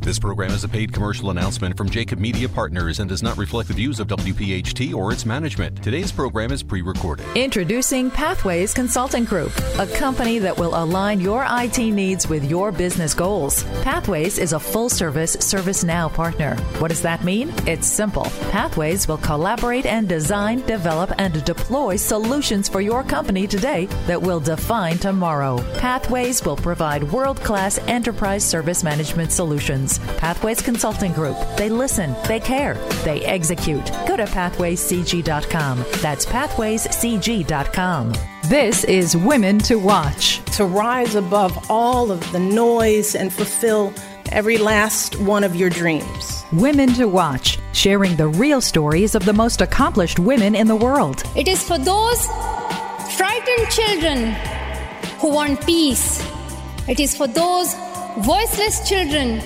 This 0.00 0.18
program 0.18 0.52
is 0.52 0.62
a 0.62 0.68
paid 0.68 0.92
commercial 0.92 1.30
announcement 1.30 1.76
from 1.76 1.90
Jacob 1.90 2.20
Media 2.20 2.48
Partners 2.48 3.00
and 3.00 3.08
does 3.08 3.20
not 3.20 3.36
reflect 3.36 3.66
the 3.66 3.74
views 3.74 3.98
of 3.98 4.06
WPHT 4.06 4.94
or 4.94 5.12
its 5.12 5.26
management. 5.26 5.82
Today's 5.82 6.12
program 6.12 6.52
is 6.52 6.62
pre 6.62 6.82
recorded. 6.82 7.26
Introducing 7.34 8.08
Pathways 8.08 8.72
Consulting 8.72 9.24
Group, 9.24 9.52
a 9.76 9.88
company 9.88 10.38
that 10.38 10.56
will 10.56 10.80
align 10.80 11.20
your 11.20 11.44
IT 11.50 11.78
needs 11.78 12.28
with 12.28 12.48
your 12.48 12.70
business 12.70 13.12
goals. 13.12 13.64
Pathways 13.82 14.38
is 14.38 14.52
a 14.52 14.60
full 14.60 14.88
service 14.88 15.36
ServiceNow 15.38 16.14
partner. 16.14 16.54
What 16.78 16.88
does 16.88 17.02
that 17.02 17.24
mean? 17.24 17.52
It's 17.66 17.88
simple. 17.88 18.26
Pathways 18.52 19.08
will 19.08 19.18
collaborate 19.18 19.84
and 19.84 20.08
design, 20.08 20.60
develop, 20.60 21.12
and 21.18 21.44
deploy 21.44 21.96
solutions 21.96 22.68
for 22.68 22.80
your 22.80 23.02
company 23.02 23.48
today 23.48 23.86
that 24.06 24.22
will 24.22 24.40
define 24.40 24.96
tomorrow. 24.98 25.58
Pathways 25.78 26.44
will 26.44 26.56
provide 26.56 27.02
world 27.12 27.38
class 27.40 27.78
enterprise 27.88 28.44
service 28.44 28.84
management 28.84 29.32
solutions. 29.32 29.87
Pathways 30.18 30.60
Consulting 30.60 31.12
Group. 31.12 31.36
They 31.56 31.70
listen, 31.70 32.14
they 32.26 32.40
care, 32.40 32.74
they 33.04 33.24
execute. 33.24 33.86
Go 34.06 34.16
to 34.16 34.24
pathwayscg.com. 34.24 35.84
That's 36.02 36.26
pathwayscg.com. 36.26 38.12
This 38.48 38.84
is 38.84 39.16
Women 39.16 39.58
to 39.60 39.76
Watch. 39.76 40.44
To 40.56 40.66
rise 40.66 41.14
above 41.14 41.70
all 41.70 42.10
of 42.10 42.20
the 42.32 42.40
noise 42.40 43.14
and 43.14 43.32
fulfill 43.32 43.94
every 44.32 44.58
last 44.58 45.18
one 45.20 45.44
of 45.44 45.56
your 45.56 45.70
dreams. 45.70 46.44
Women 46.52 46.92
to 46.94 47.06
Watch, 47.08 47.58
sharing 47.72 48.16
the 48.16 48.28
real 48.28 48.60
stories 48.60 49.14
of 49.14 49.24
the 49.24 49.32
most 49.32 49.60
accomplished 49.60 50.18
women 50.18 50.54
in 50.54 50.66
the 50.66 50.76
world. 50.76 51.22
It 51.36 51.48
is 51.48 51.62
for 51.62 51.78
those 51.78 52.26
frightened 53.16 53.70
children 53.70 54.32
who 55.20 55.30
want 55.30 55.64
peace. 55.64 56.24
It 56.88 57.00
is 57.00 57.16
for 57.16 57.26
those 57.26 57.74
voiceless 58.18 58.88
children 58.88 59.40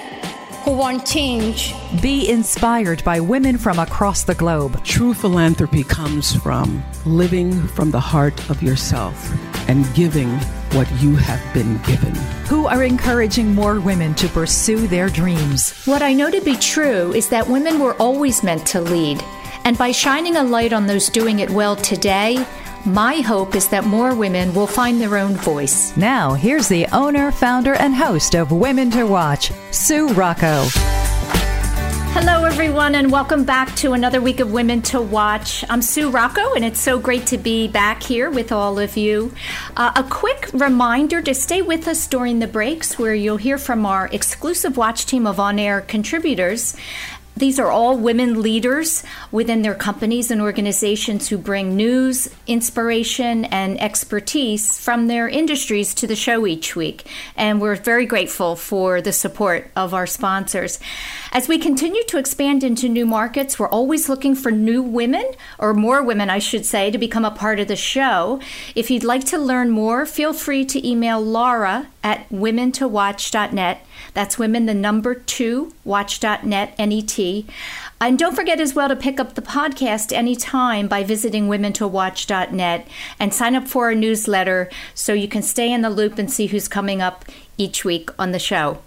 who 0.64 0.72
want 0.72 1.04
change. 1.04 1.74
Be 2.00 2.30
inspired 2.30 3.02
by 3.04 3.18
women 3.18 3.58
from 3.58 3.78
across 3.78 4.22
the 4.22 4.34
globe. 4.34 4.82
True 4.84 5.12
philanthropy 5.12 5.82
comes 5.82 6.34
from 6.36 6.84
living 7.04 7.52
from 7.68 7.90
the 7.90 8.00
heart 8.00 8.48
of 8.48 8.62
yourself 8.62 9.32
and 9.68 9.92
giving 9.94 10.28
what 10.72 10.90
you 11.02 11.16
have 11.16 11.42
been 11.52 11.78
given. 11.82 12.14
Who 12.46 12.66
are 12.66 12.84
encouraging 12.84 13.54
more 13.54 13.80
women 13.80 14.14
to 14.16 14.28
pursue 14.28 14.86
their 14.86 15.08
dreams. 15.08 15.84
What 15.84 16.02
I 16.02 16.12
know 16.12 16.30
to 16.30 16.40
be 16.40 16.56
true 16.56 17.12
is 17.12 17.28
that 17.30 17.48
women 17.48 17.80
were 17.80 17.94
always 17.94 18.42
meant 18.42 18.64
to 18.68 18.80
lead. 18.80 19.22
And 19.64 19.76
by 19.76 19.92
shining 19.92 20.36
a 20.36 20.44
light 20.44 20.72
on 20.72 20.86
those 20.86 21.08
doing 21.08 21.40
it 21.40 21.50
well 21.50 21.76
today, 21.76 22.44
my 22.84 23.20
hope 23.20 23.54
is 23.54 23.68
that 23.68 23.84
more 23.84 24.14
women 24.14 24.52
will 24.54 24.66
find 24.66 25.00
their 25.00 25.16
own 25.16 25.34
voice. 25.34 25.96
Now, 25.96 26.34
here's 26.34 26.68
the 26.68 26.86
owner, 26.92 27.30
founder, 27.30 27.74
and 27.74 27.94
host 27.94 28.34
of 28.34 28.50
Women 28.50 28.90
to 28.90 29.04
Watch, 29.04 29.52
Sue 29.70 30.08
Rocco. 30.14 30.66
Hello, 32.14 32.44
everyone, 32.44 32.94
and 32.94 33.10
welcome 33.10 33.44
back 33.44 33.74
to 33.76 33.92
another 33.92 34.20
week 34.20 34.40
of 34.40 34.52
Women 34.52 34.82
to 34.82 35.00
Watch. 35.00 35.64
I'm 35.70 35.80
Sue 35.80 36.10
Rocco, 36.10 36.54
and 36.54 36.64
it's 36.64 36.80
so 36.80 36.98
great 36.98 37.26
to 37.28 37.38
be 37.38 37.68
back 37.68 38.02
here 38.02 38.30
with 38.30 38.52
all 38.52 38.78
of 38.78 38.96
you. 38.96 39.32
Uh, 39.76 39.92
a 39.96 40.02
quick 40.02 40.50
reminder 40.52 41.22
to 41.22 41.34
stay 41.34 41.62
with 41.62 41.86
us 41.86 42.06
during 42.06 42.40
the 42.40 42.46
breaks, 42.46 42.98
where 42.98 43.14
you'll 43.14 43.38
hear 43.38 43.58
from 43.58 43.86
our 43.86 44.08
exclusive 44.08 44.76
watch 44.76 45.06
team 45.06 45.26
of 45.26 45.40
on 45.40 45.58
air 45.58 45.80
contributors. 45.80 46.76
These 47.34 47.58
are 47.58 47.70
all 47.70 47.96
women 47.96 48.42
leaders 48.42 49.02
within 49.30 49.62
their 49.62 49.74
companies 49.74 50.30
and 50.30 50.40
organizations 50.40 51.28
who 51.28 51.38
bring 51.38 51.76
news, 51.76 52.28
inspiration, 52.46 53.46
and 53.46 53.80
expertise 53.80 54.78
from 54.78 55.06
their 55.06 55.28
industries 55.28 55.94
to 55.94 56.06
the 56.06 56.14
show 56.14 56.46
each 56.46 56.76
week. 56.76 57.06
And 57.34 57.60
we're 57.60 57.76
very 57.76 58.04
grateful 58.04 58.54
for 58.54 59.00
the 59.00 59.12
support 59.12 59.70
of 59.74 59.94
our 59.94 60.06
sponsors. 60.06 60.78
As 61.32 61.48
we 61.48 61.56
continue 61.56 62.04
to 62.04 62.18
expand 62.18 62.62
into 62.62 62.88
new 62.88 63.06
markets, 63.06 63.58
we're 63.58 63.68
always 63.68 64.10
looking 64.10 64.34
for 64.34 64.50
new 64.50 64.82
women, 64.82 65.24
or 65.58 65.72
more 65.72 66.02
women, 66.02 66.28
I 66.28 66.38
should 66.38 66.66
say, 66.66 66.90
to 66.90 66.98
become 66.98 67.24
a 67.24 67.30
part 67.30 67.58
of 67.58 67.68
the 67.68 67.76
show. 67.76 68.40
If 68.74 68.90
you'd 68.90 69.04
like 69.04 69.24
to 69.26 69.38
learn 69.38 69.70
more, 69.70 70.04
feel 70.04 70.34
free 70.34 70.66
to 70.66 70.86
email 70.86 71.20
Laura 71.20 71.88
at 72.04 72.28
womentowatch.net. 72.28 73.86
That's 74.14 74.38
women, 74.38 74.66
the 74.66 74.74
number 74.74 75.14
two, 75.14 75.72
watch.net, 75.84 76.74
N-E-T. 76.78 77.46
And 78.00 78.18
don't 78.18 78.34
forget 78.34 78.60
as 78.60 78.74
well 78.74 78.88
to 78.88 78.96
pick 78.96 79.18
up 79.18 79.34
the 79.34 79.42
podcast 79.42 80.12
anytime 80.12 80.88
by 80.88 81.02
visiting 81.02 81.48
womentowatch.net 81.48 82.86
and 83.18 83.32
sign 83.32 83.54
up 83.54 83.68
for 83.68 83.86
our 83.86 83.94
newsletter 83.94 84.68
so 84.94 85.12
you 85.12 85.28
can 85.28 85.42
stay 85.42 85.72
in 85.72 85.82
the 85.82 85.90
loop 85.90 86.18
and 86.18 86.30
see 86.30 86.46
who's 86.46 86.68
coming 86.68 87.00
up 87.00 87.24
each 87.56 87.84
week 87.84 88.10
on 88.18 88.32
the 88.32 88.38
show. 88.38 88.78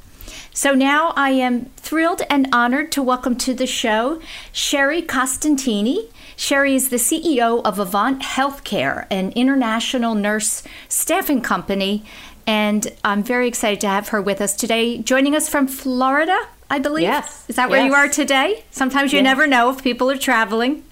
So 0.54 0.74
now 0.74 1.14
I 1.16 1.32
am 1.32 1.66
thrilled 1.78 2.22
and 2.30 2.48
honored 2.54 2.92
to 2.94 3.04
welcome 3.04 3.36
to 3.38 3.54
the 3.54 3.68
show 3.68 4.22
Sherry 4.52 5.02
Costantini. 5.02 6.10
Sherry 6.38 6.76
is 6.76 6.90
the 6.90 6.98
CEO 6.98 7.62
of 7.64 7.80
Avant 7.80 8.22
Healthcare, 8.22 9.06
an 9.10 9.32
international 9.32 10.16
nurse 10.16 10.64
staffing 10.90 11.42
company 11.42 12.04
and 12.48 12.92
I'm 13.04 13.24
very 13.24 13.48
excited 13.48 13.82
to 13.82 13.88
have 13.88 14.10
her 14.10 14.22
with 14.22 14.42
us 14.42 14.56
today, 14.56 14.98
joining 15.00 15.36
us 15.36 15.50
from 15.50 15.68
Florida, 15.68 16.38
I 16.70 16.80
believe. 16.80 17.04
Yes. 17.04 17.46
Is 17.48 17.56
that 17.56 17.70
where 17.70 17.82
yes. 17.82 17.88
you 17.88 17.94
are 17.94 18.08
today? 18.08 18.64
Sometimes 18.72 19.14
you 19.14 19.18
yes. 19.18 19.24
never 19.24 19.48
know 19.48 19.70
if 19.70 19.84
people 19.84 20.10
are 20.12 20.18
traveling. 20.18 20.84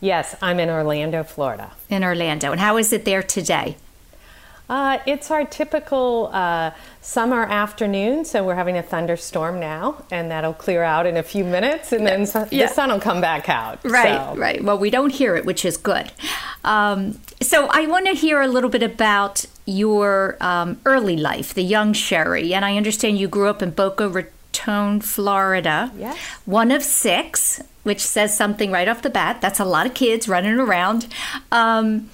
Yes, 0.00 0.36
I'm 0.40 0.60
in 0.60 0.70
Orlando, 0.70 1.24
Florida. 1.24 1.72
In 1.88 2.04
Orlando. 2.04 2.52
And 2.52 2.60
how 2.60 2.76
is 2.76 2.92
it 2.92 3.04
there 3.04 3.22
today? 3.22 3.76
Uh, 4.68 4.98
it's 5.06 5.30
our 5.30 5.46
typical 5.46 6.28
uh, 6.32 6.70
summer 7.00 7.44
afternoon, 7.44 8.24
so 8.24 8.44
we're 8.44 8.54
having 8.54 8.76
a 8.76 8.82
thunderstorm 8.82 9.58
now, 9.58 10.04
and 10.10 10.30
that'll 10.30 10.52
clear 10.52 10.82
out 10.82 11.06
in 11.06 11.16
a 11.16 11.22
few 11.22 11.42
minutes, 11.42 11.90
and 11.90 12.06
then 12.06 12.26
yeah. 12.50 12.66
the 12.66 12.74
sun 12.74 12.90
will 12.90 13.00
come 13.00 13.20
back 13.22 13.48
out. 13.48 13.82
Right, 13.82 14.14
so. 14.14 14.36
right. 14.36 14.62
Well, 14.62 14.78
we 14.78 14.90
don't 14.90 15.10
hear 15.10 15.36
it, 15.36 15.46
which 15.46 15.64
is 15.64 15.78
good. 15.78 16.12
Um, 16.64 17.18
so 17.40 17.68
I 17.70 17.86
want 17.86 18.06
to 18.08 18.12
hear 18.12 18.42
a 18.42 18.46
little 18.46 18.68
bit 18.68 18.82
about 18.82 19.46
your 19.68 20.38
um, 20.40 20.80
early 20.86 21.16
life, 21.16 21.52
the 21.52 21.62
young 21.62 21.92
Sherry, 21.92 22.54
and 22.54 22.64
I 22.64 22.78
understand 22.78 23.18
you 23.18 23.28
grew 23.28 23.48
up 23.48 23.60
in 23.60 23.70
Boca 23.70 24.08
Raton, 24.08 25.02
Florida. 25.02 25.92
Yes. 25.94 26.16
One 26.46 26.70
of 26.72 26.82
six, 26.82 27.62
which 27.82 28.00
says 28.00 28.34
something 28.34 28.70
right 28.70 28.88
off 28.88 29.02
the 29.02 29.10
bat. 29.10 29.42
That's 29.42 29.60
a 29.60 29.66
lot 29.66 29.86
of 29.86 29.92
kids 29.92 30.26
running 30.26 30.58
around. 30.58 31.06
Um, 31.52 32.08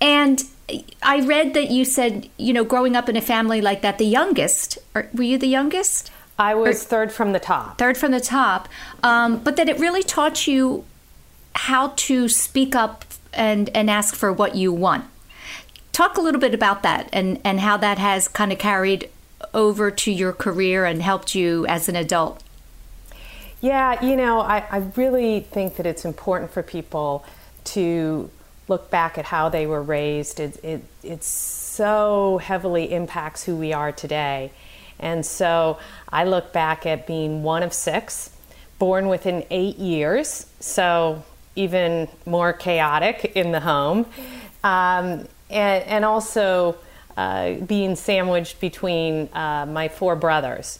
and 0.00 0.44
I 1.02 1.20
read 1.26 1.54
that 1.54 1.70
you 1.70 1.84
said, 1.84 2.30
you 2.36 2.52
know, 2.52 2.62
growing 2.62 2.94
up 2.94 3.08
in 3.08 3.16
a 3.16 3.20
family 3.20 3.60
like 3.60 3.82
that, 3.82 3.98
the 3.98 4.06
youngest, 4.06 4.78
or 4.94 5.08
were 5.12 5.24
you 5.24 5.36
the 5.36 5.48
youngest? 5.48 6.12
I 6.38 6.54
was 6.54 6.84
or, 6.84 6.86
third 6.86 7.12
from 7.12 7.32
the 7.32 7.40
top. 7.40 7.76
Third 7.76 7.96
from 7.96 8.12
the 8.12 8.20
top. 8.20 8.68
Um, 9.02 9.38
but 9.38 9.56
that 9.56 9.68
it 9.68 9.80
really 9.80 10.04
taught 10.04 10.46
you 10.46 10.84
how 11.56 11.88
to 11.96 12.28
speak 12.28 12.76
up 12.76 13.04
and, 13.32 13.68
and 13.74 13.90
ask 13.90 14.14
for 14.14 14.32
what 14.32 14.54
you 14.54 14.72
want. 14.72 15.06
Talk 15.94 16.16
a 16.16 16.20
little 16.20 16.40
bit 16.40 16.54
about 16.54 16.82
that 16.82 17.08
and, 17.12 17.40
and 17.44 17.60
how 17.60 17.76
that 17.76 17.98
has 17.98 18.26
kind 18.26 18.52
of 18.52 18.58
carried 18.58 19.08
over 19.54 19.92
to 19.92 20.10
your 20.10 20.32
career 20.32 20.84
and 20.84 21.00
helped 21.00 21.36
you 21.36 21.64
as 21.68 21.88
an 21.88 21.94
adult. 21.94 22.42
Yeah, 23.60 24.04
you 24.04 24.16
know, 24.16 24.40
I, 24.40 24.64
I 24.68 24.78
really 24.96 25.38
think 25.38 25.76
that 25.76 25.86
it's 25.86 26.04
important 26.04 26.50
for 26.50 26.64
people 26.64 27.24
to 27.66 28.28
look 28.66 28.90
back 28.90 29.18
at 29.18 29.26
how 29.26 29.48
they 29.48 29.68
were 29.68 29.80
raised, 29.80 30.40
it, 30.40 30.62
it, 30.64 30.84
it 31.04 31.22
so 31.22 32.38
heavily 32.38 32.92
impacts 32.92 33.44
who 33.44 33.54
we 33.54 33.72
are 33.72 33.92
today. 33.92 34.50
And 34.98 35.24
so 35.24 35.78
I 36.08 36.24
look 36.24 36.52
back 36.52 36.86
at 36.86 37.06
being 37.06 37.44
one 37.44 37.62
of 37.62 37.72
six, 37.72 38.30
born 38.80 39.06
within 39.06 39.44
eight 39.48 39.78
years, 39.78 40.46
so 40.58 41.22
even 41.54 42.08
more 42.26 42.52
chaotic 42.52 43.30
in 43.36 43.52
the 43.52 43.60
home, 43.60 44.06
um, 44.64 45.28
and, 45.50 45.84
and, 45.84 46.04
also 46.04 46.76
uh, 47.16 47.54
being 47.54 47.96
sandwiched 47.96 48.60
between 48.60 49.28
uh, 49.32 49.66
my 49.66 49.88
four 49.88 50.16
brothers. 50.16 50.78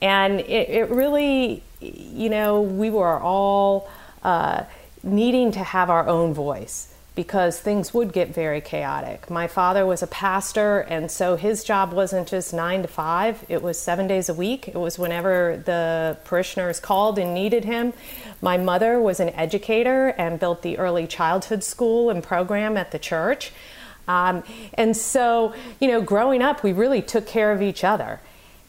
And 0.00 0.40
it, 0.40 0.68
it, 0.68 0.90
really, 0.90 1.62
you 1.80 2.28
know, 2.28 2.62
we 2.62 2.90
were 2.90 3.18
all 3.18 3.90
uh, 4.22 4.64
needing 5.02 5.52
to 5.52 5.60
have 5.60 5.90
our 5.90 6.06
own 6.08 6.34
voice 6.34 6.94
because 7.14 7.60
things 7.60 7.94
would 7.94 8.12
get 8.12 8.34
very 8.34 8.60
chaotic. 8.60 9.30
My 9.30 9.46
father 9.46 9.86
was 9.86 10.02
a 10.02 10.06
pastor, 10.08 10.80
and 10.80 11.08
so 11.10 11.36
his 11.36 11.62
job 11.62 11.92
wasn't 11.92 12.26
just 12.26 12.52
nine 12.52 12.82
to 12.82 12.88
five, 12.88 13.44
it 13.48 13.62
was 13.62 13.78
seven 13.78 14.08
days 14.08 14.28
a 14.28 14.34
week. 14.34 14.66
It 14.66 14.74
was 14.74 14.98
whenever 14.98 15.62
the 15.64 16.16
parishioners 16.24 16.80
called 16.80 17.18
and 17.18 17.32
needed 17.32 17.64
him. 17.64 17.92
My 18.42 18.56
mother 18.56 19.00
was 19.00 19.20
an 19.20 19.28
educator 19.30 20.08
and 20.18 20.40
built 20.40 20.62
the 20.62 20.76
early 20.78 21.06
childhood 21.06 21.62
school 21.62 22.10
and 22.10 22.22
program 22.22 22.76
at 22.76 22.90
the 22.90 22.98
church. 22.98 23.52
Um, 24.08 24.42
and 24.74 24.96
so, 24.96 25.54
you 25.80 25.88
know, 25.88 26.00
growing 26.00 26.42
up, 26.42 26.62
we 26.62 26.72
really 26.72 27.02
took 27.02 27.26
care 27.26 27.52
of 27.52 27.62
each 27.62 27.84
other. 27.84 28.20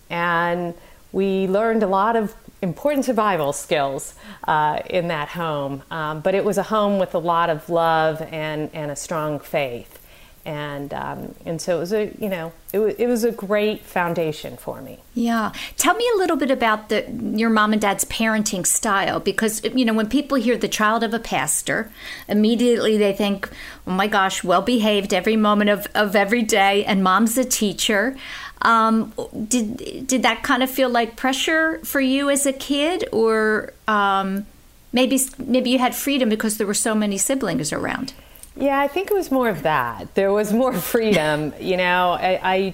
And 0.09 0.73
we 1.11 1.47
learned 1.47 1.83
a 1.83 1.87
lot 1.87 2.15
of 2.15 2.35
important 2.61 3.05
survival 3.05 3.53
skills 3.53 4.15
uh, 4.47 4.79
in 4.89 5.07
that 5.09 5.29
home. 5.29 5.83
Um, 5.91 6.21
but 6.21 6.35
it 6.35 6.43
was 6.43 6.57
a 6.57 6.63
home 6.63 6.99
with 6.99 7.15
a 7.15 7.19
lot 7.19 7.49
of 7.49 7.69
love 7.69 8.21
and, 8.21 8.69
and 8.73 8.91
a 8.91 8.95
strong 8.95 9.39
faith. 9.39 10.04
And, 10.45 10.93
um, 10.93 11.33
and 11.43 11.59
so 11.59 11.77
it 11.77 11.79
was 11.79 11.91
a, 11.91 12.13
you 12.19 12.29
know, 12.29 12.53
it, 12.71 12.77
w- 12.77 12.95
it 12.99 13.07
was 13.07 13.23
a 13.23 13.31
great 13.31 13.81
foundation 13.81 14.57
for 14.57 14.79
me. 14.79 14.99
Yeah. 15.15 15.51
Tell 15.75 15.95
me 15.95 16.07
a 16.13 16.17
little 16.17 16.37
bit 16.37 16.51
about 16.51 16.89
the, 16.89 17.03
your 17.35 17.49
mom 17.49 17.73
and 17.73 17.81
dad's 17.81 18.05
parenting 18.05 18.67
style 18.67 19.19
because, 19.19 19.63
you 19.63 19.83
know, 19.83 19.93
when 19.93 20.07
people 20.07 20.37
hear 20.37 20.55
the 20.55 20.67
child 20.67 21.03
of 21.03 21.15
a 21.15 21.19
pastor, 21.19 21.91
immediately 22.27 22.95
they 22.95 23.11
think, 23.11 23.49
oh 23.87 23.91
my 23.91 24.05
gosh, 24.05 24.43
well 24.43 24.61
behaved 24.61 25.15
every 25.15 25.35
moment 25.35 25.71
of, 25.71 25.87
of 25.95 26.15
every 26.15 26.43
day, 26.43 26.85
and 26.85 27.03
mom's 27.03 27.37
a 27.39 27.43
teacher. 27.43 28.15
Um, 28.61 29.13
did 29.47 30.07
did 30.07 30.23
that 30.23 30.43
kind 30.43 30.63
of 30.63 30.69
feel 30.69 30.89
like 30.89 31.15
pressure 31.15 31.79
for 31.83 32.01
you 32.01 32.29
as 32.29 32.45
a 32.45 32.53
kid, 32.53 33.07
or 33.11 33.73
um, 33.87 34.45
maybe 34.93 35.19
maybe 35.37 35.71
you 35.71 35.79
had 35.79 35.93
freedom 35.95 36.29
because 36.29 36.57
there 36.57 36.67
were 36.67 36.73
so 36.73 36.95
many 36.95 37.17
siblings 37.17 37.73
around? 37.73 38.13
Yeah, 38.55 38.79
I 38.79 38.87
think 38.87 39.11
it 39.11 39.13
was 39.13 39.31
more 39.31 39.49
of 39.49 39.63
that. 39.63 40.15
There 40.15 40.31
was 40.31 40.53
more 40.53 40.73
freedom. 40.93 41.53
you 41.59 41.77
know, 41.77 42.11
I, 42.11 42.39
I, 42.41 42.73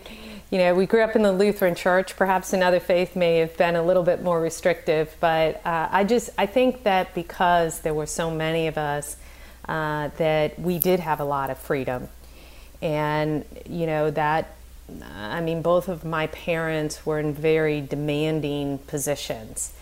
you 0.51 0.57
know, 0.57 0.75
we 0.75 0.86
grew 0.86 1.01
up 1.01 1.16
in 1.16 1.24
the 1.24 1.31
Lutheran 1.31 1.75
Church. 1.75 2.16
Perhaps 2.16 2.54
another 2.54 2.80
faith 2.80 3.16
may 3.16 3.38
have 3.38 3.57
been 3.57 3.75
a 3.75 3.83
little 3.83 4.04
bit 4.04 4.22
more 4.22 4.39
restrictive, 4.39 5.16
but 5.19 5.66
uh, 5.66 5.88
I 5.92 6.04
just 6.04 6.30
I 6.38 6.45
think 6.45 6.83
that 6.83 7.16
because 7.16 7.80
there 7.80 7.94
were 7.94 8.06
so 8.06 8.30
many 8.30 8.68
of 8.68 8.78
us, 8.78 9.18
uh, 9.68 10.10
that 10.18 10.60
we 10.60 10.78
did 10.78 11.00
have 11.00 11.19
a 11.19 11.24
lot 11.24 11.50
of 11.50 11.57
freedom, 11.57 12.10
and 12.81 13.45
you 13.68 13.86
know 13.86 14.12
that 14.12 14.56
I 15.16 15.42
mean, 15.42 15.62
both 15.62 15.88
of 15.88 16.04
my 16.04 16.27
parents 16.27 17.06
were 17.06 17.19
in 17.19 17.34
very 17.34 17.81
demanding 17.81 18.80
positions. 18.80 19.74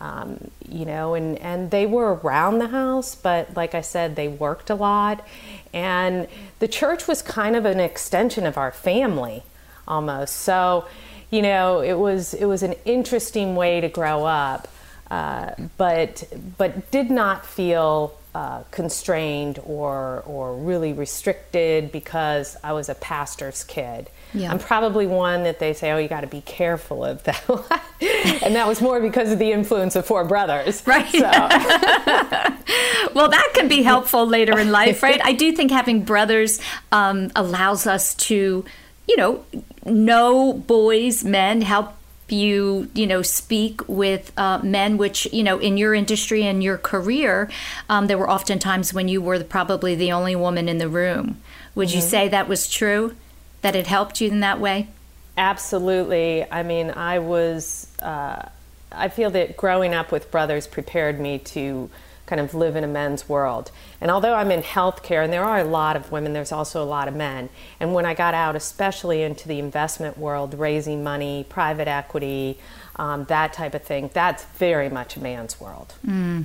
Um, 0.00 0.50
you 0.66 0.86
know, 0.86 1.12
and, 1.12 1.38
and 1.40 1.70
they 1.70 1.84
were 1.84 2.14
around 2.14 2.58
the 2.58 2.68
house, 2.68 3.14
but 3.14 3.54
like 3.54 3.74
I 3.74 3.82
said, 3.82 4.16
they 4.16 4.28
worked 4.28 4.70
a 4.70 4.74
lot. 4.74 5.26
And 5.74 6.26
the 6.58 6.68
church 6.68 7.06
was 7.06 7.20
kind 7.20 7.54
of 7.54 7.66
an 7.66 7.80
extension 7.80 8.46
of 8.46 8.56
our 8.56 8.72
family 8.72 9.42
almost. 9.86 10.36
So, 10.36 10.86
you 11.30 11.42
know, 11.42 11.80
it 11.80 11.98
was, 11.98 12.32
it 12.32 12.46
was 12.46 12.62
an 12.62 12.74
interesting 12.84 13.56
way 13.56 13.80
to 13.82 13.88
grow 13.88 14.24
up, 14.24 14.68
uh, 15.10 15.50
but, 15.76 16.24
but 16.56 16.90
did 16.90 17.10
not 17.10 17.44
feel 17.44 18.18
uh, 18.34 18.62
constrained 18.70 19.58
or, 19.64 20.22
or 20.26 20.54
really 20.56 20.92
restricted 20.92 21.90
because 21.90 22.56
I 22.62 22.72
was 22.72 22.88
a 22.88 22.94
pastor's 22.94 23.64
kid. 23.64 24.08
Yeah. 24.32 24.52
I'm 24.52 24.60
probably 24.60 25.08
one 25.08 25.42
that 25.42 25.58
they 25.58 25.72
say, 25.72 25.90
oh, 25.90 25.98
you 25.98 26.06
got 26.06 26.20
to 26.20 26.28
be 26.28 26.40
careful 26.42 27.04
of 27.04 27.24
that. 27.24 27.42
and 28.44 28.54
that 28.54 28.68
was 28.68 28.80
more 28.80 29.00
because 29.00 29.32
of 29.32 29.40
the 29.40 29.50
influence 29.50 29.96
of 29.96 30.06
four 30.06 30.24
brothers. 30.24 30.82
Right. 30.90 31.08
So. 31.08 31.20
well, 33.14 33.28
that 33.28 33.50
can 33.54 33.68
be 33.68 33.82
helpful 33.82 34.26
later 34.26 34.58
in 34.58 34.72
life, 34.72 35.04
right? 35.04 35.20
I 35.22 35.32
do 35.34 35.52
think 35.52 35.70
having 35.70 36.02
brothers 36.02 36.60
um, 36.90 37.30
allows 37.36 37.86
us 37.86 38.14
to, 38.14 38.64
you 39.06 39.16
know, 39.16 39.44
know 39.84 40.52
boys, 40.52 41.22
men, 41.22 41.62
help 41.62 41.94
you 42.32 42.90
you 42.94 43.06
know 43.06 43.22
speak 43.22 43.86
with 43.88 44.32
uh, 44.36 44.58
men 44.62 44.96
which 44.96 45.26
you 45.32 45.42
know 45.42 45.58
in 45.58 45.76
your 45.76 45.94
industry 45.94 46.44
and 46.44 46.62
your 46.62 46.78
career 46.78 47.50
um, 47.88 48.06
there 48.06 48.18
were 48.18 48.28
often 48.28 48.58
times 48.58 48.92
when 48.94 49.08
you 49.08 49.20
were 49.20 49.42
probably 49.44 49.94
the 49.94 50.12
only 50.12 50.36
woman 50.36 50.68
in 50.68 50.78
the 50.78 50.88
room 50.88 51.40
would 51.74 51.88
mm-hmm. 51.88 51.96
you 51.96 52.02
say 52.02 52.28
that 52.28 52.48
was 52.48 52.68
true 52.68 53.14
that 53.62 53.76
it 53.76 53.86
helped 53.86 54.20
you 54.20 54.28
in 54.28 54.40
that 54.40 54.60
way? 54.60 54.88
Absolutely. 55.36 56.44
I 56.50 56.62
mean, 56.62 56.90
I 56.90 57.18
was, 57.18 57.86
uh, 58.02 58.48
I 58.92 59.08
feel 59.08 59.30
that 59.30 59.56
growing 59.56 59.94
up 59.94 60.12
with 60.12 60.30
brothers 60.30 60.66
prepared 60.66 61.20
me 61.20 61.38
to 61.38 61.90
kind 62.30 62.40
of 62.40 62.54
live 62.54 62.76
in 62.76 62.84
a 62.84 62.86
men's 62.86 63.28
world. 63.28 63.72
And 64.00 64.08
although 64.08 64.34
I'm 64.34 64.52
in 64.52 64.62
healthcare, 64.62 65.24
and 65.24 65.32
there 65.32 65.44
are 65.44 65.58
a 65.58 65.64
lot 65.64 65.96
of 65.96 66.12
women, 66.12 66.32
there's 66.32 66.52
also 66.52 66.80
a 66.80 66.86
lot 66.86 67.08
of 67.08 67.16
men. 67.16 67.48
And 67.80 67.92
when 67.92 68.06
I 68.06 68.14
got 68.14 68.34
out, 68.34 68.54
especially 68.54 69.22
into 69.22 69.48
the 69.48 69.58
investment 69.58 70.16
world, 70.16 70.54
raising 70.54 71.02
money, 71.02 71.44
private 71.48 71.88
equity, 71.88 72.56
um, 72.94 73.24
that 73.24 73.52
type 73.52 73.74
of 73.74 73.82
thing, 73.82 74.10
that's 74.12 74.44
very 74.44 74.88
much 74.88 75.16
a 75.16 75.20
man's 75.20 75.60
world. 75.60 75.94
Mm. 76.06 76.44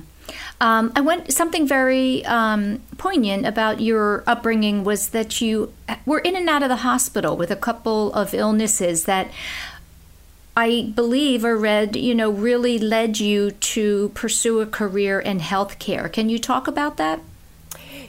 Um, 0.60 0.92
I 0.96 1.00
went 1.02 1.32
something 1.32 1.68
very 1.68 2.24
um, 2.24 2.82
poignant 2.98 3.46
about 3.46 3.80
your 3.80 4.24
upbringing 4.26 4.82
was 4.82 5.10
that 5.10 5.40
you 5.40 5.72
were 6.04 6.18
in 6.18 6.34
and 6.34 6.48
out 6.50 6.64
of 6.64 6.68
the 6.68 6.82
hospital 6.90 7.36
with 7.36 7.52
a 7.52 7.56
couple 7.56 8.12
of 8.12 8.34
illnesses 8.34 9.04
that 9.04 9.30
I 10.56 10.92
believe 10.94 11.44
or 11.44 11.56
read, 11.56 11.96
you 11.96 12.14
know, 12.14 12.30
really 12.30 12.78
led 12.78 13.20
you 13.20 13.50
to 13.50 14.10
pursue 14.14 14.60
a 14.60 14.66
career 14.66 15.20
in 15.20 15.40
healthcare. 15.40 16.10
Can 16.10 16.28
you 16.28 16.38
talk 16.38 16.66
about 16.66 16.96
that? 16.96 17.20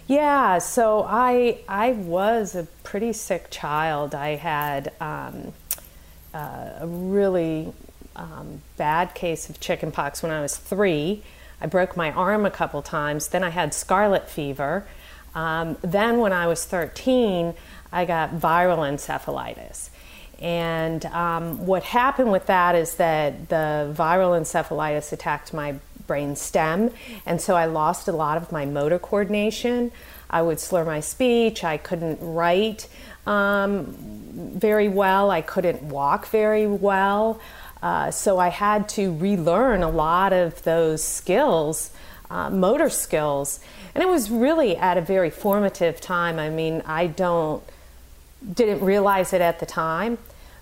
Yeah, 0.07 0.59
so 0.59 1.03
I 1.03 1.59
I 1.67 1.91
was 1.91 2.55
a 2.55 2.63
pretty 2.83 3.11
sick 3.11 3.49
child. 3.51 4.15
I 4.15 4.35
had 4.35 4.93
um, 5.01 5.51
uh, 6.33 6.69
a 6.79 6.87
really 6.87 7.73
um, 8.15 8.61
bad 8.77 9.13
case 9.13 9.49
of 9.49 9.59
chickenpox 9.59 10.23
when 10.23 10.31
I 10.31 10.41
was 10.41 10.55
three 10.55 11.23
I 11.59 11.67
broke 11.67 11.97
my 11.97 12.11
arm 12.11 12.45
a 12.45 12.51
couple 12.51 12.81
times. 12.81 13.29
Then 13.29 13.43
I 13.43 13.49
had 13.49 13.73
scarlet 13.73 14.29
fever. 14.29 14.85
Um, 15.33 15.77
then, 15.81 16.19
when 16.19 16.33
I 16.33 16.47
was 16.47 16.65
13, 16.65 17.53
I 17.91 18.05
got 18.05 18.31
viral 18.31 18.79
encephalitis. 18.79 19.89
And 20.39 21.05
um, 21.05 21.65
what 21.65 21.83
happened 21.83 22.31
with 22.31 22.45
that 22.45 22.75
is 22.75 22.95
that 22.95 23.49
the 23.49 23.93
viral 23.97 24.39
encephalitis 24.39 25.11
attacked 25.11 25.53
my 25.53 25.75
brain 26.05 26.35
stem, 26.35 26.91
and 27.25 27.41
so 27.41 27.55
I 27.55 27.65
lost 27.65 28.07
a 28.07 28.11
lot 28.11 28.37
of 28.37 28.51
my 28.51 28.65
motor 28.65 28.99
coordination. 28.99 29.91
I 30.29 30.41
would 30.41 30.59
slur 30.59 30.85
my 30.85 30.99
speech, 30.99 31.63
I 31.63 31.77
couldn't 31.77 32.19
write 32.21 32.87
um, 33.25 33.95
very 34.55 34.87
well, 34.87 35.31
I 35.31 35.41
couldn't 35.41 35.83
walk 35.83 36.27
very 36.27 36.67
well. 36.67 37.41
Uh, 37.81 38.11
so 38.11 38.39
I 38.39 38.47
had 38.49 38.89
to 38.89 39.13
relearn 39.15 39.83
a 39.83 39.89
lot 39.89 40.33
of 40.33 40.63
those 40.63 41.03
skills, 41.03 41.91
uh, 42.29 42.49
motor 42.49 42.89
skills, 42.89 43.59
and 43.93 44.03
it 44.03 44.07
was 44.07 44.29
really 44.29 44.75
at 44.77 44.97
a 44.97 45.01
very 45.01 45.29
formative 45.29 46.01
time. 46.01 46.39
I 46.39 46.49
mean, 46.49 46.81
I 46.85 47.07
don't 47.07 47.63
didn't 48.53 48.83
realize 48.83 49.33
it 49.33 49.41
at 49.41 49.59
the 49.59 49.65
time, 49.65 50.17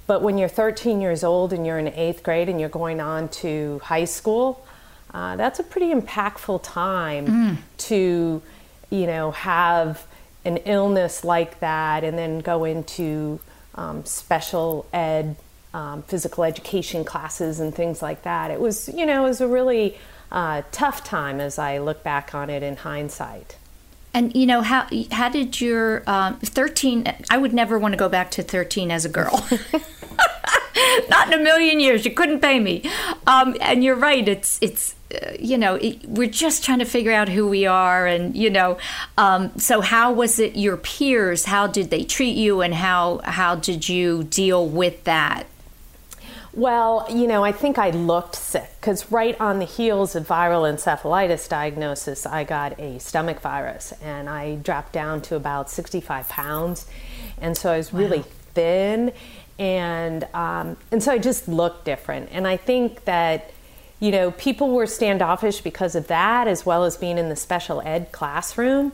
but 0.07 0.21
when 0.21 0.37
you're 0.37 0.49
13 0.49 1.01
years 1.01 1.23
old 1.23 1.53
and 1.53 1.65
you're 1.65 1.79
in 1.79 1.87
eighth 1.87 2.23
grade 2.23 2.49
and 2.49 2.59
you're 2.59 2.69
going 2.69 2.99
on 2.99 3.29
to 3.29 3.79
high 3.83 4.05
school, 4.05 4.65
uh, 5.13 5.35
that's 5.35 5.59
a 5.59 5.63
pretty 5.63 5.93
impactful 5.93 6.61
time 6.63 7.27
mm. 7.27 7.57
to, 7.77 8.41
you 8.89 9.07
know, 9.07 9.31
have 9.31 10.05
an 10.43 10.57
illness 10.57 11.23
like 11.23 11.59
that 11.59 12.03
and 12.03 12.17
then 12.17 12.39
go 12.39 12.65
into 12.65 13.39
um, 13.75 14.05
special 14.05 14.85
ed 14.93 15.35
um, 15.73 16.03
physical 16.03 16.43
education 16.43 17.03
classes 17.03 17.59
and 17.59 17.73
things 17.75 18.01
like 18.01 18.23
that. 18.23 18.51
It 18.51 18.59
was, 18.59 18.87
you 18.89 19.05
know, 19.05 19.25
it 19.25 19.29
was 19.29 19.41
a 19.41 19.47
really 19.47 19.97
uh, 20.31 20.61
tough 20.71 21.03
time 21.03 21.41
as 21.41 21.59
I 21.59 21.79
look 21.79 22.03
back 22.03 22.33
on 22.33 22.49
it 22.49 22.63
in 22.63 22.77
hindsight. 22.77 23.57
And 24.15 24.33
you 24.33 24.45
know 24.45 24.61
how 24.61 24.87
how 25.11 25.27
did 25.27 25.59
your 25.59 26.01
um, 26.07 26.39
thirteen? 26.39 27.13
I 27.29 27.37
would 27.37 27.53
never 27.53 27.77
want 27.77 27.91
to 27.91 27.97
go 27.97 28.07
back 28.07 28.31
to 28.31 28.43
thirteen 28.43 28.89
as 28.89 29.03
a 29.03 29.09
girl. 29.09 29.45
Not 31.09 31.27
in 31.27 31.39
a 31.39 31.43
million 31.43 31.81
years. 31.81 32.05
You 32.05 32.11
couldn't 32.11 32.39
pay 32.39 32.61
me. 32.61 32.89
Um, 33.27 33.57
and 33.59 33.83
you're 33.83 33.97
right. 33.97 34.25
It's 34.25 34.57
it's 34.61 34.95
uh, 35.13 35.33
you 35.37 35.57
know 35.57 35.75
it, 35.75 36.07
we're 36.07 36.29
just 36.29 36.63
trying 36.63 36.79
to 36.79 36.85
figure 36.85 37.11
out 37.11 37.27
who 37.27 37.45
we 37.45 37.65
are, 37.65 38.07
and 38.07 38.37
you 38.37 38.49
know. 38.49 38.77
Um, 39.17 39.51
so 39.59 39.81
how 39.81 40.13
was 40.13 40.39
it 40.39 40.55
your 40.55 40.77
peers? 40.77 41.43
How 41.43 41.67
did 41.67 41.89
they 41.89 42.05
treat 42.05 42.37
you, 42.37 42.61
and 42.61 42.73
how 42.73 43.19
how 43.25 43.55
did 43.55 43.89
you 43.89 44.23
deal 44.23 44.65
with 44.65 45.03
that? 45.03 45.45
Well, 46.55 47.05
you 47.09 47.27
know, 47.27 47.43
I 47.43 47.51
think 47.51 47.77
I 47.77 47.89
looked 47.89 48.35
sick 48.35 48.69
because 48.79 49.11
right 49.11 49.39
on 49.41 49.59
the 49.59 49.65
heels 49.65 50.15
of 50.15 50.25
viral 50.25 50.63
encephalitis 50.71 51.49
diagnosis, 51.49 52.25
I 52.25 52.45
got 52.45 52.79
a 52.79 52.97
stomach 52.99 53.41
virus 53.41 53.91
and 54.01 54.29
I 54.29 54.55
dropped 54.55 54.93
down 54.93 55.21
to 55.23 55.35
about 55.35 55.69
65 55.69 56.29
pounds. 56.29 56.87
And 57.41 57.57
so 57.57 57.73
I 57.73 57.77
was 57.77 57.91
wow. 57.91 57.99
really 57.99 58.23
thin. 58.53 59.11
And, 59.59 60.23
um, 60.33 60.77
and 60.93 61.03
so 61.03 61.11
I 61.11 61.17
just 61.17 61.49
looked 61.49 61.83
different. 61.83 62.29
And 62.31 62.47
I 62.47 62.55
think 62.55 63.03
that, 63.03 63.51
you 63.99 64.11
know, 64.11 64.31
people 64.31 64.71
were 64.71 64.87
standoffish 64.87 65.59
because 65.59 65.93
of 65.93 66.07
that, 66.07 66.47
as 66.47 66.65
well 66.65 66.85
as 66.85 66.95
being 66.95 67.17
in 67.17 67.27
the 67.27 67.35
special 67.35 67.81
ed 67.81 68.13
classroom. 68.13 68.93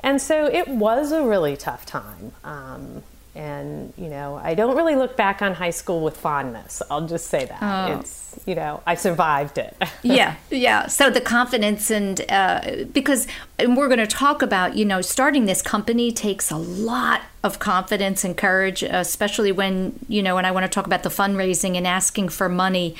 And 0.00 0.20
so 0.20 0.46
it 0.46 0.66
was 0.66 1.12
a 1.12 1.22
really 1.22 1.58
tough 1.58 1.84
time. 1.84 2.32
Um, 2.42 3.02
and 3.34 3.92
you 3.96 4.08
know 4.08 4.36
i 4.42 4.54
don't 4.54 4.76
really 4.76 4.94
look 4.94 5.16
back 5.16 5.42
on 5.42 5.54
high 5.54 5.70
school 5.70 6.02
with 6.02 6.16
fondness 6.16 6.82
i'll 6.90 7.06
just 7.06 7.26
say 7.26 7.44
that 7.46 7.58
oh. 7.62 7.98
it's 7.98 8.21
you 8.46 8.54
know 8.54 8.82
i 8.86 8.94
survived 8.94 9.58
it 9.58 9.76
yeah 10.02 10.36
yeah 10.50 10.86
so 10.86 11.10
the 11.10 11.20
confidence 11.20 11.90
and 11.90 12.24
uh, 12.30 12.84
because 12.92 13.26
and 13.58 13.76
we're 13.76 13.88
going 13.88 13.98
to 13.98 14.06
talk 14.06 14.42
about 14.42 14.76
you 14.76 14.84
know 14.84 15.00
starting 15.00 15.46
this 15.46 15.62
company 15.62 16.10
takes 16.12 16.50
a 16.50 16.56
lot 16.56 17.22
of 17.44 17.58
confidence 17.58 18.22
and 18.22 18.36
courage, 18.36 18.82
especially 18.84 19.50
when, 19.50 19.98
you 20.08 20.22
know, 20.22 20.38
and 20.38 20.46
I 20.46 20.52
want 20.52 20.64
to 20.64 20.68
talk 20.68 20.86
about 20.86 21.02
the 21.02 21.08
fundraising 21.08 21.76
and 21.76 21.86
asking 21.86 22.28
for 22.28 22.48
money. 22.48 22.94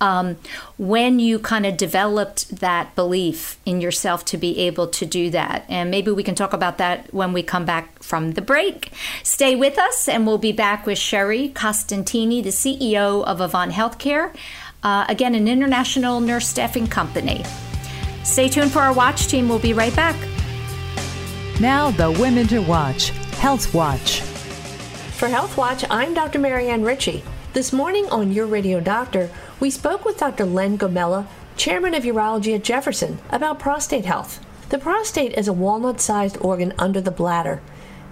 Um, 0.00 0.36
when 0.76 1.18
you 1.18 1.40
kind 1.40 1.66
of 1.66 1.76
developed 1.76 2.60
that 2.60 2.94
belief 2.94 3.58
in 3.66 3.80
yourself 3.80 4.24
to 4.26 4.36
be 4.36 4.58
able 4.60 4.86
to 4.86 5.04
do 5.04 5.30
that. 5.30 5.64
And 5.68 5.90
maybe 5.90 6.12
we 6.12 6.22
can 6.22 6.36
talk 6.36 6.52
about 6.52 6.78
that 6.78 7.12
when 7.12 7.32
we 7.32 7.42
come 7.42 7.64
back 7.64 8.00
from 8.00 8.32
the 8.32 8.42
break. 8.42 8.92
Stay 9.24 9.56
with 9.56 9.78
us, 9.78 10.08
and 10.08 10.26
we'll 10.26 10.38
be 10.38 10.52
back 10.52 10.86
with 10.86 10.98
Sherry 10.98 11.48
Costantini, 11.48 12.42
the 12.42 12.50
CEO 12.50 13.24
of 13.24 13.40
Avant 13.40 13.72
Healthcare, 13.72 14.32
uh, 14.82 15.04
again, 15.08 15.34
an 15.34 15.48
international 15.48 16.20
nurse 16.20 16.46
staffing 16.46 16.86
company. 16.86 17.44
Stay 18.24 18.48
tuned 18.48 18.70
for 18.70 18.80
our 18.80 18.92
watch 18.92 19.26
team. 19.26 19.48
We'll 19.48 19.58
be 19.58 19.72
right 19.72 19.94
back. 19.96 20.16
Now, 21.60 21.90
the 21.90 22.10
women 22.10 22.46
to 22.48 22.60
watch. 22.60 23.10
Health 23.38 23.72
Watch. 23.72 24.20
For 25.18 25.28
Health 25.28 25.56
Watch, 25.56 25.84
I'm 25.90 26.14
Dr. 26.14 26.38
Marianne 26.38 26.82
Ritchie. 26.82 27.24
This 27.52 27.72
morning 27.72 28.06
on 28.10 28.32
Your 28.32 28.46
Radio 28.46 28.80
Doctor, 28.80 29.30
we 29.58 29.70
spoke 29.70 30.04
with 30.04 30.18
Dr. 30.18 30.44
Len 30.44 30.78
Gomella, 30.78 31.26
chairman 31.56 31.94
of 31.94 32.04
urology 32.04 32.54
at 32.54 32.62
Jefferson, 32.62 33.18
about 33.30 33.58
prostate 33.58 34.04
health. 34.04 34.44
The 34.68 34.78
prostate 34.78 35.32
is 35.32 35.48
a 35.48 35.52
walnut 35.52 36.00
sized 36.00 36.36
organ 36.40 36.74
under 36.78 37.00
the 37.00 37.10
bladder. 37.10 37.62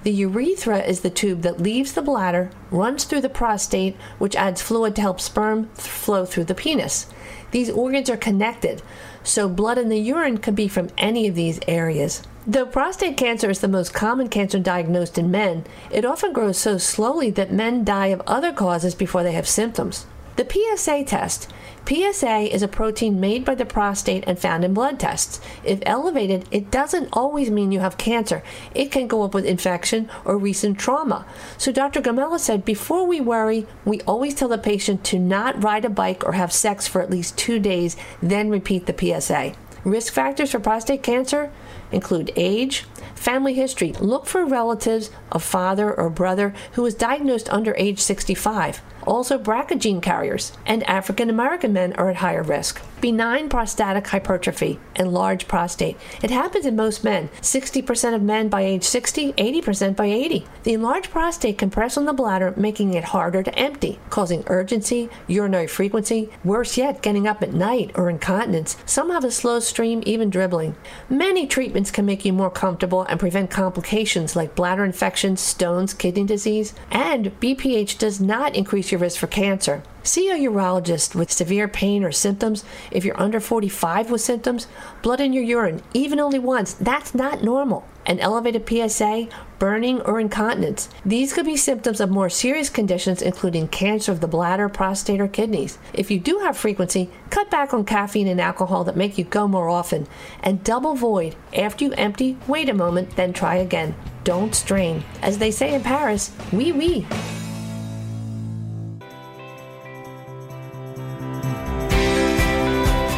The 0.07 0.13
urethra 0.13 0.79
is 0.85 1.01
the 1.01 1.11
tube 1.11 1.43
that 1.43 1.61
leaves 1.61 1.95
the 1.95 2.01
bladder, 2.01 2.51
runs 2.71 3.03
through 3.03 3.23
the 3.23 3.29
prostate, 3.29 3.97
which 4.19 4.37
adds 4.37 4.63
fluid 4.63 4.95
to 4.95 5.03
help 5.03 5.21
sperm 5.21 5.69
flow 5.75 6.25
through 6.25 6.45
the 6.45 6.55
penis. 6.55 7.09
These 7.51 7.71
organs 7.71 8.09
are 8.09 8.17
connected, 8.17 8.83
so 9.25 9.49
blood 9.49 9.79
in 9.79 9.89
the 9.89 9.99
urine 9.99 10.39
could 10.39 10.55
be 10.55 10.69
from 10.69 10.91
any 10.97 11.27
of 11.27 11.35
these 11.35 11.59
areas. 11.67 12.23
Though 12.47 12.67
prostate 12.67 13.17
cancer 13.17 13.51
is 13.51 13.59
the 13.59 13.67
most 13.67 13.95
common 13.95 14.29
cancer 14.29 14.61
diagnosed 14.61 15.19
in 15.19 15.33
men, 15.33 15.65
it 15.91 16.05
often 16.05 16.33
grows 16.33 16.57
so 16.57 16.79
slowly 16.79 17.31
that 17.31 17.51
men 17.51 17.83
die 17.83 18.15
of 18.15 18.23
other 18.29 18.53
causes 18.53 18.95
before 18.95 19.25
they 19.25 19.33
have 19.33 19.49
symptoms. 19.49 20.07
The 20.37 20.77
PSA 20.77 21.05
test. 21.05 21.51
PSA 21.89 22.55
is 22.55 22.63
a 22.63 22.69
protein 22.69 23.21
made 23.21 23.45
by 23.45 23.55
the 23.55 23.65
prostate 23.65 24.25
and 24.27 24.39
found 24.39 24.65
in 24.65 24.75
blood 24.75 25.01
tests. 25.01 25.41
If 25.65 25.79
elevated, 25.87 26.47
it 26.51 26.71
doesn't 26.71 27.09
always 27.13 27.51
mean 27.51 27.73
you 27.73 27.81
have 27.81 27.97
cancer. 27.97 28.43
It 28.75 28.93
can 28.93 29.07
go 29.07 29.23
up 29.23 29.33
with 29.33 29.47
infection 29.47 30.11
or 30.25 30.37
recent 30.37 30.79
trauma. 30.79 31.25
So 31.57 31.73
Dr. 31.73 32.03
Gomella 32.03 32.39
said 32.39 32.65
before 32.65 33.07
we 33.07 33.21
worry, 33.21 33.67
we 33.85 34.01
always 34.03 34.35
tell 34.35 34.49
the 34.49 34.59
patient 34.59 35.05
to 35.05 35.19
not 35.19 35.63
ride 35.63 35.85
a 35.85 35.91
bike 35.91 36.23
or 36.27 36.33
have 36.33 36.53
sex 36.53 36.87
for 36.87 37.01
at 37.01 37.11
least 37.11 37.39
two 37.39 37.59
days, 37.59 37.97
then 38.21 38.51
repeat 38.51 38.87
the 38.87 39.21
PSA. 39.21 39.55
Risk 39.85 40.13
factors 40.13 40.51
for 40.51 40.59
prostate 40.59 41.03
cancer? 41.03 41.53
include 41.93 42.33
age, 42.35 42.85
family 43.15 43.55
history. 43.55 43.93
Look 43.93 44.27
for 44.27 44.45
relatives, 44.45 45.11
a 45.31 45.39
father 45.39 45.95
or 45.95 46.11
brother 46.11 46.53
who 46.73 46.83
was 46.83 46.95
diagnosed 46.95 47.49
under 47.51 47.75
age 47.77 48.01
65. 48.01 48.83
Also, 49.07 49.39
BRCA 49.39 49.79
gene 49.79 50.01
carriers 50.01 50.53
and 50.67 50.83
African 50.85 51.31
American 51.31 51.73
men 51.73 51.93
are 51.95 52.11
at 52.11 52.17
higher 52.17 52.43
risk. 52.43 52.83
Benign 53.01 53.49
prostatic 53.49 54.07
hypertrophy 54.09 54.81
and 54.97 55.13
large 55.13 55.47
prostate. 55.47 55.97
It 56.23 56.31
happens 56.31 56.67
in 56.67 56.75
most 56.75 57.05
men 57.05 57.29
60% 57.41 58.15
of 58.15 58.23
men 58.23 58.49
by 58.49 58.63
age 58.63 58.85
60, 58.85 59.35
80% 59.35 59.95
by 59.95 60.07
80. 60.07 60.47
The 60.65 60.73
enlarged 60.73 61.11
prostate 61.11 61.59
can 61.59 61.71
press 61.71 61.97
on 61.97 62.07
the 62.07 62.13
bladder, 62.13 62.55
making 62.57 62.95
it 62.95 63.05
harder 63.05 63.43
to 63.43 63.57
empty, 63.57 63.99
causing 64.11 64.43
urgency, 64.47 65.09
urinary 65.29 65.67
frequency, 65.67 66.31
worse 66.43 66.77
yet, 66.77 67.03
getting 67.03 67.29
up 67.29 67.43
at 67.43 67.53
night 67.53 67.93
or 67.95 68.11
incontinence. 68.11 68.77
Some 68.87 69.11
have 69.11 69.25
a 69.25 69.31
slow 69.31 69.61
stream, 69.61 70.03
even 70.07 70.31
dribbling. 70.31 70.75
Many 71.09 71.47
treatments 71.47 71.91
can 71.91 72.07
make 72.07 72.25
you 72.25 72.33
more 72.33 72.51
comfortable 72.51 73.03
and 73.03 73.21
prevent 73.21 73.51
complications 73.51 74.35
like 74.35 74.57
bladder 74.57 74.85
infections, 74.85 75.41
stones, 75.41 75.95
kidney 75.95 76.25
disease, 76.25 76.75
and 76.91 77.39
BPH 77.41 77.99
does 77.99 78.21
not 78.21 78.57
increase 78.57 78.91
your 78.91 78.96
your 78.97 79.03
risk 79.03 79.19
for 79.19 79.27
cancer. 79.27 79.83
See 80.03 80.31
a 80.31 80.37
urologist 80.37 81.15
with 81.15 81.31
severe 81.31 81.69
pain 81.69 82.03
or 82.03 82.13
symptoms. 82.13 82.65
If 82.91 83.05
you're 83.05 83.21
under 83.21 83.41
45 83.41 84.11
with 84.11 84.21
symptoms, 84.21 84.69
blood 85.03 85.21
in 85.21 85.33
your 85.33 85.43
urine, 85.43 85.83
even 85.93 86.19
only 86.19 86.39
once, 86.39 86.73
that's 86.75 87.15
not 87.15 87.43
normal. 87.43 87.85
An 88.07 88.21
elevated 88.21 88.67
PSA, 88.69 89.29
burning, 89.59 90.01
or 90.03 90.21
incontinence. 90.21 90.89
These 91.05 91.33
could 91.33 91.45
be 91.45 91.57
symptoms 91.57 92.01
of 92.01 92.09
more 92.09 92.31
serious 92.31 92.71
conditions, 92.71 93.21
including 93.21 93.69
cancer 93.69 94.13
of 94.13 94.21
the 94.21 94.29
bladder, 94.29 94.69
prostate, 94.69 95.21
or 95.21 95.29
kidneys. 95.29 95.77
If 95.93 96.11
you 96.11 96.21
do 96.21 96.39
have 96.39 96.57
frequency, 96.57 97.11
cut 97.31 97.51
back 97.51 97.75
on 97.75 97.85
caffeine 97.85 98.29
and 98.29 98.41
alcohol 98.41 98.85
that 98.85 98.97
make 98.97 99.19
you 99.19 99.25
go 99.25 99.49
more 99.49 99.69
often. 99.69 100.07
And 100.41 100.65
double 100.65 100.95
void. 100.95 101.35
After 101.53 101.85
you 101.85 101.93
empty, 101.95 102.39
wait 102.47 102.69
a 102.69 102.75
moment, 102.75 103.17
then 103.17 103.33
try 103.33 103.57
again. 103.57 103.95
Don't 104.23 104.55
strain. 104.55 105.05
As 105.21 105.39
they 105.39 105.51
say 105.51 105.75
in 105.75 105.83
Paris, 105.83 106.33
oui, 106.53 106.73
oui. 106.73 107.07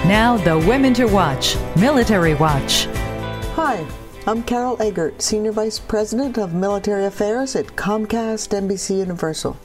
Now, 0.08 0.38
the 0.38 0.56
Women 0.56 0.94
to 0.94 1.04
Watch 1.04 1.58
Military 1.76 2.32
Watch. 2.32 2.86
Hi, 3.56 3.86
I'm 4.26 4.42
Carol 4.42 4.80
Eggert, 4.80 5.20
Senior 5.20 5.52
Vice 5.52 5.78
President 5.78 6.38
of 6.38 6.54
Military 6.54 7.04
Affairs 7.04 7.54
at 7.54 7.76
Comcast 7.76 8.58
NBC 8.58 9.00
Universal. 9.00 9.58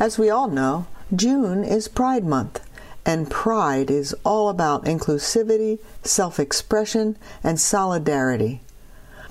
As 0.00 0.18
we 0.18 0.30
all 0.30 0.48
know, 0.48 0.86
June 1.14 1.64
is 1.64 1.86
Pride 1.86 2.24
Month, 2.24 2.66
and 3.04 3.30
Pride 3.30 3.90
is 3.90 4.14
all 4.24 4.48
about 4.48 4.86
inclusivity, 4.86 5.80
self 6.02 6.40
expression, 6.40 7.18
and 7.44 7.60
solidarity. 7.60 8.62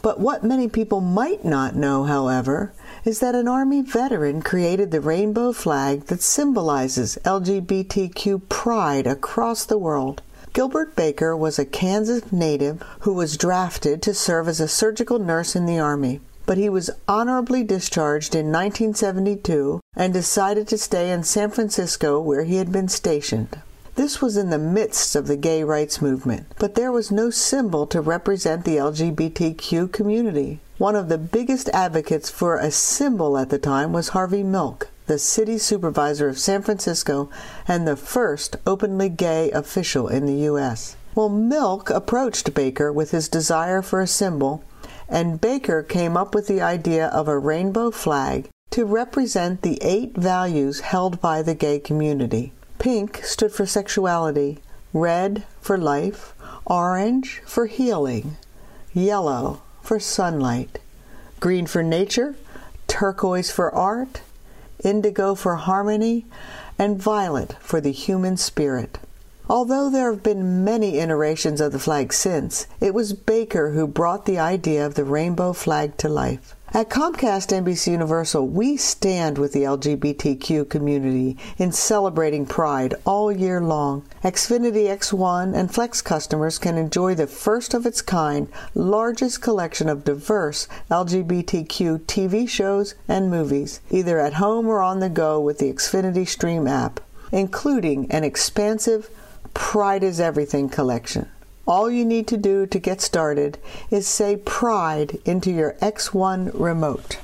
But 0.03 0.20
what 0.20 0.44
many 0.44 0.67
people 0.67 1.01
might 1.01 1.46
not 1.46 1.75
know, 1.75 2.03
however, 2.03 2.74
is 3.03 3.22
that 3.22 3.34
an 3.34 3.48
Army 3.48 3.82
veteran 3.82 4.44
created 4.44 4.91
the 4.91 5.01
rainbow 5.01 5.51
flag 5.51 6.06
that 6.06 6.22
symbolizes 6.22 7.17
LGBTQ 7.25 8.48
pride 8.50 9.08
across 9.08 9.65
the 9.65 9.79
world. 9.79 10.22
Gilbert 10.57 10.95
Baker 10.95 11.37
was 11.37 11.59
a 11.59 11.65
Kansas 11.65 12.31
native 12.31 12.81
who 13.01 13.13
was 13.13 13.37
drafted 13.37 14.01
to 14.01 14.11
serve 14.15 14.47
as 14.47 14.59
a 14.59 14.67
surgical 14.67 15.19
nurse 15.19 15.55
in 15.55 15.67
the 15.67 15.77
Army. 15.77 16.19
But 16.47 16.57
he 16.57 16.67
was 16.67 16.89
honorably 17.07 17.63
discharged 17.63 18.33
in 18.33 18.51
1972 18.51 19.81
and 19.95 20.11
decided 20.11 20.67
to 20.69 20.77
stay 20.79 21.11
in 21.11 21.21
San 21.21 21.51
Francisco 21.51 22.19
where 22.19 22.43
he 22.43 22.55
had 22.55 22.71
been 22.71 22.87
stationed. 22.87 23.61
This 23.93 24.19
was 24.19 24.35
in 24.35 24.49
the 24.49 24.57
midst 24.57 25.15
of 25.15 25.27
the 25.27 25.37
gay 25.37 25.63
rights 25.63 26.01
movement, 26.01 26.47
but 26.57 26.73
there 26.73 26.91
was 26.91 27.11
no 27.11 27.29
symbol 27.29 27.85
to 27.85 28.01
represent 28.01 28.65
the 28.65 28.77
LGBTQ 28.77 29.91
community. 29.91 30.59
One 30.79 30.95
of 30.95 31.07
the 31.07 31.19
biggest 31.19 31.69
advocates 31.69 32.31
for 32.31 32.57
a 32.57 32.71
symbol 32.71 33.37
at 33.37 33.51
the 33.51 33.59
time 33.59 33.93
was 33.93 34.09
Harvey 34.09 34.41
Milk 34.41 34.89
the 35.07 35.17
city 35.17 35.57
supervisor 35.57 36.29
of 36.29 36.37
San 36.37 36.61
Francisco 36.61 37.29
and 37.67 37.87
the 37.87 37.95
first 37.95 38.57
openly 38.65 39.09
gay 39.09 39.49
official 39.51 40.07
in 40.07 40.25
the 40.25 40.43
U.S. 40.51 40.95
Well, 41.15 41.29
Milk 41.29 41.89
approached 41.89 42.53
Baker 42.53 42.93
with 42.93 43.11
his 43.11 43.27
desire 43.27 43.81
for 43.81 44.01
a 44.01 44.07
symbol, 44.07 44.63
and 45.09 45.41
Baker 45.41 45.81
came 45.81 46.15
up 46.15 46.35
with 46.35 46.47
the 46.47 46.61
idea 46.61 47.07
of 47.07 47.27
a 47.27 47.39
rainbow 47.39 47.89
flag 47.89 48.49
to 48.71 48.85
represent 48.85 49.61
the 49.61 49.79
eight 49.81 50.15
values 50.15 50.81
held 50.81 51.19
by 51.19 51.41
the 51.41 51.55
gay 51.55 51.79
community. 51.79 52.51
Pink 52.77 53.23
stood 53.23 53.51
for 53.51 53.65
sexuality, 53.65 54.59
red 54.93 55.43
for 55.61 55.77
life, 55.77 56.33
orange 56.65 57.41
for 57.45 57.65
healing, 57.65 58.37
yellow 58.93 59.61
for 59.81 59.99
sunlight, 59.99 60.79
green 61.39 61.65
for 61.65 61.81
nature, 61.81 62.35
turquoise 62.87 63.49
for 63.49 63.73
art, 63.73 64.21
indigo 64.84 65.36
for 65.36 65.55
harmony, 65.55 66.25
and 66.77 67.01
violet 67.01 67.55
for 67.60 67.79
the 67.81 67.91
human 67.91 68.38
spirit. 68.38 69.00
Although 69.50 69.89
there 69.89 70.12
have 70.12 70.24
been 70.24 70.65
many 70.65 71.00
iterations 71.00 71.62
of 71.62 71.72
the 71.72 71.79
flag 71.79 72.12
since, 72.12 72.67
it 72.81 72.93
was 72.93 73.13
Baker 73.13 73.72
who 73.72 73.88
brought 73.88 74.25
the 74.25 74.38
idea 74.38 74.86
of 74.86 74.96
the 74.96 75.05
rainbow 75.05 75.53
flag 75.53 75.96
to 75.98 76.10
life. 76.10 76.53
At 76.74 76.89
Comcast 76.89 77.55
NBC 77.55 77.93
Universal, 77.93 78.50
we 78.50 78.75
stand 78.75 79.38
with 79.38 79.53
the 79.53 79.63
LGBTQ 79.63 80.69
community 80.69 81.38
in 81.57 81.71
celebrating 81.71 82.45
Pride 82.45 82.93
all 83.05 83.31
year 83.31 83.62
long. 83.62 84.03
Xfinity 84.21 84.88
X1 84.88 85.55
and 85.55 85.74
Flex 85.74 86.01
customers 86.01 86.59
can 86.59 86.77
enjoy 86.77 87.15
the 87.15 87.25
first 87.25 87.74
of 87.74 87.86
its 87.86 88.01
kind, 88.01 88.50
largest 88.75 89.41
collection 89.41 89.88
of 89.88 90.03
diverse 90.03 90.67
LGBTQ 90.91 92.00
TV 92.01 92.50
shows 92.50 92.95
and 93.07 93.31
movies, 93.31 93.79
either 93.89 94.19
at 94.19 94.33
home 94.33 94.67
or 94.67 94.81
on 94.81 95.00
the 95.00 95.09
go 95.09 95.39
with 95.39 95.59
the 95.59 95.71
Xfinity 95.71 96.27
Stream 96.27 96.67
app, 96.67 97.00
including 97.31 98.12
an 98.12 98.25
expansive 98.25 99.09
Pride 99.53 100.03
is 100.03 100.19
Everything 100.19 100.67
collection. 100.67 101.29
All 101.67 101.91
you 101.91 102.05
need 102.05 102.27
to 102.27 102.38
do 102.38 102.65
to 102.65 102.79
get 102.79 103.01
started 103.01 103.57
is 103.91 104.07
say 104.07 104.38
Pride 104.38 105.19
into 105.25 105.51
your 105.51 105.74
X1 105.81 106.51
remote. 106.53 107.19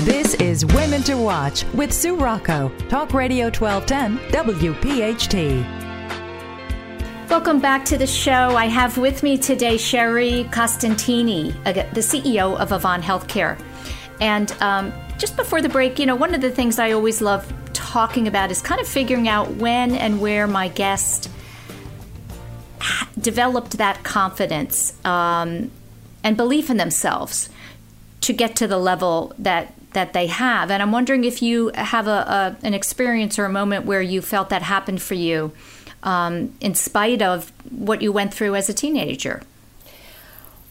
This 0.00 0.34
is 0.34 0.66
Women 0.66 1.02
to 1.04 1.14
Watch 1.14 1.64
with 1.72 1.90
Sue 1.90 2.14
Rocco, 2.16 2.70
Talk 2.90 3.14
Radio 3.14 3.46
1210, 3.46 4.18
WPHT. 4.30 5.64
Welcome 7.30 7.60
back 7.60 7.86
to 7.86 7.96
the 7.96 8.06
show. 8.06 8.54
I 8.54 8.66
have 8.66 8.98
with 8.98 9.22
me 9.22 9.38
today 9.38 9.78
Sherry 9.78 10.46
Costantini, 10.50 11.56
uh, 11.64 11.72
the 11.72 12.02
CEO 12.02 12.54
of 12.58 12.72
Avant 12.72 13.02
Healthcare. 13.02 13.58
And 14.20 14.52
um, 14.60 14.92
just 15.16 15.34
before 15.34 15.62
the 15.62 15.70
break, 15.70 15.98
you 15.98 16.04
know, 16.04 16.14
one 16.14 16.34
of 16.34 16.42
the 16.42 16.50
things 16.50 16.78
I 16.78 16.92
always 16.92 17.22
love 17.22 17.50
talking 17.72 18.28
about 18.28 18.50
is 18.50 18.60
kind 18.60 18.82
of 18.82 18.86
figuring 18.86 19.28
out 19.28 19.50
when 19.52 19.92
and 19.92 20.20
where 20.20 20.46
my 20.46 20.68
guest 20.68 21.30
developed 23.22 23.78
that 23.78 24.02
confidence 24.02 24.94
um, 25.04 25.70
and 26.22 26.36
belief 26.36 26.70
in 26.70 26.76
themselves 26.76 27.48
to 28.22 28.32
get 28.32 28.56
to 28.56 28.66
the 28.66 28.78
level 28.78 29.34
that 29.38 29.74
that 29.92 30.14
they 30.14 30.26
have. 30.26 30.70
And 30.70 30.82
I'm 30.82 30.90
wondering 30.90 31.24
if 31.24 31.42
you 31.42 31.70
have 31.74 32.06
a, 32.06 32.56
a 32.62 32.66
an 32.66 32.74
experience 32.74 33.38
or 33.38 33.44
a 33.44 33.52
moment 33.52 33.84
where 33.84 34.02
you 34.02 34.22
felt 34.22 34.48
that 34.48 34.62
happened 34.62 35.02
for 35.02 35.14
you, 35.14 35.52
um, 36.02 36.54
in 36.60 36.74
spite 36.74 37.22
of 37.22 37.52
what 37.70 38.00
you 38.00 38.12
went 38.12 38.32
through 38.32 38.54
as 38.54 38.68
a 38.68 38.74
teenager. 38.74 39.42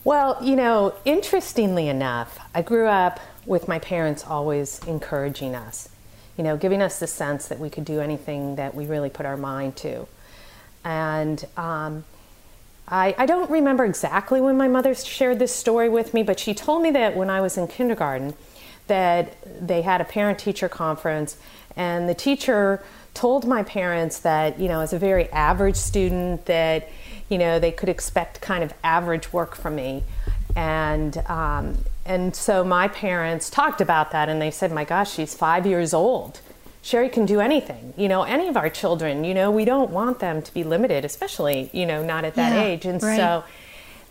Well, 0.04 0.38
you 0.42 0.56
know, 0.56 0.96
interestingly 1.06 1.88
enough, 1.88 2.40
I 2.56 2.64
grew 2.64 2.88
up 2.88 3.20
with 3.46 3.68
my 3.68 3.78
parents 3.78 4.26
always 4.26 4.80
encouraging 4.88 5.54
us, 5.54 5.90
you 6.38 6.44
know, 6.44 6.58
giving 6.58 6.82
us 6.82 7.00
the 7.00 7.08
sense 7.08 7.48
that 7.50 7.60
we 7.60 7.70
could 7.70 7.86
do 7.86 8.00
anything 8.00 8.56
that 8.56 8.74
we 8.74 8.86
really 8.88 9.10
put 9.12 9.28
our 9.28 9.38
mind 9.38 9.76
to. 9.78 10.08
And 10.84 11.46
um, 11.56 12.04
I, 12.92 13.16
I 13.18 13.26
don't 13.26 13.50
remember 13.50 13.86
exactly 13.86 14.42
when 14.42 14.58
my 14.58 14.68
mother 14.68 14.94
shared 14.94 15.40
this 15.40 15.56
story 15.56 15.88
with 15.88 16.14
me, 16.14 16.24
but 16.24 16.40
she 16.40 16.54
told 16.54 16.84
me 16.84 16.92
that 16.92 17.16
when 17.16 17.30
I 17.30 17.40
was 17.40 17.58
in 17.58 17.68
kindergarten, 17.68 18.34
that 18.88 19.38
they 19.66 19.82
had 19.82 20.02
a 20.02 20.04
parent 20.04 20.38
teacher 20.38 20.68
conference, 20.68 21.38
and 21.78 22.10
the 22.10 22.14
teacher 22.14 22.84
told 23.14 23.48
my 23.48 23.64
parents 23.64 24.20
that, 24.20 24.60
you 24.60 24.68
know, 24.68 24.82
as 24.82 24.92
a 24.92 25.00
very 25.00 25.30
average 25.30 25.78
student, 25.78 26.46
that, 26.48 26.90
you 27.30 27.38
know, 27.38 27.60
they 27.60 27.72
could 27.72 27.88
expect 27.88 28.42
kind 28.42 28.62
of 28.64 28.74
average 28.84 29.32
work 29.32 29.56
from 29.56 29.76
me. 29.76 30.04
And, 30.58 31.18
um, 31.28 31.78
and 32.06 32.36
so 32.36 32.64
my 32.66 32.90
parents 32.90 33.50
talked 33.50 33.80
about 33.80 34.12
that, 34.12 34.28
and 34.28 34.42
they 34.42 34.52
said, 34.52 34.74
my 34.74 34.84
gosh, 34.84 35.14
she's 35.14 35.34
five 35.34 35.66
years 35.66 35.94
old 35.94 36.42
Sherry 36.82 37.10
can 37.10 37.26
do 37.26 37.40
anything. 37.40 37.94
You 37.96 38.10
know, 38.10 38.24
any 38.24 38.48
of 38.48 38.58
our 38.58 38.70
children, 38.70 39.24
you 39.24 39.34
know, 39.34 39.52
we 39.52 39.66
don't 39.66 39.92
want 39.92 40.20
them 40.20 40.42
to 40.42 40.54
be 40.54 40.64
limited, 40.64 41.06
especially, 41.06 41.70
you 41.74 41.86
know, 41.86 42.04
not 42.04 42.26
at 42.26 42.36
that 42.36 42.54
yeah, 42.54 42.64
age. 42.64 42.86
And 42.86 43.02
right. 43.02 43.18
so 43.18 43.44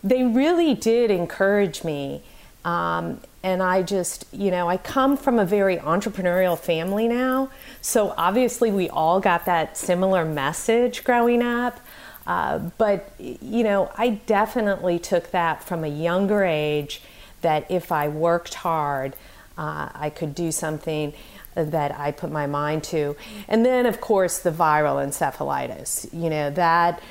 they 0.03 0.23
really 0.23 0.73
did 0.73 1.11
encourage 1.11 1.83
me. 1.83 2.23
Um, 2.63 3.19
and 3.43 3.61
I 3.61 3.81
just, 3.81 4.25
you 4.31 4.51
know, 4.51 4.69
I 4.69 4.77
come 4.77 5.17
from 5.17 5.39
a 5.39 5.45
very 5.45 5.77
entrepreneurial 5.77 6.57
family 6.57 7.07
now. 7.07 7.49
So 7.81 8.13
obviously, 8.15 8.71
we 8.71 8.87
all 8.89 9.19
got 9.19 9.45
that 9.45 9.77
similar 9.77 10.23
message 10.23 11.03
growing 11.03 11.41
up. 11.41 11.79
Uh, 12.25 12.59
but, 12.77 13.11
you 13.19 13.63
know, 13.63 13.91
I 13.97 14.11
definitely 14.27 14.99
took 14.99 15.31
that 15.31 15.63
from 15.63 15.83
a 15.83 15.87
younger 15.87 16.43
age 16.45 17.01
that 17.41 17.69
if 17.69 17.91
I 17.91 18.07
worked 18.07 18.53
hard, 18.53 19.15
uh, 19.57 19.89
I 19.93 20.11
could 20.11 20.35
do 20.35 20.51
something 20.51 21.13
that 21.55 21.97
I 21.97 22.11
put 22.11 22.31
my 22.31 22.47
mind 22.47 22.83
to. 22.85 23.15
And 23.47 23.65
then, 23.65 23.85
of 23.85 23.99
course, 23.99 24.39
the 24.39 24.51
viral 24.51 25.03
encephalitis, 25.05 26.07
you 26.13 26.29
know, 26.29 26.49
that, 26.51 27.01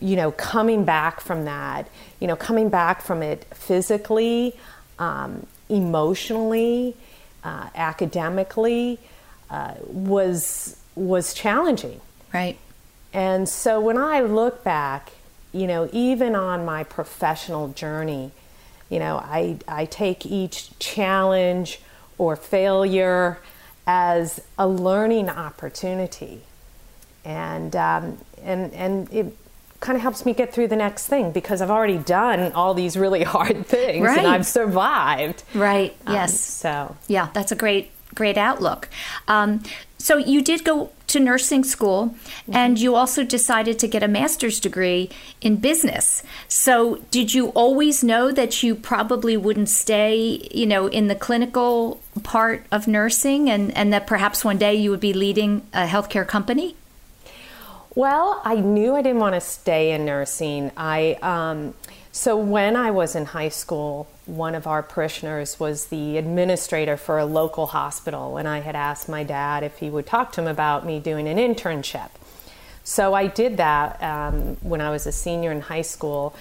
you 0.00 0.16
know, 0.16 0.32
coming 0.32 0.84
back 0.84 1.20
from 1.20 1.44
that, 1.46 1.88
you 2.20 2.26
know, 2.26 2.36
coming 2.36 2.68
back 2.68 3.02
from 3.02 3.22
it 3.22 3.44
physically, 3.54 4.54
um, 4.98 5.46
emotionally, 5.68 6.94
uh, 7.44 7.68
academically, 7.74 8.98
uh, 9.50 9.74
was 9.86 10.76
was 10.94 11.34
challenging. 11.34 12.00
Right. 12.32 12.58
And 13.12 13.48
so 13.48 13.80
when 13.80 13.96
I 13.96 14.20
look 14.20 14.64
back, 14.64 15.12
you 15.52 15.66
know, 15.66 15.88
even 15.92 16.34
on 16.34 16.64
my 16.64 16.84
professional 16.84 17.68
journey, 17.68 18.32
you 18.90 18.98
know, 18.98 19.16
I 19.16 19.58
I 19.66 19.86
take 19.86 20.26
each 20.26 20.78
challenge 20.78 21.80
or 22.18 22.36
failure 22.36 23.38
as 23.86 24.40
a 24.58 24.66
learning 24.68 25.28
opportunity. 25.28 26.42
And, 27.24 27.74
um, 27.76 28.18
and, 28.42 28.72
and 28.74 29.12
it 29.12 29.36
kind 29.80 29.96
of 29.96 30.02
helps 30.02 30.24
me 30.24 30.32
get 30.32 30.52
through 30.52 30.68
the 30.68 30.76
next 30.76 31.06
thing 31.06 31.32
because 31.32 31.60
I've 31.60 31.70
already 31.70 31.98
done 31.98 32.52
all 32.52 32.74
these 32.74 32.96
really 32.96 33.22
hard 33.34 33.66
things 33.66 34.04
right. 34.04 34.18
and 34.18 34.26
I've 34.26 34.46
survived. 34.46 35.42
Right, 35.54 35.94
Um, 36.06 36.14
yes. 36.14 36.38
so, 36.40 36.96
Yeah, 37.08 37.28
that's 37.34 37.52
a 37.52 37.56
great, 37.56 37.90
great 38.14 38.38
outlook. 38.38 38.88
Um, 39.28 39.62
so 39.98 40.16
you 40.16 40.42
did 40.42 40.64
go 40.64 40.90
to 41.08 41.20
nursing 41.20 41.64
school 41.64 42.14
and 42.50 42.78
you 42.78 42.94
also 42.94 43.24
decided 43.24 43.78
to 43.78 43.88
get 43.88 44.02
a 44.02 44.08
master's 44.08 44.60
degree 44.60 45.10
in 45.40 45.56
business. 45.56 46.22
So 46.48 46.96
did 47.10 47.34
you 47.34 47.48
always 47.48 48.02
know 48.02 48.32
that 48.32 48.62
you 48.62 48.74
probably 48.74 49.36
wouldn't 49.36 49.68
stay, 49.68 50.48
you 50.52 50.66
know, 50.66 50.86
in 50.88 51.06
the 51.06 51.14
clinical 51.14 52.00
part 52.22 52.66
of 52.72 52.88
nursing 52.88 53.48
and, 53.50 53.76
and 53.76 53.92
that 53.92 54.06
perhaps 54.06 54.44
one 54.44 54.58
day 54.58 54.74
you 54.74 54.90
would 54.90 55.00
be 55.00 55.12
leading 55.12 55.66
a 55.72 55.86
healthcare 55.86 56.26
company? 56.26 56.76
Well, 57.94 58.42
I 58.44 58.56
knew 58.56 58.94
I 58.94 59.02
didn't 59.02 59.20
want 59.20 59.36
to 59.36 59.40
stay 59.40 59.92
in 59.92 60.04
nursing. 60.04 60.70
I 60.76 61.16
um, 61.22 61.74
so 62.12 62.36
when 62.36 62.76
I 62.76 62.90
was 62.90 63.16
in 63.16 63.24
high 63.24 63.48
school, 63.48 64.06
one 64.26 64.54
of 64.54 64.66
our 64.66 64.82
parishioners 64.82 65.58
was 65.58 65.86
the 65.86 66.18
administrator 66.18 66.96
for 66.96 67.18
a 67.18 67.24
local 67.24 67.66
hospital, 67.66 68.36
and 68.36 68.46
I 68.46 68.60
had 68.60 68.76
asked 68.76 69.08
my 69.08 69.22
dad 69.22 69.62
if 69.62 69.78
he 69.78 69.88
would 69.88 70.06
talk 70.06 70.32
to 70.32 70.42
him 70.42 70.48
about 70.48 70.84
me 70.84 70.98
doing 70.98 71.28
an 71.28 71.38
internship. 71.38 72.10
So 72.84 73.14
I 73.14 73.28
did 73.28 73.56
that 73.56 74.02
um, 74.02 74.56
when 74.60 74.80
I 74.80 74.90
was 74.90 75.06
a 75.06 75.12
senior 75.12 75.52
in 75.52 75.60
high 75.60 75.82
school, 75.82 76.34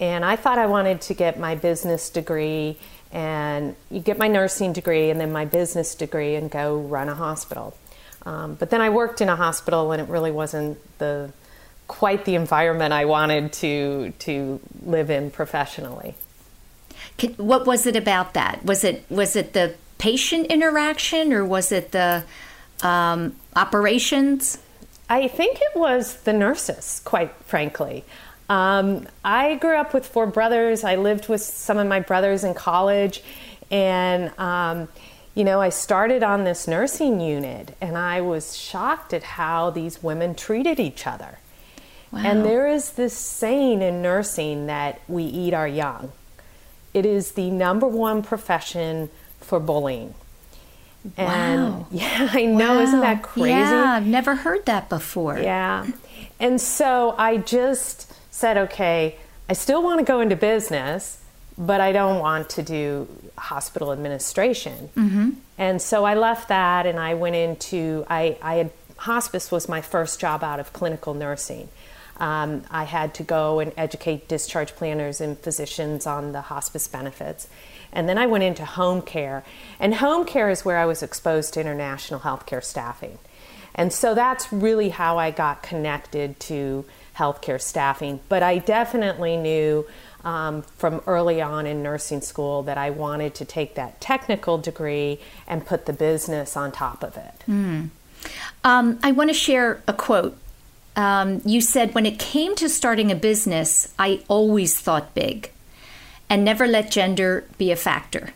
and 0.00 0.24
I 0.24 0.36
thought 0.36 0.58
I 0.58 0.66
wanted 0.66 1.00
to 1.02 1.14
get 1.14 1.38
my 1.38 1.54
business 1.54 2.10
degree 2.10 2.78
and 3.12 3.76
get 4.04 4.18
my 4.18 4.28
nursing 4.28 4.72
degree 4.72 5.10
and 5.10 5.20
then 5.20 5.32
my 5.32 5.44
business 5.44 5.94
degree 5.94 6.34
and 6.34 6.50
go 6.50 6.78
run 6.78 7.08
a 7.08 7.14
hospital. 7.14 7.76
Um, 8.26 8.56
but 8.56 8.70
then 8.70 8.80
I 8.80 8.90
worked 8.90 9.20
in 9.20 9.28
a 9.28 9.36
hospital 9.36 9.92
and 9.92 10.02
it 10.02 10.08
really 10.08 10.32
wasn't 10.32 10.78
the 10.98 11.32
quite 11.86 12.24
the 12.24 12.34
environment 12.34 12.92
I 12.92 13.04
wanted 13.04 13.52
to 13.54 14.12
to 14.18 14.60
live 14.84 15.08
in 15.08 15.30
professionally. 15.30 16.14
What 17.36 17.66
was 17.66 17.86
it 17.86 17.96
about 17.96 18.34
that? 18.34 18.64
Was 18.64 18.84
it 18.84 19.04
was 19.08 19.36
it 19.36 19.52
the 19.52 19.74
patient 19.98 20.46
interaction 20.48 21.32
or 21.32 21.44
was 21.44 21.72
it 21.72 21.92
the 21.92 22.24
um, 22.82 23.36
operations? 23.54 24.58
I 25.08 25.28
think 25.28 25.58
it 25.60 25.78
was 25.78 26.16
the 26.22 26.32
nurses, 26.32 27.00
quite 27.04 27.32
frankly. 27.44 28.04
Um, 28.48 29.08
I 29.24 29.56
grew 29.56 29.76
up 29.76 29.94
with 29.94 30.06
four 30.06 30.26
brothers. 30.26 30.84
I 30.84 30.96
lived 30.96 31.28
with 31.28 31.42
some 31.42 31.78
of 31.78 31.86
my 31.86 32.00
brothers 32.00 32.44
in 32.44 32.54
college, 32.54 33.22
and 33.70 34.36
um, 34.38 34.88
you 35.34 35.44
know, 35.44 35.60
I 35.60 35.68
started 35.68 36.22
on 36.22 36.44
this 36.44 36.68
nursing 36.68 37.20
unit, 37.20 37.76
and 37.80 37.96
I 37.96 38.20
was 38.20 38.56
shocked 38.56 39.12
at 39.12 39.22
how 39.22 39.70
these 39.70 40.02
women 40.02 40.34
treated 40.34 40.78
each 40.80 41.06
other. 41.06 41.38
Wow. 42.12 42.22
And 42.24 42.44
there 42.44 42.68
is 42.68 42.92
this 42.92 43.16
saying 43.16 43.82
in 43.82 44.00
nursing 44.00 44.66
that 44.66 45.00
we 45.08 45.24
eat 45.24 45.54
our 45.54 45.68
young. 45.68 46.12
It 46.96 47.04
is 47.04 47.32
the 47.32 47.50
number 47.50 47.86
one 47.86 48.22
profession 48.22 49.10
for 49.38 49.60
bullying. 49.60 50.14
And 51.18 51.74
Wow. 51.74 51.86
yeah, 51.90 52.30
I 52.32 52.46
know, 52.46 52.80
isn't 52.80 53.00
that 53.00 53.22
crazy? 53.22 53.50
Yeah, 53.50 53.96
I've 53.96 54.06
never 54.06 54.34
heard 54.34 54.64
that 54.64 54.88
before. 54.88 55.38
Yeah. 55.38 55.86
And 56.40 56.58
so 56.58 57.14
I 57.18 57.36
just 57.36 58.14
said, 58.32 58.56
okay, 58.56 59.16
I 59.46 59.52
still 59.52 59.82
want 59.82 59.98
to 60.00 60.06
go 60.06 60.20
into 60.20 60.36
business, 60.36 61.20
but 61.58 61.82
I 61.82 61.92
don't 61.92 62.18
want 62.18 62.48
to 62.50 62.62
do 62.62 63.06
hospital 63.36 63.92
administration. 63.92 64.88
Mm-hmm. 64.96 65.30
And 65.58 65.82
so 65.82 66.06
I 66.06 66.14
left 66.14 66.48
that 66.48 66.86
and 66.86 66.98
I 66.98 67.12
went 67.12 67.36
into, 67.36 68.06
I, 68.08 68.38
I 68.40 68.54
had, 68.54 68.70
hospice 68.96 69.50
was 69.52 69.68
my 69.68 69.82
first 69.82 70.18
job 70.18 70.42
out 70.42 70.60
of 70.60 70.72
clinical 70.72 71.12
nursing. 71.12 71.68
Um, 72.18 72.62
I 72.70 72.84
had 72.84 73.14
to 73.14 73.22
go 73.22 73.60
and 73.60 73.72
educate 73.76 74.28
discharge 74.28 74.74
planners 74.74 75.20
and 75.20 75.38
physicians 75.38 76.06
on 76.06 76.32
the 76.32 76.42
hospice 76.42 76.88
benefits. 76.88 77.48
And 77.92 78.08
then 78.08 78.18
I 78.18 78.26
went 78.26 78.44
into 78.44 78.64
home 78.64 79.02
care. 79.02 79.44
And 79.78 79.96
home 79.96 80.24
care 80.24 80.50
is 80.50 80.64
where 80.64 80.78
I 80.78 80.86
was 80.86 81.02
exposed 81.02 81.54
to 81.54 81.60
international 81.60 82.20
healthcare 82.20 82.64
staffing. 82.64 83.18
And 83.74 83.92
so 83.92 84.14
that's 84.14 84.52
really 84.52 84.88
how 84.88 85.18
I 85.18 85.30
got 85.30 85.62
connected 85.62 86.40
to 86.40 86.84
healthcare 87.16 87.60
staffing. 87.60 88.20
But 88.28 88.42
I 88.42 88.58
definitely 88.58 89.36
knew 89.36 89.86
um, 90.24 90.62
from 90.62 91.02
early 91.06 91.40
on 91.40 91.66
in 91.66 91.82
nursing 91.82 92.20
school 92.20 92.62
that 92.64 92.76
I 92.78 92.90
wanted 92.90 93.34
to 93.36 93.44
take 93.44 93.76
that 93.76 94.00
technical 94.00 94.58
degree 94.58 95.20
and 95.46 95.64
put 95.64 95.86
the 95.86 95.92
business 95.92 96.56
on 96.56 96.72
top 96.72 97.04
of 97.04 97.16
it. 97.16 97.44
Mm. 97.48 97.90
Um, 98.64 98.98
I 99.02 99.12
want 99.12 99.30
to 99.30 99.34
share 99.34 99.82
a 99.86 99.92
quote. 99.92 100.36
Um, 100.96 101.42
you 101.44 101.60
said, 101.60 101.94
When 101.94 102.06
it 102.06 102.18
came 102.18 102.56
to 102.56 102.68
starting 102.68 103.12
a 103.12 103.14
business, 103.14 103.92
I 103.98 104.24
always 104.28 104.78
thought 104.80 105.14
big 105.14 105.52
and 106.28 106.44
never 106.44 106.66
let 106.66 106.90
gender 106.90 107.44
be 107.58 107.70
a 107.70 107.76
factor. 107.76 108.32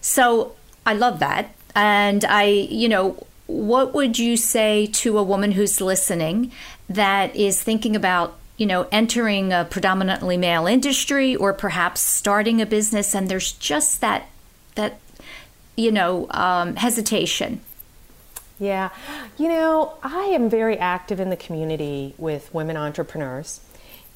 So 0.00 0.54
I 0.86 0.94
love 0.94 1.18
that. 1.18 1.54
And 1.74 2.24
I, 2.24 2.44
you 2.44 2.88
know, 2.88 3.26
what 3.46 3.92
would 3.94 4.18
you 4.18 4.36
say 4.36 4.86
to 4.86 5.18
a 5.18 5.22
woman 5.22 5.52
who's 5.52 5.80
listening 5.80 6.52
that 6.88 7.34
is 7.36 7.62
thinking 7.62 7.96
about 7.96 8.38
you 8.56 8.66
know 8.66 8.86
entering 8.92 9.52
a 9.52 9.64
predominantly 9.64 10.36
male 10.36 10.66
industry 10.66 11.34
or 11.34 11.52
perhaps 11.52 12.00
starting 12.00 12.60
a 12.60 12.66
business 12.66 13.14
and 13.14 13.28
there's 13.28 13.52
just 13.52 14.00
that 14.00 14.28
that 14.74 14.98
you 15.76 15.90
know 15.90 16.26
um, 16.30 16.76
hesitation 16.76 17.60
yeah. 18.62 18.90
You 19.38 19.48
know 19.48 19.94
i 20.02 20.24
am 20.26 20.48
very 20.48 20.78
active 20.78 21.18
in 21.20 21.30
the 21.30 21.36
community 21.36 22.14
with 22.18 22.52
women 22.54 22.76
entrepreneurs 22.76 23.60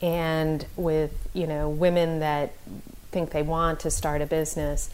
and 0.00 0.64
with 0.76 1.28
you 1.32 1.46
know 1.46 1.68
women 1.68 2.20
that 2.20 2.52
think 3.16 3.30
they 3.30 3.42
want 3.42 3.80
to 3.80 3.90
start 3.90 4.20
a 4.20 4.26
business. 4.26 4.90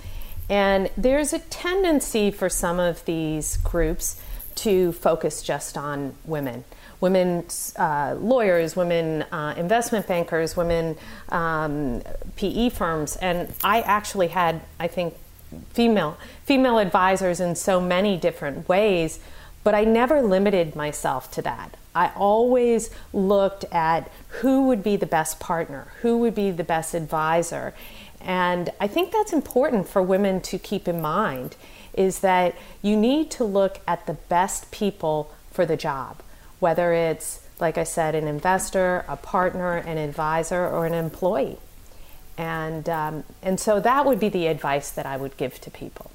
And 0.48 0.90
there's 0.96 1.32
a 1.32 1.40
tendency 1.40 2.30
for 2.30 2.48
some 2.48 2.78
of 2.78 3.04
these 3.04 3.56
groups 3.58 4.20
to 4.56 4.92
focus 4.92 5.42
just 5.42 5.76
on 5.76 6.14
women. 6.24 6.64
Women 7.00 7.44
uh, 7.76 8.14
lawyers, 8.20 8.76
women 8.76 9.22
uh, 9.32 9.54
investment 9.56 10.06
bankers, 10.06 10.56
women 10.56 10.96
um, 11.30 12.02
PE 12.36 12.68
firms, 12.68 13.16
and 13.16 13.52
I 13.64 13.80
actually 13.80 14.28
had, 14.28 14.60
I 14.78 14.86
think, 14.86 15.14
female 15.72 16.16
female 16.44 16.78
advisors 16.78 17.40
in 17.40 17.56
so 17.56 17.80
many 17.80 18.16
different 18.16 18.68
ways, 18.68 19.18
but 19.64 19.74
I 19.74 19.84
never 19.84 20.22
limited 20.22 20.74
myself 20.76 21.30
to 21.32 21.42
that. 21.42 21.76
I 21.94 22.10
always 22.16 22.90
looked 23.12 23.64
at 23.70 24.10
who 24.40 24.66
would 24.66 24.82
be 24.82 24.96
the 24.96 25.06
best 25.06 25.38
partner, 25.38 25.88
who 26.00 26.18
would 26.18 26.34
be 26.34 26.50
the 26.50 26.64
best 26.64 26.94
advisor. 26.94 27.74
And 28.20 28.70
I 28.80 28.86
think 28.86 29.12
that's 29.12 29.32
important 29.32 29.88
for 29.88 30.02
women 30.02 30.40
to 30.42 30.58
keep 30.58 30.88
in 30.88 31.02
mind 31.02 31.56
is 31.92 32.20
that 32.20 32.54
you 32.80 32.96
need 32.96 33.30
to 33.32 33.44
look 33.44 33.80
at 33.86 34.06
the 34.06 34.14
best 34.14 34.70
people 34.70 35.30
for 35.50 35.66
the 35.66 35.76
job 35.76 36.22
whether 36.62 36.92
it's, 36.92 37.40
like 37.58 37.76
I 37.76 37.82
said, 37.82 38.14
an 38.14 38.28
investor, 38.28 39.04
a 39.08 39.16
partner, 39.16 39.78
an 39.78 39.98
advisor, 39.98 40.64
or 40.64 40.86
an 40.86 40.94
employee. 40.94 41.58
And, 42.38 42.88
um, 42.88 43.24
and 43.42 43.58
so 43.58 43.80
that 43.80 44.06
would 44.06 44.20
be 44.20 44.28
the 44.28 44.46
advice 44.46 44.88
that 44.92 45.04
I 45.04 45.16
would 45.16 45.36
give 45.36 45.60
to 45.62 45.72
people. 45.72 46.12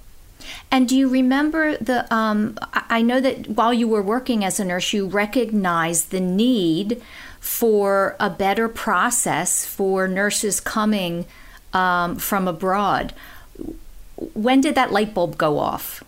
And 0.72 0.88
do 0.88 0.96
you 0.98 1.10
remember 1.10 1.78
the? 1.78 2.12
Um, 2.14 2.58
I 2.74 3.02
know 3.02 3.20
that 3.22 3.48
while 3.50 3.74
you 3.74 3.88
were 3.88 4.02
working 4.02 4.44
as 4.44 4.60
a 4.60 4.66
nurse, 4.66 4.94
you 4.94 5.08
recognized 5.08 6.12
the 6.12 6.20
need 6.20 7.02
for 7.40 8.16
a 8.20 8.30
better 8.30 8.68
process 8.68 9.66
for 9.66 10.08
nurses 10.08 10.60
coming 10.60 11.26
um, 11.74 12.18
from 12.18 12.48
abroad. 12.48 13.14
When 14.34 14.62
did 14.62 14.76
that 14.76 14.92
light 14.92 15.14
bulb 15.14 15.38
go 15.38 15.60
off? 15.60 16.04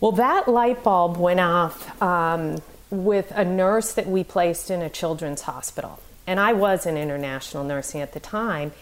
Well, 0.00 0.12
that 0.12 0.48
light 0.48 0.82
bulb 0.82 1.18
went 1.18 1.40
off 1.40 2.00
um, 2.02 2.62
with 2.90 3.30
a 3.32 3.44
nurse 3.44 3.92
that 3.92 4.06
we 4.06 4.24
placed 4.24 4.70
in 4.70 4.80
a 4.80 4.88
children's 4.88 5.42
hospital. 5.42 6.00
And 6.26 6.40
I 6.40 6.52
was 6.52 6.86
in 6.86 6.96
international 6.96 7.64
nursing 7.64 8.00
at 8.00 8.12
the 8.12 8.20
time. 8.20 8.72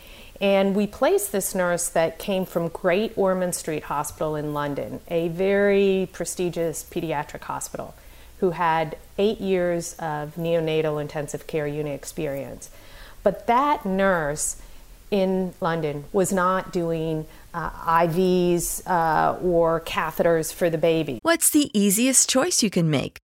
And 0.40 0.77
we 0.77 0.87
placed 0.87 1.33
this 1.33 1.55
nurse 1.55 1.88
that 1.88 2.18
came 2.18 2.44
from 2.44 2.68
Great 2.68 3.12
Ormond 3.16 3.55
Street 3.55 3.85
Hospital 3.85 4.37
in 4.37 4.55
London, 4.55 5.01
a 5.09 5.29
very 5.29 6.09
prestigious 6.12 6.85
pediatric 6.85 7.42
hospital, 7.42 7.94
who 8.38 8.51
had 8.51 8.96
eight 9.18 9.40
years 9.40 9.94
of 9.94 10.37
neonatal 10.37 11.01
intensive 11.01 11.46
care 11.48 11.66
unit 11.66 11.94
experience. 11.94 12.70
But 13.24 13.48
that 13.48 13.85
nurse 13.85 14.57
in 15.11 15.55
London 15.61 16.05
was 16.12 16.33
not 16.33 16.72
doing 16.72 17.27
uh, 17.53 17.70
IVs 17.70 18.87
uh, 18.87 19.38
or 19.42 19.81
catheters 19.81 20.53
for 20.53 20.70
the 20.70 20.79
baby. 20.79 21.18
What's 21.22 21.51
the 21.51 21.70
easiest 21.79 22.29
choice 22.29 22.62
you 22.62 22.70
can 22.70 22.90
make? 22.90 23.18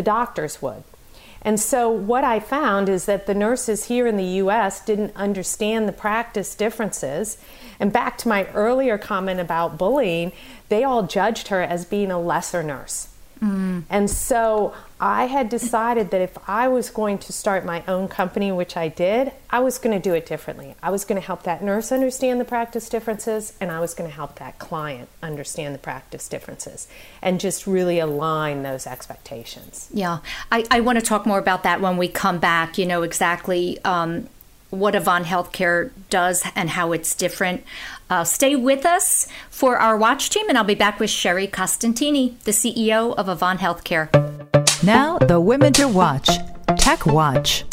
The 0.00 0.04
doctors 0.04 0.62
would. 0.62 0.82
And 1.42 1.60
so, 1.60 1.90
what 1.90 2.24
I 2.24 2.40
found 2.40 2.88
is 2.88 3.04
that 3.04 3.26
the 3.26 3.34
nurses 3.34 3.84
here 3.84 4.06
in 4.06 4.16
the 4.16 4.40
US 4.40 4.82
didn't 4.82 5.14
understand 5.14 5.86
the 5.86 5.92
practice 5.92 6.54
differences. 6.54 7.36
And 7.78 7.92
back 7.92 8.16
to 8.18 8.28
my 8.28 8.46
earlier 8.54 8.96
comment 8.96 9.40
about 9.40 9.76
bullying, 9.76 10.32
they 10.70 10.84
all 10.84 11.02
judged 11.02 11.48
her 11.48 11.60
as 11.60 11.84
being 11.84 12.10
a 12.10 12.18
lesser 12.18 12.62
nurse. 12.62 13.09
Mm. 13.42 13.84
And 13.88 14.10
so 14.10 14.74
I 15.00 15.26
had 15.26 15.48
decided 15.48 16.10
that 16.10 16.20
if 16.20 16.36
I 16.46 16.68
was 16.68 16.90
going 16.90 17.18
to 17.18 17.32
start 17.32 17.64
my 17.64 17.82
own 17.88 18.08
company, 18.08 18.52
which 18.52 18.76
I 18.76 18.88
did, 18.88 19.32
I 19.48 19.60
was 19.60 19.78
going 19.78 19.98
to 19.98 20.02
do 20.02 20.14
it 20.14 20.26
differently. 20.26 20.74
I 20.82 20.90
was 20.90 21.04
going 21.04 21.20
to 21.20 21.26
help 21.26 21.44
that 21.44 21.62
nurse 21.62 21.90
understand 21.90 22.40
the 22.40 22.44
practice 22.44 22.88
differences, 22.88 23.54
and 23.60 23.70
I 23.70 23.80
was 23.80 23.94
going 23.94 24.08
to 24.08 24.14
help 24.14 24.36
that 24.36 24.58
client 24.58 25.08
understand 25.22 25.74
the 25.74 25.78
practice 25.78 26.28
differences 26.28 26.86
and 27.22 27.40
just 27.40 27.66
really 27.66 27.98
align 27.98 28.62
those 28.62 28.86
expectations. 28.86 29.88
Yeah, 29.92 30.18
I, 30.52 30.66
I 30.70 30.80
want 30.80 30.98
to 30.98 31.04
talk 31.04 31.24
more 31.24 31.38
about 31.38 31.62
that 31.62 31.80
when 31.80 31.96
we 31.96 32.08
come 32.08 32.38
back, 32.38 32.76
you 32.76 32.86
know, 32.86 33.02
exactly. 33.02 33.82
Um, 33.84 34.28
what 34.70 34.94
Avant 34.94 35.26
Healthcare 35.26 35.90
does 36.10 36.44
and 36.54 36.70
how 36.70 36.92
it's 36.92 37.14
different. 37.14 37.64
Uh, 38.10 38.24
stay 38.24 38.56
with 38.56 38.84
us 38.84 39.28
for 39.48 39.78
our 39.78 39.96
watch 39.96 40.30
team, 40.30 40.48
and 40.48 40.58
I'll 40.58 40.64
be 40.64 40.74
back 40.74 40.98
with 40.98 41.10
Sherry 41.10 41.46
Costantini, 41.46 42.38
the 42.40 42.50
CEO 42.50 43.14
of 43.14 43.28
Avant 43.28 43.60
Healthcare. 43.60 44.10
Now, 44.82 45.18
the 45.18 45.40
women 45.40 45.72
to 45.74 45.86
watch 45.86 46.28
Tech 46.76 47.06
Watch. 47.06 47.64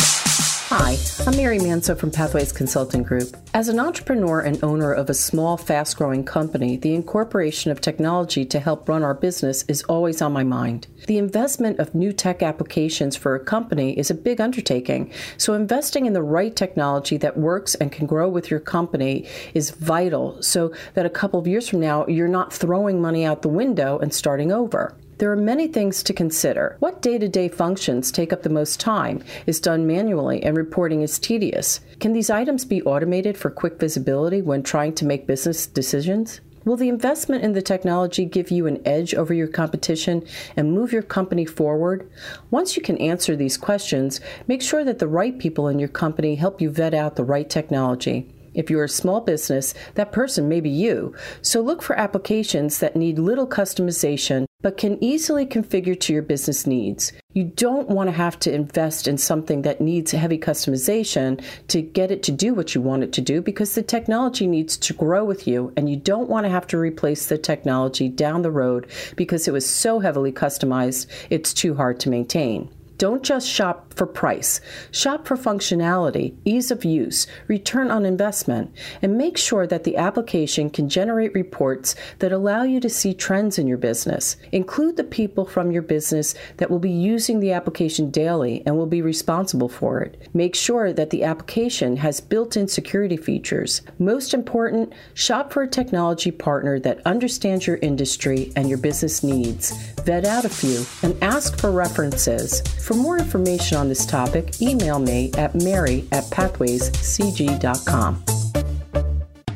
Hi, 0.70 0.98
I'm 1.26 1.38
Mary 1.38 1.60
Manso 1.60 1.96
from 1.96 2.12
Pathways 2.12 2.52
Consulting 2.52 3.02
Group. 3.02 3.38
As 3.54 3.70
an 3.70 3.80
entrepreneur 3.80 4.42
and 4.42 4.62
owner 4.62 4.92
of 4.92 5.10
a 5.10 5.14
small, 5.14 5.56
fast 5.56 5.96
growing 5.96 6.26
company, 6.26 6.76
the 6.76 6.94
incorporation 6.94 7.72
of 7.72 7.80
technology 7.80 8.44
to 8.44 8.60
help 8.60 8.90
run 8.90 9.02
our 9.02 9.14
business 9.14 9.64
is 9.70 9.84
always 9.84 10.22
on 10.22 10.34
my 10.34 10.44
mind. 10.44 10.88
The 11.06 11.20
investment 11.20 11.80
of 11.80 11.96
new 11.96 12.12
tech 12.12 12.44
applications 12.44 13.16
for 13.16 13.34
a 13.34 13.40
company 13.40 13.98
is 13.98 14.12
a 14.12 14.14
big 14.14 14.42
undertaking, 14.42 15.14
so 15.38 15.54
investing 15.54 16.06
in 16.06 16.12
the 16.12 16.22
right 16.22 16.54
technology 16.54 17.16
that 17.16 17.38
works 17.38 17.76
and 17.76 17.90
can 17.90 18.06
grow 18.06 18.28
with 18.28 18.52
your 18.52 18.60
company 18.60 19.26
is 19.54 19.70
vital 19.70 20.44
so 20.44 20.74
that 20.96 21.06
a 21.06 21.10
couple 21.10 21.40
of 21.40 21.48
years 21.48 21.70
from 21.70 21.80
now, 21.80 22.06
you're 22.08 22.28
not 22.28 22.52
throwing 22.52 23.02
money 23.02 23.24
out 23.24 23.42
the 23.42 23.48
window 23.48 24.00
and 24.00 24.14
starting 24.14 24.52
over. 24.52 24.98
There 25.20 25.32
are 25.32 25.36
many 25.36 25.68
things 25.68 26.04
to 26.04 26.14
consider. 26.14 26.76
What 26.78 27.02
day 27.02 27.18
to 27.18 27.28
day 27.28 27.48
functions 27.48 28.12
take 28.12 28.32
up 28.32 28.44
the 28.44 28.50
most 28.50 28.80
time, 28.80 29.24
is 29.48 29.60
done 29.60 29.88
manually, 29.88 30.44
and 30.44 30.56
reporting 30.56 31.02
is 31.02 31.18
tedious? 31.18 31.80
Can 32.00 32.14
these 32.14 32.30
items 32.30 32.66
be 32.66 32.84
automated 32.84 33.36
for 33.36 33.50
quick 33.50 33.80
visibility 33.80 34.44
when 34.44 34.62
trying 34.62 34.94
to 34.94 35.06
make 35.06 35.26
business 35.26 35.66
decisions? 35.66 36.40
Will 36.66 36.78
the 36.78 36.90
investment 36.90 37.44
in 37.44 37.54
the 37.54 37.64
technology 37.64 38.26
give 38.26 38.52
you 38.52 38.68
an 38.68 38.80
edge 38.86 39.16
over 39.16 39.34
your 39.34 39.48
competition 39.48 40.24
and 40.56 40.72
move 40.72 40.94
your 40.94 41.02
company 41.02 41.46
forward? 41.46 42.08
Once 42.52 42.76
you 42.76 42.84
can 42.84 42.98
answer 42.98 43.36
these 43.36 43.58
questions, 43.58 44.22
make 44.48 44.62
sure 44.62 44.84
that 44.84 45.00
the 45.00 45.08
right 45.08 45.40
people 45.40 45.68
in 45.68 45.80
your 45.80 45.90
company 45.90 46.36
help 46.36 46.62
you 46.62 46.70
vet 46.70 46.94
out 46.94 47.16
the 47.16 47.24
right 47.24 47.50
technology. 47.50 48.32
If 48.58 48.70
you're 48.70 48.84
a 48.84 48.90
small 48.90 49.22
business, 49.22 49.74
that 49.94 50.12
person 50.12 50.50
may 50.50 50.60
be 50.60 50.70
you. 50.70 51.16
So 51.42 51.62
look 51.62 51.82
for 51.82 51.98
applications 51.98 52.80
that 52.80 52.98
need 52.98 53.20
little 53.20 53.48
customization 53.48 54.46
but 54.62 54.78
can 54.78 55.02
easily 55.04 55.46
configure 55.46 55.98
to 56.00 56.12
your 56.12 56.24
business 56.24 56.66
needs. 56.66 57.14
You 57.34 57.44
don't 57.44 57.90
want 57.90 58.10
to 58.10 58.16
have 58.16 58.40
to 58.40 58.54
invest 58.54 59.08
in 59.08 59.18
something 59.18 59.62
that 59.62 59.80
needs 59.80 60.12
heavy 60.12 60.40
customization 60.40 61.44
to 61.68 61.82
get 61.82 62.10
it 62.10 62.24
to 62.24 62.32
do 62.32 62.56
what 62.56 62.74
you 62.74 62.82
want 62.82 63.04
it 63.04 63.14
to 63.14 63.22
do 63.22 63.42
because 63.42 63.76
the 63.76 63.84
technology 63.84 64.48
needs 64.48 64.76
to 64.78 64.94
grow 64.94 65.24
with 65.24 65.48
you 65.48 65.72
and 65.78 65.90
you 65.90 65.96
don't 65.96 66.30
want 66.30 66.46
to 66.46 66.50
have 66.50 66.66
to 66.68 66.78
replace 66.78 67.28
the 67.28 67.38
technology 67.38 68.10
down 68.10 68.42
the 68.42 68.52
road 68.52 68.88
because 69.16 69.48
it 69.48 69.52
was 69.52 69.70
so 69.70 70.00
heavily 70.00 70.32
customized 70.32 71.06
it's 71.30 71.54
too 71.54 71.76
hard 71.76 72.00
to 72.00 72.10
maintain. 72.10 72.70
Don't 72.98 73.24
just 73.24 73.48
shop 73.48 73.94
for 73.94 74.08
price. 74.08 74.60
Shop 74.92 75.28
for 75.28 75.38
functionality, 75.38 76.36
ease 76.46 76.72
of 76.72 76.84
use, 76.84 77.28
return 77.48 77.92
on 77.92 78.06
investment, 78.06 78.74
and 79.02 79.18
make 79.18 79.38
sure 79.38 79.68
that 79.68 79.84
the 79.84 79.98
application 79.98 80.70
can 80.70 80.90
generate 80.90 81.34
reports 81.34 81.96
that 82.20 82.32
allow 82.32 82.64
you 82.64 82.80
to 82.80 82.90
see 82.90 83.14
trends 83.14 83.60
in 83.60 83.68
your 83.68 83.78
business. 83.78 84.38
Include 84.52 84.98
the 84.98 85.04
people 85.04 85.46
from 85.46 85.72
your 85.72 85.82
business 85.82 86.34
that 86.58 86.72
will 86.72 86.80
be 86.80 86.92
using 86.92 87.40
the 87.40 87.52
application 87.52 88.10
daily 88.10 88.64
and 88.66 88.76
will 88.78 88.88
be 88.88 89.02
responsible 89.02 89.70
for 89.70 90.02
it. 90.02 90.28
Make 90.34 90.56
sure 90.56 90.92
that 90.94 91.10
the 91.12 91.24
application 91.24 91.98
has 91.98 92.20
built 92.20 92.58
in 92.58 92.68
security 92.68 93.18
features. 93.18 93.82
Most 94.00 94.34
important, 94.34 94.94
shop 95.14 95.54
for 95.54 95.64
a 95.64 95.68
technology 95.68 96.32
partner 96.32 96.80
that 96.80 97.06
understands 97.06 97.68
your 97.68 97.78
industry 97.78 98.52
and 98.56 98.70
your 98.70 98.78
business 98.78 99.24
needs. 99.24 99.72
Vet 100.04 100.26
out 100.26 100.46
a 100.46 100.50
few 100.50 100.86
and 101.04 101.22
ask 101.24 101.58
for 101.60 101.72
references. 101.72 102.62
For 102.88 102.94
more 102.94 103.18
information 103.18 103.78
on 103.78 103.90
this 103.90 104.06
topic, 104.06 104.62
email 104.62 104.98
me 104.98 105.34
at 105.34 105.54
mary 105.54 106.08
at 106.14 106.24
pathwayscg.com. 106.26 108.24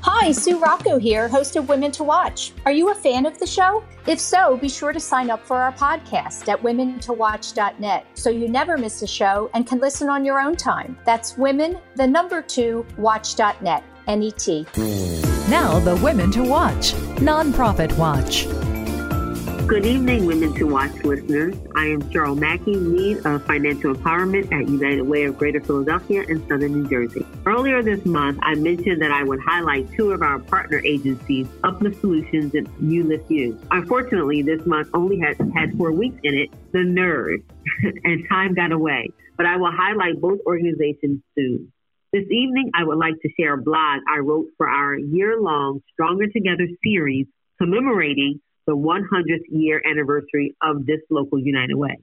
Hi, 0.02 0.34
Sue 0.34 0.60
Rocco 0.60 1.00
here, 1.00 1.30
host 1.30 1.56
of 1.56 1.70
Women 1.70 1.94
to 1.94 2.04
Watch. 2.04 2.52
Are 2.65 2.74
you 2.74 2.91
a 2.91 2.94
fan 2.94 3.26
of 3.26 3.39
the 3.39 3.48
show? 3.48 3.86
If 4.06 4.20
so, 4.20 4.58
be 4.58 4.67
sure 4.67 4.91
to 4.91 5.00
sign 5.00 5.30
up 5.30 5.46
for 5.46 5.56
our 5.56 5.72
podcast 5.72 6.50
at 6.50 6.62
womentowatch.net 6.62 8.06
so 8.15 8.30
you 8.30 8.50
never 8.50 8.78
miss 8.78 9.02
a 9.02 9.08
show 9.08 9.50
and 9.54 9.65
can 9.65 9.80
listen 9.80 10.10
on 10.10 10.26
your 10.26 10.41
own 10.41 10.58
time. 10.58 10.98
That's 11.06 11.38
women, 11.38 11.78
the 11.96 12.08
number 12.08 12.41
two, 12.41 12.86
watch.net, 12.98 13.82
N 14.08 14.24
E 14.24 14.32
T. 14.32 14.65
Now, 15.48 15.80
the 15.80 15.98
Women 16.04 16.32
to 16.32 16.44
Watch, 16.44 16.91
Nonprofit 17.22 17.98
Watch. 17.98 18.46
Good 19.72 19.86
evening, 19.86 20.26
Women 20.26 20.54
to 20.56 20.66
Watch 20.66 20.92
listeners. 21.06 21.56
I 21.78 21.86
am 21.86 22.02
Cheryl 22.12 22.38
Mackey, 22.38 22.76
lead 22.76 23.26
of 23.26 23.46
financial 23.46 23.96
empowerment 23.96 24.52
at 24.52 24.68
United 24.68 25.04
Way 25.04 25.24
of 25.24 25.38
Greater 25.38 25.62
Philadelphia 25.62 26.26
and 26.28 26.46
Southern 26.50 26.74
New 26.74 26.90
Jersey. 26.90 27.26
Earlier 27.46 27.82
this 27.82 28.06
month, 28.06 28.38
I 28.42 28.56
mentioned 28.56 29.02
that 29.02 29.12
I 29.12 29.24
would 29.24 29.40
highlight 29.40 29.90
two 29.94 30.12
of 30.12 30.24
our 30.24 30.40
partner 30.40 30.82
agencies, 30.84 31.48
Uplift 31.64 32.02
Solutions 32.02 32.54
and 32.54 32.68
You. 32.82 33.58
Unfortunately, 33.72 34.42
this 34.42 34.66
month 34.66 34.90
only 34.94 35.20
has 35.20 35.38
had 35.56 35.74
four 35.78 35.94
weeks 35.94 36.20
in 36.22 36.38
it, 36.38 36.50
the 36.74 36.80
nerd, 36.80 37.42
and 38.04 38.28
time 38.28 38.54
got 38.54 38.74
away. 38.74 39.08
But 39.38 39.46
I 39.46 39.56
will 39.56 39.72
highlight 39.72 40.20
both 40.20 40.40
organizations 40.46 41.22
soon. 41.34 41.72
This 42.12 42.26
evening, 42.30 42.72
I 42.76 42.84
would 42.84 42.98
like 42.98 43.16
to 43.22 43.30
share 43.40 43.54
a 43.54 43.62
blog 43.62 44.02
I 44.14 44.18
wrote 44.18 44.48
for 44.58 44.68
our 44.68 44.98
year 44.98 45.40
long 45.40 45.82
Stronger 45.94 46.28
Together 46.28 46.68
series 46.84 47.28
commemorating 47.58 48.42
the 48.67 48.76
100th 48.76 49.45
year 49.50 49.82
anniversary 49.89 50.56
of 50.62 50.86
this 50.86 51.00
local 51.10 51.39
United 51.39 51.76
Way. 51.76 51.97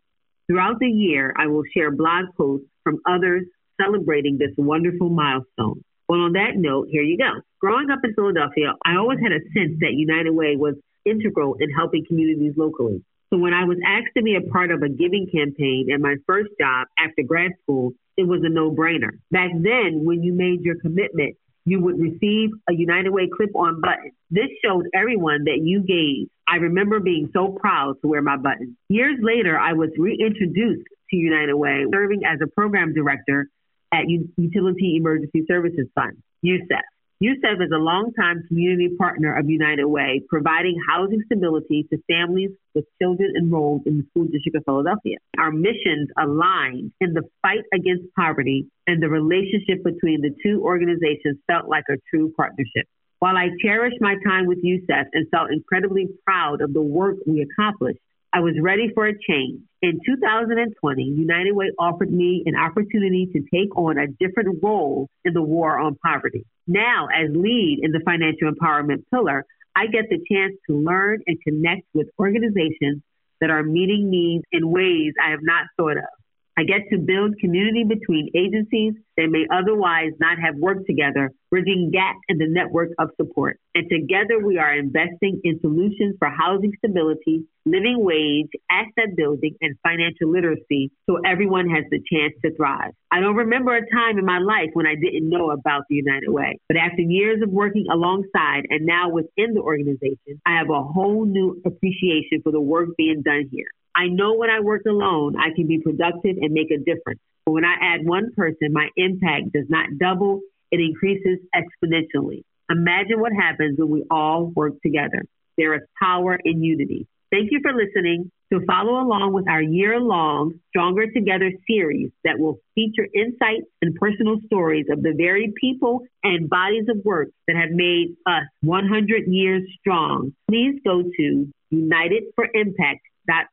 Throughout 0.46 0.78
the 0.80 0.88
year, 0.88 1.34
I 1.36 1.46
will 1.46 1.62
share 1.74 1.90
blog 1.90 2.26
posts 2.36 2.66
from 2.82 2.98
others 3.06 3.44
celebrating 3.80 4.38
this 4.38 4.50
wonderful 4.56 5.10
milestone. 5.10 5.84
Well, 6.08 6.20
on 6.20 6.32
that 6.32 6.56
note, 6.56 6.88
here 6.90 7.02
you 7.02 7.18
go. 7.18 7.42
Growing 7.60 7.90
up 7.90 8.00
in 8.02 8.14
Philadelphia, 8.14 8.72
I 8.84 8.96
always 8.96 9.18
had 9.22 9.32
a 9.32 9.44
sense 9.52 9.78
that 9.80 9.92
United 9.92 10.30
Way 10.30 10.56
was 10.56 10.74
integral 11.04 11.56
in 11.60 11.70
helping 11.70 12.04
communities 12.06 12.54
locally. 12.56 13.04
So 13.30 13.38
when 13.38 13.52
I 13.52 13.64
was 13.64 13.76
asked 13.84 14.16
to 14.16 14.22
be 14.22 14.36
a 14.36 14.50
part 14.50 14.70
of 14.70 14.82
a 14.82 14.88
giving 14.88 15.28
campaign 15.30 15.88
at 15.92 16.00
my 16.00 16.16
first 16.26 16.48
job 16.58 16.88
after 16.98 17.22
grad 17.22 17.52
school, 17.62 17.92
it 18.16 18.26
was 18.26 18.40
a 18.42 18.48
no 18.48 18.70
brainer. 18.70 19.20
Back 19.30 19.50
then, 19.52 20.04
when 20.04 20.22
you 20.22 20.32
made 20.32 20.62
your 20.62 20.76
commitment, 20.80 21.36
you 21.68 21.80
would 21.80 21.98
receive 21.98 22.50
a 22.68 22.74
United 22.74 23.10
Way 23.10 23.28
clip 23.34 23.54
on 23.54 23.80
button. 23.80 24.12
This 24.30 24.48
showed 24.64 24.86
everyone 24.94 25.44
that 25.44 25.58
you 25.62 25.80
gave. 25.80 26.28
I 26.48 26.56
remember 26.56 27.00
being 27.00 27.30
so 27.32 27.56
proud 27.60 27.96
to 28.02 28.08
wear 28.08 28.22
my 28.22 28.36
button. 28.36 28.76
Years 28.88 29.18
later, 29.22 29.58
I 29.58 29.74
was 29.74 29.90
reintroduced 29.98 30.86
to 31.10 31.16
United 31.16 31.54
Way, 31.54 31.84
serving 31.92 32.22
as 32.24 32.38
a 32.42 32.46
program 32.46 32.94
director 32.94 33.48
at 33.92 34.08
U- 34.08 34.28
Utility 34.36 34.96
Emergency 34.96 35.44
Services 35.46 35.86
Fund, 35.94 36.22
USEF. 36.44 36.82
USEF 37.20 37.60
is 37.60 37.72
a 37.74 37.78
longtime 37.78 38.44
community 38.46 38.94
partner 38.96 39.34
of 39.34 39.50
United 39.50 39.86
Way, 39.86 40.22
providing 40.28 40.80
housing 40.88 41.20
stability 41.26 41.84
to 41.90 41.98
families 42.06 42.50
with 42.76 42.84
children 43.02 43.34
enrolled 43.36 43.82
in 43.86 43.96
the 43.98 44.04
school 44.10 44.28
district 44.30 44.54
of 44.56 44.64
Philadelphia. 44.64 45.16
Our 45.36 45.50
missions 45.50 46.10
align 46.16 46.92
in 47.00 47.14
the 47.14 47.24
fight 47.42 47.64
against 47.74 48.14
poverty, 48.14 48.68
and 48.86 49.02
the 49.02 49.08
relationship 49.08 49.82
between 49.82 50.20
the 50.20 50.30
two 50.44 50.62
organizations 50.62 51.38
felt 51.48 51.68
like 51.68 51.82
a 51.90 51.98
true 52.08 52.32
partnership. 52.36 52.86
While 53.18 53.36
I 53.36 53.48
cherished 53.60 54.00
my 54.00 54.14
time 54.24 54.46
with 54.46 54.62
USEF 54.62 55.06
and 55.12 55.26
felt 55.30 55.50
incredibly 55.50 56.06
proud 56.24 56.60
of 56.60 56.72
the 56.72 56.82
work 56.82 57.16
we 57.26 57.42
accomplished, 57.42 57.98
I 58.32 58.40
was 58.40 58.54
ready 58.60 58.90
for 58.94 59.06
a 59.06 59.12
change. 59.12 59.62
In 59.80 60.00
2020, 60.04 61.02
United 61.02 61.52
Way 61.52 61.70
offered 61.78 62.12
me 62.12 62.42
an 62.44 62.56
opportunity 62.56 63.26
to 63.32 63.40
take 63.54 63.74
on 63.76 63.96
a 63.96 64.06
different 64.06 64.58
role 64.62 65.08
in 65.24 65.32
the 65.32 65.42
war 65.42 65.78
on 65.78 65.96
poverty. 66.04 66.44
Now, 66.66 67.06
as 67.06 67.30
lead 67.34 67.80
in 67.82 67.92
the 67.92 68.00
financial 68.04 68.50
empowerment 68.50 69.04
pillar, 69.10 69.46
I 69.74 69.86
get 69.86 70.10
the 70.10 70.18
chance 70.30 70.54
to 70.68 70.76
learn 70.76 71.20
and 71.26 71.38
connect 71.42 71.82
with 71.94 72.08
organizations 72.18 73.02
that 73.40 73.50
are 73.50 73.62
meeting 73.62 74.10
needs 74.10 74.44
in 74.52 74.70
ways 74.70 75.14
I 75.24 75.30
have 75.30 75.40
not 75.42 75.66
thought 75.76 75.96
of. 75.96 76.17
I 76.58 76.64
get 76.64 76.90
to 76.90 76.98
build 76.98 77.38
community 77.38 77.84
between 77.84 78.30
agencies 78.34 78.94
that 79.16 79.30
may 79.30 79.46
otherwise 79.46 80.10
not 80.18 80.40
have 80.42 80.56
worked 80.56 80.86
together, 80.88 81.30
bridging 81.50 81.92
gaps 81.92 82.18
in 82.28 82.38
the 82.38 82.48
network 82.48 82.88
of 82.98 83.10
support. 83.14 83.60
And 83.76 83.88
together 83.88 84.44
we 84.44 84.58
are 84.58 84.74
investing 84.74 85.40
in 85.44 85.60
solutions 85.60 86.16
for 86.18 86.28
housing 86.28 86.72
stability, 86.78 87.46
living 87.64 88.02
wage, 88.02 88.50
asset 88.72 89.14
building, 89.16 89.54
and 89.60 89.76
financial 89.84 90.32
literacy 90.32 90.90
so 91.08 91.18
everyone 91.24 91.70
has 91.70 91.84
the 91.92 92.02
chance 92.10 92.34
to 92.44 92.52
thrive. 92.56 92.90
I 93.12 93.20
don't 93.20 93.36
remember 93.36 93.76
a 93.76 93.88
time 93.94 94.18
in 94.18 94.26
my 94.26 94.40
life 94.40 94.70
when 94.72 94.88
I 94.88 94.96
didn't 94.96 95.30
know 95.30 95.52
about 95.52 95.84
the 95.88 95.94
United 95.94 96.28
Way, 96.28 96.58
but 96.66 96.76
after 96.76 97.02
years 97.02 97.40
of 97.40 97.50
working 97.50 97.86
alongside 97.88 98.66
and 98.68 98.84
now 98.84 99.10
within 99.10 99.54
the 99.54 99.60
organization, 99.60 100.42
I 100.44 100.58
have 100.58 100.70
a 100.70 100.82
whole 100.82 101.24
new 101.24 101.62
appreciation 101.64 102.42
for 102.42 102.50
the 102.50 102.60
work 102.60 102.96
being 102.96 103.22
done 103.22 103.48
here. 103.52 103.70
I 103.98 104.06
know 104.06 104.34
when 104.34 104.48
I 104.48 104.60
work 104.60 104.82
alone, 104.86 105.34
I 105.36 105.52
can 105.56 105.66
be 105.66 105.80
productive 105.80 106.36
and 106.40 106.52
make 106.52 106.70
a 106.70 106.78
difference. 106.78 107.18
But 107.44 107.50
when 107.52 107.64
I 107.64 107.74
add 107.82 108.06
one 108.06 108.32
person, 108.36 108.72
my 108.72 108.88
impact 108.96 109.52
does 109.52 109.66
not 109.68 109.98
double, 109.98 110.40
it 110.70 110.78
increases 110.78 111.40
exponentially. 111.52 112.44
Imagine 112.70 113.18
what 113.18 113.32
happens 113.32 113.76
when 113.76 113.90
we 113.90 114.04
all 114.08 114.52
work 114.54 114.74
together. 114.82 115.22
There 115.56 115.74
is 115.74 115.80
power 116.00 116.38
in 116.44 116.62
unity. 116.62 117.08
Thank 117.32 117.50
you 117.50 117.58
for 117.60 117.72
listening. 117.72 118.30
To 118.52 118.64
follow 118.66 119.02
along 119.02 119.34
with 119.34 119.46
our 119.46 119.60
year 119.60 120.00
long 120.00 120.52
Stronger 120.70 121.10
Together 121.10 121.50
series 121.68 122.10
that 122.24 122.38
will 122.38 122.60
feature 122.74 123.06
insights 123.12 123.66
and 123.82 123.94
personal 123.96 124.36
stories 124.46 124.86
of 124.90 125.02
the 125.02 125.12
very 125.14 125.52
people 125.60 126.06
and 126.22 126.48
bodies 126.48 126.86
of 126.88 127.04
work 127.04 127.28
that 127.46 127.56
have 127.56 127.72
made 127.72 128.16
us 128.26 128.44
100 128.62 129.24
years 129.26 129.62
strong, 129.80 130.32
please 130.48 130.80
go 130.86 131.02
to 131.02 131.52
United 131.70 132.22
for 132.36 132.46
Impact 132.54 133.00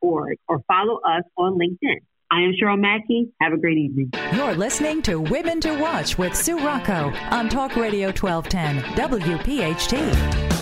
org 0.00 0.38
or 0.48 0.60
follow 0.68 1.00
us 1.06 1.22
on 1.36 1.58
LinkedIn. 1.58 2.00
I 2.30 2.40
am 2.42 2.52
Cheryl 2.60 2.78
Mackey. 2.78 3.28
Have 3.40 3.52
a 3.52 3.56
great 3.56 3.78
evening. 3.78 4.10
You're 4.34 4.54
listening 4.54 5.00
to 5.02 5.20
Women 5.20 5.60
to 5.60 5.78
Watch 5.78 6.18
with 6.18 6.34
Sue 6.34 6.58
Rocco 6.58 7.12
on 7.30 7.48
Talk 7.48 7.76
Radio 7.76 8.08
1210 8.08 8.82
WPHT. 8.96 10.56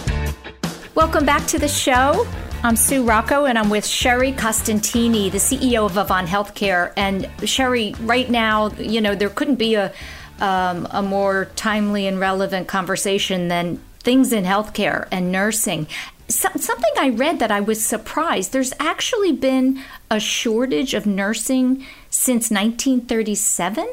Welcome 0.94 1.24
back 1.24 1.46
to 1.46 1.58
the 1.58 1.68
show. 1.68 2.26
I'm 2.62 2.76
Sue 2.76 3.02
Rocco, 3.02 3.46
and 3.46 3.58
I'm 3.58 3.70
with 3.70 3.86
Sherry 3.86 4.32
Costantini, 4.32 5.30
the 5.30 5.38
CEO 5.38 5.86
of 5.86 5.96
Avant 5.96 6.28
Healthcare. 6.28 6.92
And 6.96 7.28
Sherry, 7.44 7.94
right 8.00 8.28
now, 8.28 8.70
you 8.72 9.00
know, 9.00 9.14
there 9.14 9.30
couldn't 9.30 9.56
be 9.56 9.74
a 9.74 9.92
um, 10.40 10.86
a 10.90 11.02
more 11.02 11.46
timely 11.56 12.06
and 12.06 12.18
relevant 12.18 12.68
conversation 12.68 13.48
than 13.48 13.80
things 14.00 14.32
in 14.32 14.44
healthcare 14.44 15.08
and 15.10 15.32
nursing 15.32 15.86
so, 16.34 16.48
something 16.56 16.92
I 16.98 17.10
read 17.10 17.38
that 17.38 17.50
I 17.50 17.60
was 17.60 17.84
surprised. 17.84 18.52
There's 18.52 18.72
actually 18.78 19.32
been 19.32 19.82
a 20.10 20.20
shortage 20.20 20.94
of 20.94 21.06
nursing 21.06 21.86
since 22.10 22.50
1937. 22.50 23.88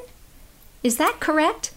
Is 0.83 0.97
that 0.97 1.19
correct? 1.19 1.71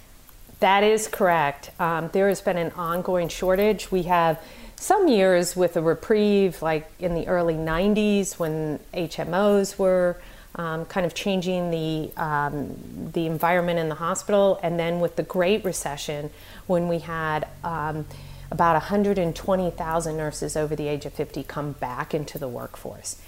That 0.60 0.82
is 0.82 1.08
correct. 1.08 1.70
Um, 1.78 2.10
there 2.12 2.28
has 2.28 2.40
been 2.40 2.56
an 2.56 2.72
ongoing 2.72 3.28
shortage. 3.28 3.90
We 3.90 4.04
have 4.04 4.42
some 4.76 5.08
years 5.08 5.54
with 5.54 5.76
a 5.76 5.82
reprieve, 5.82 6.62
like 6.62 6.90
in 6.98 7.14
the 7.14 7.26
early 7.28 7.54
90s 7.54 8.38
when 8.38 8.78
HMOs 8.92 9.78
were 9.78 10.20
um, 10.56 10.84
kind 10.86 11.04
of 11.04 11.14
changing 11.14 11.70
the, 11.70 12.12
um, 12.16 12.76
the 13.12 13.26
environment 13.26 13.78
in 13.78 13.88
the 13.88 13.94
hospital, 13.96 14.60
and 14.62 14.78
then 14.78 15.00
with 15.00 15.16
the 15.16 15.22
Great 15.22 15.64
Recession 15.64 16.30
when 16.66 16.88
we 16.88 17.00
had 17.00 17.48
um, 17.64 18.06
about 18.54 18.74
120,000 18.74 20.16
nurses 20.16 20.56
over 20.56 20.76
the 20.76 20.86
age 20.86 21.04
of 21.04 21.12
50 21.12 21.42
come 21.42 21.72
back 21.72 22.14
into 22.14 22.38
the 22.38 22.48
workforce. 22.48 23.20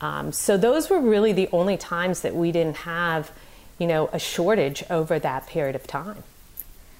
Um, 0.00 0.32
so 0.32 0.56
those 0.56 0.90
were 0.90 1.00
really 1.00 1.32
the 1.32 1.48
only 1.52 1.76
times 1.76 2.22
that 2.22 2.34
we 2.34 2.50
didn't 2.50 2.78
have, 2.78 3.30
you 3.78 3.86
know, 3.86 4.10
a 4.12 4.18
shortage 4.18 4.82
over 4.90 5.18
that 5.20 5.46
period 5.46 5.76
of 5.76 5.86
time. 5.86 6.24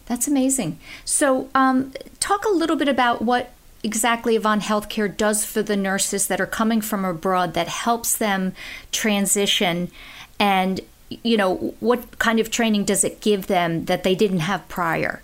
That's 0.07 0.29
amazing. 0.29 0.79
So, 1.05 1.49
um, 1.55 1.93
talk 2.21 2.45
a 2.45 2.51
little 2.51 2.77
bit 2.77 2.89
about 2.89 3.21
what 3.21 3.53
exactly 3.83 4.37
Avant 4.37 4.63
Healthcare 4.63 5.15
does 5.15 5.45
for 5.45 5.63
the 5.63 5.77
nurses 5.77 6.29
that 6.29 6.41
are 6.41 6.47
coming 6.47 6.81
from 6.81 7.05
abroad 7.05 7.55
that 7.55 7.69
helps 7.69 8.17
them 8.17 8.55
transition 8.93 9.91
and 10.39 10.81
you 11.23 11.37
know 11.37 11.75
what 11.81 12.19
kind 12.19 12.41
of 12.41 12.51
training 12.51 12.85
does 12.85 13.05
it 13.05 13.21
give 13.21 13.47
them 13.47 13.85
that 13.85 14.03
they 14.03 14.15
didn't 14.15 14.41
have 14.41 14.67
prior 14.69 15.23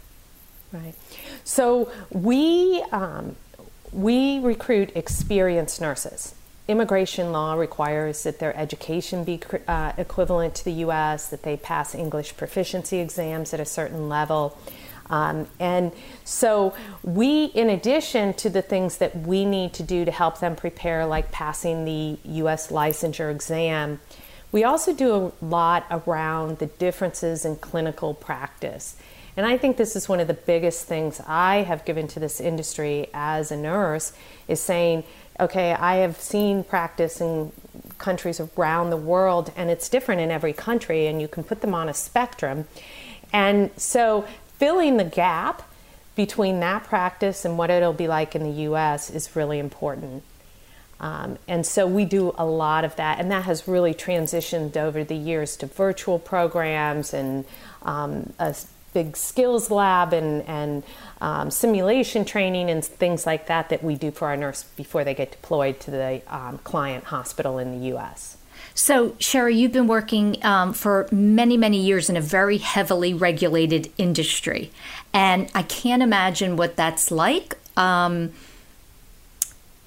right 0.73 0.95
so 1.45 1.91
we 2.11 2.83
um, 2.93 3.37
we 3.93 4.39
recruit 4.41 4.91
experienced 4.95 5.81
nurses 5.81 6.35
immigration 6.69 7.33
law 7.33 7.55
requires 7.55 8.23
that 8.23 8.39
their 8.39 8.57
education 8.57 9.25
be 9.25 9.41
uh, 9.67 9.93
equivalent 9.97 10.55
to 10.55 10.65
the 10.65 10.73
us 10.73 11.29
that 11.29 11.43
they 11.43 11.57
pass 11.57 11.95
english 11.95 12.37
proficiency 12.37 12.99
exams 12.99 13.53
at 13.53 13.61
a 13.61 13.65
certain 13.65 14.09
level 14.09 14.57
um, 15.11 15.49
and 15.59 15.93
so, 16.25 16.73
we, 17.03 17.47
in 17.47 17.69
addition 17.69 18.33
to 18.35 18.49
the 18.49 18.63
things 18.63 18.99
that 18.99 19.15
we 19.17 19.45
need 19.45 19.73
to 19.75 19.83
do 19.83 20.05
to 20.05 20.11
help 20.13 20.39
them 20.39 20.55
prepare, 20.55 21.05
like 21.05 21.33
passing 21.33 21.85
the 21.85 22.17
US 22.43 22.69
licensure 22.69 23.31
exam, 23.31 24.01
we 24.53 24.63
also 24.63 24.95
do 24.95 25.33
a 25.41 25.45
lot 25.45 25.85
around 25.91 26.59
the 26.59 26.67
differences 26.67 27.45
in 27.45 27.57
clinical 27.57 28.15
practice. 28.15 28.97
And 29.41 29.49
I 29.49 29.57
think 29.57 29.79
this 29.79 29.97
is 29.97 30.07
one 30.07 30.21
of 30.21 30.29
the 30.29 30.35
biggest 30.35 30.85
things 30.85 31.19
I 31.27 31.63
have 31.63 31.87
given 31.87 32.07
to 32.09 32.21
this 32.21 32.43
industry 32.43 33.09
as 33.15 33.51
a 33.51 33.57
nurse 33.57 34.13
is 34.49 34.61
saying, 34.61 35.03
okay, 35.41 35.73
I 35.73 35.95
have 35.97 36.21
seen 36.21 36.63
practice 36.63 37.23
in 37.23 37.51
countries 37.97 38.39
around 38.39 38.91
the 38.91 38.99
world 38.99 39.51
and 39.57 39.71
it's 39.71 39.89
different 39.89 40.21
in 40.21 40.31
every 40.31 40.53
country 40.53 41.07
and 41.07 41.23
you 41.23 41.27
can 41.27 41.43
put 41.43 41.63
them 41.63 41.73
on 41.73 41.89
a 41.89 41.95
spectrum. 41.95 42.67
And 43.33 43.71
so 43.79 44.27
filling 44.59 44.99
the 44.99 45.05
gap 45.05 45.63
between 46.17 46.61
that 46.61 46.85
practice 46.85 47.47
and 47.47 47.57
what 47.57 47.71
it'll 47.71 47.95
be 47.95 48.09
like 48.09 48.35
in 48.35 48.43
the 48.43 48.65
US 48.65 49.09
is 49.09 49.35
really 49.35 49.59
important. 49.59 50.23
Um, 51.01 51.39
and 51.49 51.65
so 51.65 51.87
we 51.87 52.05
do 52.05 52.35
a 52.37 52.45
lot 52.45 52.85
of 52.85 52.95
that, 52.97 53.19
and 53.19 53.31
that 53.31 53.45
has 53.45 53.67
really 53.67 53.95
transitioned 53.95 54.77
over 54.77 55.03
the 55.03 55.17
years 55.17 55.57
to 55.57 55.67
virtual 55.67 56.19
programs 56.19 57.15
and 57.15 57.47
um, 57.81 58.35
a 58.39 58.55
big 58.93 59.17
skills 59.17 59.71
lab 59.71 60.13
and, 60.13 60.43
and 60.49 60.83
um, 61.21 61.51
simulation 61.51 62.25
training 62.25 62.71
and 62.71 62.85
things 62.85 63.27
like 63.27 63.47
that 63.47 63.69
that 63.69 63.83
we 63.83 63.95
do 63.95 64.11
for 64.11 64.29
our 64.29 64.37
nurse 64.37 64.65
before 64.77 65.05
they 65.05 65.15
get 65.15 65.31
deployed 65.31 65.81
to 65.81 65.91
the 65.91 66.23
um, 66.29 66.59
client 66.59 67.05
hospital 67.05 67.59
in 67.59 67.79
the 67.79 67.97
US. 67.97 68.37
So, 68.75 69.15
Sherry, 69.19 69.57
you've 69.57 69.73
been 69.73 69.89
working 69.89 70.43
um, 70.45 70.73
for 70.73 71.09
many, 71.11 71.57
many 71.57 71.79
years 71.79 72.09
in 72.09 72.17
a 72.17 72.21
very 72.21 72.59
heavily 72.59 73.13
regulated 73.13 73.93
industry. 73.99 74.71
And 75.13 75.51
I 75.55 75.63
can't 75.63 76.03
imagine 76.03 76.57
what 76.57 76.77
that's 76.77 77.11
like. 77.11 77.57
Um, 77.77 78.33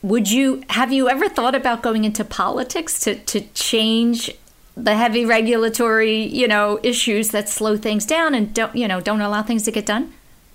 would 0.02 0.30
you 0.30 0.64
have 0.70 0.92
you 0.92 1.10
ever 1.10 1.30
thought 1.30 1.56
about 1.56 1.82
going 1.82 2.04
into 2.04 2.26
politics 2.26 3.00
to, 3.02 3.16
to 3.16 3.42
change 3.54 4.30
the 4.76 4.96
heavy 4.96 5.26
regulatory 5.26 6.24
you 6.24 6.48
know 6.48 6.80
issues 6.84 7.30
that 7.30 7.48
slow 7.50 7.78
things 7.78 8.06
down 8.06 8.34
and 8.34 8.54
don't 8.54 8.76
you 8.76 8.88
know 8.88 9.00
don't 9.00 9.22
allow 9.22 9.44
things 9.44 9.64
to 9.64 9.72
get 9.72 9.86
done? 9.86 10.14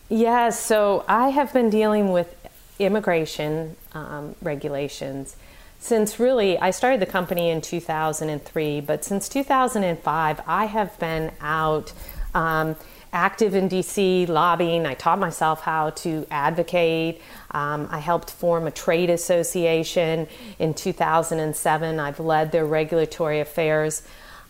Yes 0.08 0.58
so 0.58 1.04
i 1.06 1.28
have 1.28 1.52
been 1.52 1.70
dealing 1.70 2.12
with 2.12 2.34
immigration 2.78 3.76
um, 3.92 4.34
regulations 4.40 5.36
since 5.78 6.18
really 6.18 6.58
I 6.58 6.70
started 6.70 7.00
the 7.00 7.06
company 7.06 7.50
in 7.50 7.60
2003, 7.60 8.80
but 8.80 9.04
since 9.04 9.28
2005, 9.28 10.40
I 10.46 10.64
have 10.66 10.98
been 10.98 11.30
out 11.40 11.92
um, 12.34 12.76
active 13.12 13.54
in 13.54 13.68
DC 13.68 14.28
lobbying. 14.28 14.86
I 14.86 14.94
taught 14.94 15.18
myself 15.18 15.62
how 15.62 15.90
to 15.90 16.26
advocate. 16.30 17.20
Um, 17.50 17.88
I 17.90 17.98
helped 17.98 18.30
form 18.30 18.66
a 18.66 18.70
trade 18.70 19.10
association 19.10 20.28
in 20.58 20.74
2007. 20.74 22.00
I've 22.00 22.20
led 22.20 22.52
their 22.52 22.66
regulatory 22.66 23.40
affairs. 23.40 24.02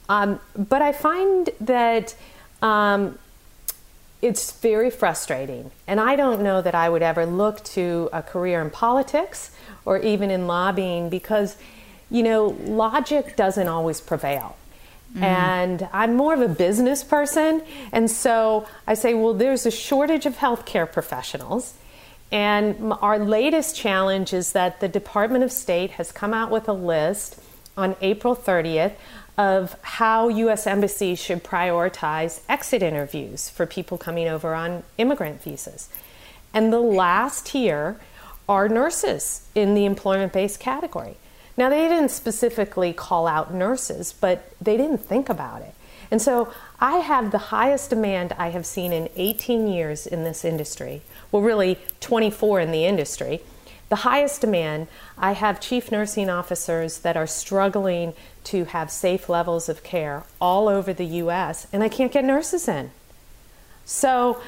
Um, 0.09 0.41
but 0.57 0.83
I 0.83 0.93
find 0.93 1.51
that 1.61 2.15
um, 2.63 3.19
it's 4.21 4.53
very 4.53 4.91
frustrating. 4.91 5.71
And 5.87 6.01
I 6.01 6.17
don't 6.17 6.43
know 6.43 6.61
that 6.61 6.75
I 6.75 6.89
would 6.89 7.03
ever 7.03 7.25
look 7.25 7.63
to 7.65 8.11
a 8.13 8.23
career 8.23 8.61
in 8.61 8.71
politics 8.71 9.53
or 9.85 9.99
even 9.99 10.31
in 10.31 10.47
lobbying 10.47 11.09
because, 11.09 11.57
you 12.11 12.23
know, 12.23 12.57
logic 12.65 13.37
doesn't 13.37 13.69
always 13.69 14.01
prevail. 14.01 14.58
Mm. 15.15 15.23
And 15.23 15.89
I'm 15.93 16.17
more 16.17 16.35
of 16.35 16.41
a 16.41 16.49
business 16.49 17.03
person. 17.03 17.63
And 17.93 18.11
so 18.11 18.67
I 18.87 18.95
say, 18.95 19.15
well, 19.15 19.35
there's 19.35 19.67
a 19.67 19.71
shortage 19.71 20.27
of 20.27 20.37
healthcare 20.37 20.91
professionals. 20.91 21.75
And 22.31 22.93
our 23.01 23.19
latest 23.19 23.75
challenge 23.75 24.33
is 24.33 24.53
that 24.53 24.81
the 24.81 24.89
Department 24.89 25.45
of 25.45 25.53
State 25.53 25.93
has 25.93 26.13
come 26.13 26.35
out 26.35 26.51
with 26.51 26.69
a 26.69 26.75
list 26.75 27.41
on 27.77 27.97
April 28.03 28.37
30th 28.37 28.95
of 29.39 29.77
how 29.83 30.29
U.S. 30.29 30.67
embassies 30.67 31.19
should 31.19 31.45
prioritize 31.45 32.41
exit 32.49 32.83
interviews 32.83 33.49
for 33.49 33.67
people 33.67 33.97
coming 33.97 34.29
over 34.29 34.53
on 34.53 34.83
immigrant 34.99 35.43
visas. 35.43 35.89
And 36.53 36.73
the 36.73 36.81
last 36.81 37.47
tier 37.47 38.01
are 38.49 38.69
nurses 38.69 39.47
in 39.55 39.75
the 39.75 39.85
employment 39.85 40.33
based 40.33 40.59
category. 40.59 41.17
Now, 41.59 41.69
they 41.69 41.89
didn't 41.89 42.13
specifically 42.13 42.93
call 42.93 43.27
out 43.27 43.53
nurses, 43.53 44.13
but 44.13 44.53
they 44.61 44.77
didn't 44.77 44.99
think 44.99 45.29
about 45.29 45.61
it. 45.61 45.75
And 46.09 46.23
so 46.23 46.53
I 46.81 46.99
have 46.99 47.33
the 47.33 47.39
highest 47.39 47.91
demand 47.91 48.33
I 48.39 48.51
have 48.51 48.65
seen 48.65 48.93
in 48.93 49.09
18 49.17 49.67
years 49.67 50.07
in 50.07 50.23
this 50.23 50.45
industry. 50.45 51.03
Well, 51.33 51.43
really, 51.43 51.81
24 51.99 52.61
in 52.61 52.71
the 52.71 52.85
industry. 52.85 53.41
The 53.89 53.97
highest 53.97 54.41
demand, 54.41 54.87
I 55.19 55.33
have 55.33 55.61
chief 55.61 55.91
nursing 55.91 56.31
officers 56.31 56.99
that 57.01 57.17
are 57.17 57.27
struggling 57.27 58.15
to 58.45 58.67
have 58.67 58.89
safe 58.89 59.29
levels 59.29 59.69
of 59.69 59.83
care 59.83 60.23
all 60.41 60.69
over 60.69 60.93
the 60.93 61.07
US, 61.07 61.67
and 61.73 61.83
I 61.83 61.89
can't 61.89 62.13
get 62.13 62.25
nurses 62.25 62.69
in. 62.69 62.93
So 63.85 64.41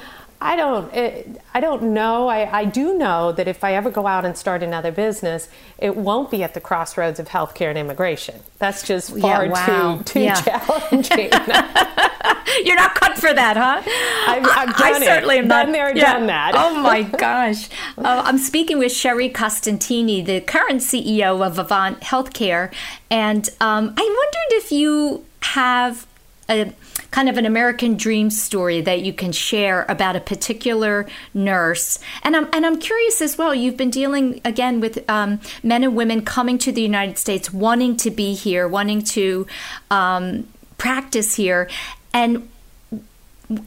I 0.42 0.57
don't. 0.57 0.92
It, 0.94 1.40
I 1.53 1.61
don't 1.61 1.92
know. 1.92 2.29
I, 2.29 2.61
I 2.61 2.64
do 2.64 2.96
know 2.96 3.31
that 3.33 3.46
if 3.46 3.62
I 3.62 3.74
ever 3.74 3.90
go 3.90 4.07
out 4.07 4.24
and 4.24 4.37
start 4.37 4.62
another 4.62 4.90
business, 4.90 5.48
it 5.76 5.96
won't 5.96 6.31
be 6.31 6.42
at 6.42 6.55
the 6.55 6.61
crossroads 6.61 7.20
of 7.20 7.29
healthcare 7.29 7.68
and 7.68 7.76
immigration. 7.76 8.40
That's 8.59 8.87
just 8.87 9.11
far 9.18 9.44
yeah, 9.44 9.53
wow. 9.53 9.98
too 9.98 10.05
too 10.05 10.20
yeah. 10.20 10.40
challenging. 10.40 11.31
You're 12.64 12.76
not 12.76 12.94
cut 12.94 13.18
for 13.18 13.33
that, 13.33 13.57
huh? 13.57 13.83
I've, 14.29 14.46
I've 14.46 14.76
done 14.76 14.94
I 14.94 14.96
it. 14.96 15.05
certainly 15.05 15.38
am 15.38 15.44
Been 15.44 15.48
not. 15.48 15.72
there, 15.72 15.96
yeah. 15.96 16.14
done 16.14 16.26
that. 16.29 16.55
oh 16.55 16.81
my 16.81 17.03
gosh! 17.18 17.68
Uh, 17.98 18.22
I'm 18.24 18.38
speaking 18.38 18.79
with 18.79 18.92
Sherry 18.92 19.29
Costantini, 19.29 20.24
the 20.24 20.40
current 20.40 20.81
CEO 20.81 21.46
of 21.46 21.59
Avant 21.59 22.00
Healthcare, 22.00 22.72
and 23.11 23.48
um, 23.61 23.94
I 23.96 24.03
wondered 24.03 24.64
if 24.64 24.72
you 24.72 25.24
have 25.42 26.07
a 26.50 26.72
kind 27.10 27.28
of 27.28 27.36
an 27.36 27.46
American 27.46 27.96
dream 27.96 28.30
story 28.30 28.80
that 28.80 29.02
you 29.02 29.12
can 29.12 29.32
share 29.32 29.86
about 29.88 30.16
a 30.16 30.20
particular 30.20 31.06
nurse. 31.32 31.98
And 32.22 32.36
I'm, 32.36 32.48
and 32.52 32.66
I'm 32.66 32.78
curious 32.78 33.22
as 33.22 33.38
well, 33.38 33.54
you've 33.54 33.76
been 33.76 33.90
dealing 33.90 34.40
again 34.44 34.80
with 34.80 35.08
um, 35.08 35.40
men 35.62 35.84
and 35.84 35.96
women 35.96 36.24
coming 36.24 36.58
to 36.58 36.72
the 36.72 36.82
United 36.82 37.18
States, 37.18 37.52
wanting 37.52 37.96
to 37.98 38.10
be 38.10 38.34
here, 38.34 38.68
wanting 38.68 39.02
to 39.02 39.46
um, 39.90 40.48
practice 40.79 41.37
here. 41.37 41.68
And, 42.12 42.48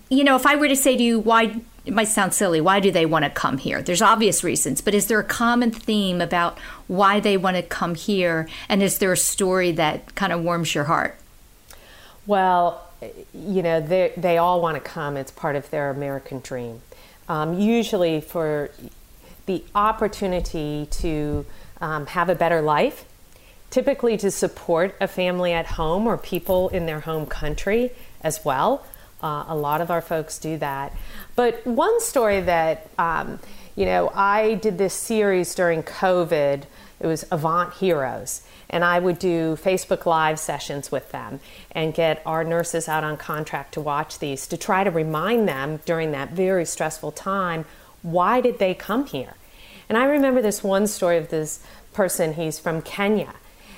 you 0.10 0.24
know, 0.24 0.36
if 0.36 0.46
I 0.46 0.56
were 0.56 0.68
to 0.68 0.76
say 0.76 0.96
to 0.98 1.04
you, 1.04 1.20
why 1.20 1.62
it 1.86 1.94
might 1.94 2.08
sound 2.08 2.34
silly. 2.34 2.62
Why 2.62 2.80
do 2.80 2.92
they 2.92 3.06
want 3.06 3.26
to 3.26 3.30
come 3.30 3.58
here? 3.58 3.82
There's 3.82 4.02
obvious 4.02 4.42
reasons, 4.42 4.80
but 4.80 4.94
is 4.94 5.08
there 5.08 5.20
a 5.20 5.24
common 5.24 5.70
theme 5.70 6.22
about 6.22 6.58
why 6.88 7.20
they 7.20 7.36
want 7.36 7.58
to 7.58 7.64
come 7.64 7.96
here? 7.96 8.48
And 8.70 8.82
is 8.82 9.00
there 9.00 9.12
a 9.12 9.18
story 9.18 9.74
that 9.74 10.16
kind 10.16 10.32
of 10.32 10.42
warms 10.42 10.74
your 10.74 10.86
heart? 10.86 11.18
Well, 12.26 12.88
you 13.34 13.62
know, 13.62 13.82
they, 13.82 14.14
they 14.16 14.38
all 14.38 14.62
want 14.62 14.76
to 14.76 14.82
come. 14.82 15.18
It's 15.18 15.32
part 15.32 15.56
of 15.56 15.70
their 15.70 15.90
American 15.90 16.40
dream. 16.40 16.82
Um, 17.28 17.60
usually, 17.60 18.22
for 18.22 18.72
the 19.46 19.64
opportunity 19.76 20.88
to 20.92 21.46
um, 21.82 22.06
have 22.08 22.30
a 22.30 22.36
better 22.36 22.62
life, 22.62 23.06
typically 23.70 24.16
to 24.18 24.32
support 24.32 24.96
a 25.02 25.08
family 25.08 25.52
at 25.52 25.66
home 25.66 26.08
or 26.08 26.18
people 26.18 26.70
in 26.70 26.86
their 26.86 27.02
home 27.02 27.26
country 27.26 27.92
as 28.22 28.46
well. 28.46 28.86
Uh, 29.22 29.46
a 29.48 29.56
lot 29.56 29.82
of 29.82 29.90
our 29.90 30.02
folks 30.02 30.38
do 30.38 30.58
that. 30.58 30.94
But 31.36 31.66
one 31.66 32.00
story 32.02 32.42
that, 32.42 32.90
um, 32.98 33.40
you 33.76 33.86
know, 33.86 34.12
I 34.14 34.56
did 34.56 34.78
this 34.78 34.94
series 34.94 35.56
during 35.56 35.82
COVID, 35.84 36.64
it 37.00 37.08
was 37.08 37.26
Avant 37.32 37.74
Heroes. 37.74 38.44
And 38.74 38.84
I 38.84 38.98
would 38.98 39.20
do 39.20 39.56
Facebook 39.56 40.08
Live 40.08 40.40
sessions 40.40 40.92
with 40.92 41.12
them 41.12 41.40
and 41.72 41.94
get 41.94 42.24
our 42.26 42.44
nurses 42.44 42.90
out 42.90 43.04
on 43.04 43.18
contract 43.18 43.76
to 43.76 43.82
watch 43.82 44.18
these 44.18 44.48
to 44.48 44.58
try 44.58 44.84
to 44.84 44.90
remind 44.90 45.48
them 45.48 45.80
during 45.86 46.12
that 46.12 46.32
very 46.32 46.66
stressful 46.66 47.12
time 47.12 47.66
why 48.02 48.42
did 48.42 48.58
they 48.58 48.74
come 48.74 49.06
here? 49.06 49.36
And 49.88 49.98
I 49.98 50.06
remember 50.06 50.42
this 50.42 50.64
one 50.64 50.88
story 50.88 51.18
of 51.18 51.30
this 51.30 51.64
person, 51.94 52.34
he's 52.34 52.58
from 52.58 52.82
Kenya, 52.82 53.36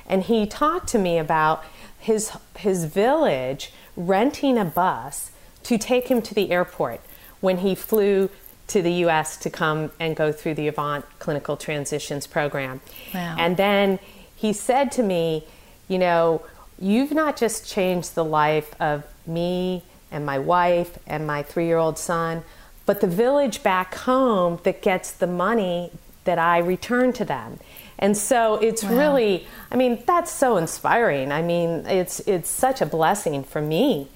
and 0.08 0.24
he 0.24 0.48
talked 0.48 0.88
to 0.90 0.98
me 0.98 1.18
about 1.18 1.64
his, 2.00 2.32
his 2.58 2.86
village 2.86 3.74
renting 3.98 4.58
a 4.58 4.64
bus 4.64 5.32
to 5.64 5.78
take 5.78 6.08
him 6.08 6.22
to 6.22 6.34
the 6.34 6.52
airport 6.52 7.02
when 7.42 7.58
he 7.58 7.76
flew 7.76 8.30
to 8.68 8.82
the 8.82 8.94
US 9.06 9.38
to 9.38 9.50
come 9.50 9.92
and 10.00 10.16
go 10.16 10.32
through 10.32 10.56
the 10.56 10.68
Avant 10.68 11.06
Clinical 11.20 11.58
Transitions 11.58 12.26
program. 12.26 12.82
Wow. 13.14 13.36
And 13.38 13.58
then 13.58 14.00
he 14.36 14.54
said 14.54 14.92
to 14.94 15.04
me, 15.04 15.46
You 15.88 15.98
know, 16.00 16.42
you've 16.80 17.12
not 17.12 17.38
just 17.38 17.68
changed 17.68 18.16
the 18.16 18.24
life 18.26 18.74
of 18.82 19.04
me 19.26 19.84
and 20.12 20.26
my 20.26 20.38
wife 20.40 20.98
and 21.08 21.26
my 21.26 21.44
three 21.44 21.66
year 21.68 21.78
old 21.78 21.98
son, 21.98 22.44
but 22.86 23.02
the 23.02 23.08
village 23.08 23.64
back 23.64 23.96
home 23.96 24.60
that 24.64 24.82
gets 24.82 25.12
the 25.12 25.28
money 25.28 25.92
that 26.26 26.38
I 26.40 26.58
return 26.60 27.14
to 27.14 27.26
them. 27.26 27.60
And 27.98 28.18
so 28.18 28.56
it's 28.56 28.84
Wow. 28.84 28.98
really, 28.98 29.48
I 29.72 29.76
mean, 29.76 30.04
that's 30.06 30.32
so 30.32 30.58
inspiring. 30.58 31.32
I 31.32 31.42
mean, 31.42 31.86
it's 31.88 32.20
it's 32.22 32.50
such 32.50 32.82
a 32.82 32.86
blessing 32.86 33.44
for 33.44 33.62
me 33.62 34.08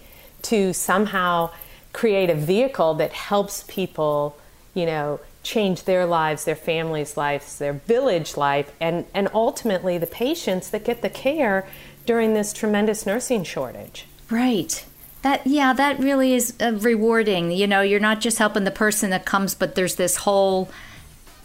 to 0.44 0.74
somehow 0.74 1.52
create 1.94 2.30
a 2.30 2.36
vehicle 2.36 2.94
that 2.96 3.14
helps 3.14 3.64
people, 3.68 4.38
you 4.74 4.86
know, 4.86 5.20
change 5.50 5.84
their 5.84 6.06
lives, 6.06 6.46
their 6.46 6.56
families' 6.56 7.18
lives, 7.18 7.58
their 7.58 7.74
village 7.74 8.38
life, 8.38 8.72
and, 8.80 9.06
and 9.14 9.28
ultimately 9.34 9.98
the 9.98 10.06
patients 10.08 10.70
that 10.70 10.84
get 10.86 11.02
the 11.02 11.10
care 11.10 11.66
during 12.06 12.34
this 12.36 12.54
tremendous 12.54 13.06
nursing 13.06 13.44
shortage. 13.44 14.06
Right. 14.30 14.86
That 15.24 15.46
yeah, 15.48 15.74
that 15.74 16.00
really 16.00 16.34
is 16.34 16.54
uh, 16.62 16.74
rewarding. 16.80 17.52
You 17.52 17.68
know, 17.68 17.82
you're 17.82 18.00
not 18.00 18.22
just 18.22 18.38
helping 18.38 18.64
the 18.64 18.72
person 18.86 19.10
that 19.10 19.26
comes, 19.26 19.56
but 19.56 19.74
there's 19.76 19.96
this 19.96 20.16
whole 20.18 20.70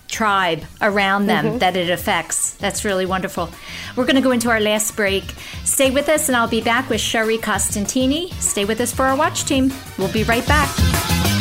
tribe 0.07 0.63
around 0.81 1.27
them 1.27 1.45
Mhm. 1.47 1.59
that 1.61 1.75
it 1.77 1.89
affects. 1.91 2.51
That's 2.65 2.85
really 2.85 3.07
wonderful. 3.07 3.49
We're 3.97 4.05
going 4.05 4.17
to 4.17 4.29
go 4.29 4.31
into 4.33 4.51
our 4.51 4.61
last 4.61 4.95
break. 4.97 5.25
Stay 5.65 5.91
with 5.91 6.09
us, 6.09 6.29
and 6.29 6.37
I'll 6.37 6.47
be 6.47 6.61
back 6.61 6.89
with 6.91 7.01
Sherry 7.01 7.39
Costantini. 7.39 8.31
Stay 8.41 8.65
with 8.67 8.81
us 8.81 8.93
for 8.93 9.07
our 9.07 9.17
watch 9.17 9.45
team. 9.45 9.73
We'll 9.99 10.13
be 10.13 10.25
right 10.25 10.47
back. 10.47 11.34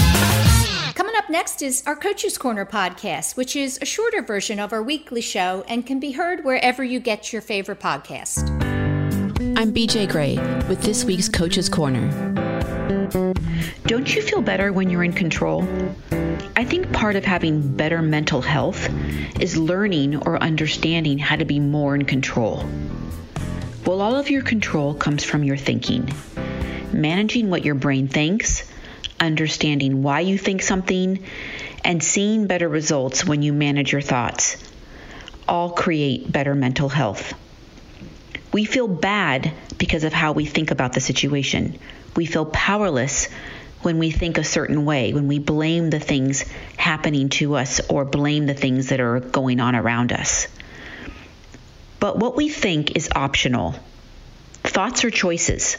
Coming 1.34 1.42
up 1.42 1.50
next 1.50 1.64
is 1.64 1.82
our 1.88 1.96
Coaches 1.96 2.38
Corner 2.38 2.64
podcast, 2.64 3.36
which 3.36 3.56
is 3.56 3.80
a 3.82 3.86
shorter 3.86 4.22
version 4.22 4.60
of 4.60 4.72
our 4.72 4.84
weekly 4.84 5.20
show 5.20 5.66
and 5.68 5.84
can 5.84 6.00
be 6.00 6.12
heard 6.12 6.46
wherever 6.46 6.84
you 6.84 7.00
get 7.00 7.34
your 7.34 7.42
favorite 7.42 7.80
podcast. 7.80 8.48
I'm 9.58 9.74
BJ 9.74 10.08
Gray 10.08 10.38
with 10.68 10.84
this 10.84 11.04
week's 11.04 11.28
Coach's 11.28 11.70
Corner. 11.70 12.08
Don't 13.88 14.14
you 14.14 14.22
feel 14.22 14.44
better 14.44 14.72
when 14.72 14.92
you're 14.92 15.04
in 15.04 15.12
control? 15.12 15.68
I 16.56 16.66
think 16.66 16.94
part 16.94 17.16
of 17.16 17.26
having 17.26 17.76
better 17.76 18.04
mental 18.04 18.44
health 18.44 18.88
is 19.42 19.58
learning 19.58 20.18
or 20.28 20.38
understanding 20.38 21.18
how 21.18 21.36
to 21.36 21.46
be 21.46 21.60
more 21.60 21.96
in 21.96 22.06
control. 22.06 22.64
Well, 23.88 24.02
all 24.02 24.18
of 24.18 24.30
your 24.30 24.44
control 24.44 24.94
comes 24.94 25.24
from 25.24 25.44
your 25.44 25.58
thinking. 25.58 26.14
Managing 26.92 27.50
what 27.50 27.66
your 27.66 27.74
brain 27.74 28.08
thinks, 28.08 28.72
understanding 29.26 30.04
why 30.04 30.22
you 30.22 30.38
think 30.38 30.62
something, 30.62 31.24
and 31.84 32.04
seeing 32.04 32.48
better 32.48 32.70
results 32.70 33.26
when 33.26 33.42
you 33.42 33.54
manage 33.54 33.92
your 33.92 34.02
thoughts 34.02 34.58
all 35.48 35.72
create 35.72 36.32
better 36.32 36.56
mental 36.56 36.90
health. 36.90 37.34
We 38.52 38.66
feel 38.66 38.88
bad 38.88 39.52
because 39.78 40.04
of 40.04 40.14
how 40.14 40.32
we 40.32 40.46
think 40.46 40.72
about 40.72 40.94
the 40.94 41.02
situation. 41.02 41.80
We 42.16 42.26
feel 42.26 42.46
powerless 42.46 43.28
when 43.82 44.00
we 44.00 44.12
think 44.12 44.38
a 44.38 44.44
certain 44.44 44.86
way, 44.86 45.14
when 45.14 45.28
we 45.28 45.40
blame 45.40 45.90
the 45.90 46.00
things 46.00 46.44
happening 46.78 47.30
to 47.30 47.56
us 47.56 47.82
or 47.90 48.06
blame 48.06 48.46
the 48.46 48.54
things 48.54 48.90
that 48.90 49.00
are 49.00 49.20
going 49.20 49.60
on 49.60 49.76
around 49.76 50.14
us. 50.14 50.48
But 52.00 52.18
what 52.18 52.36
we 52.36 52.50
think 52.50 52.96
is 52.96 53.10
optional. 53.14 53.76
Thoughts 54.64 55.04
are 55.04 55.12
choices. 55.12 55.78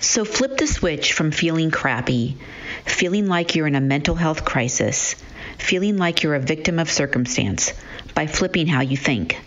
So 0.00 0.24
flip 0.24 0.56
the 0.56 0.66
switch 0.66 1.12
from 1.12 1.30
feeling 1.30 1.70
crappy, 1.70 2.38
feeling 2.86 3.26
like 3.26 3.54
you're 3.54 3.66
in 3.66 3.74
a 3.74 3.82
mental 3.82 4.14
health 4.14 4.46
crisis, 4.46 5.14
feeling 5.58 5.98
like 5.98 6.22
you're 6.22 6.34
a 6.34 6.40
victim 6.40 6.78
of 6.78 6.90
circumstance 6.90 7.74
by 8.14 8.26
flipping 8.26 8.66
how 8.66 8.80
you 8.80 8.96
think. 8.96 9.38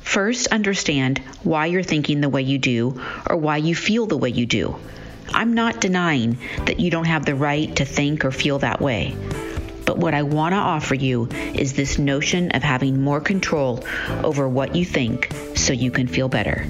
First, 0.00 0.48
understand 0.48 1.18
why 1.44 1.66
you're 1.66 1.84
thinking 1.84 2.20
the 2.20 2.28
way 2.28 2.42
you 2.42 2.58
do 2.58 3.00
or 3.30 3.36
why 3.36 3.58
you 3.58 3.76
feel 3.76 4.06
the 4.06 4.16
way 4.16 4.30
you 4.30 4.44
do. 4.44 4.76
I'm 5.32 5.54
not 5.54 5.80
denying 5.80 6.38
that 6.66 6.80
you 6.80 6.90
don't 6.90 7.06
have 7.06 7.24
the 7.24 7.36
right 7.36 7.74
to 7.76 7.84
think 7.84 8.24
or 8.24 8.32
feel 8.32 8.58
that 8.58 8.80
way. 8.80 9.16
But 9.86 9.98
what 9.98 10.14
I 10.14 10.22
want 10.22 10.52
to 10.52 10.58
offer 10.58 10.96
you 10.96 11.28
is 11.54 11.74
this 11.74 11.98
notion 11.98 12.50
of 12.50 12.64
having 12.64 13.02
more 13.02 13.20
control 13.20 13.84
over 14.24 14.48
what 14.48 14.74
you 14.74 14.84
think 14.84 15.32
so 15.54 15.72
you 15.72 15.92
can 15.92 16.08
feel 16.08 16.28
better. 16.28 16.66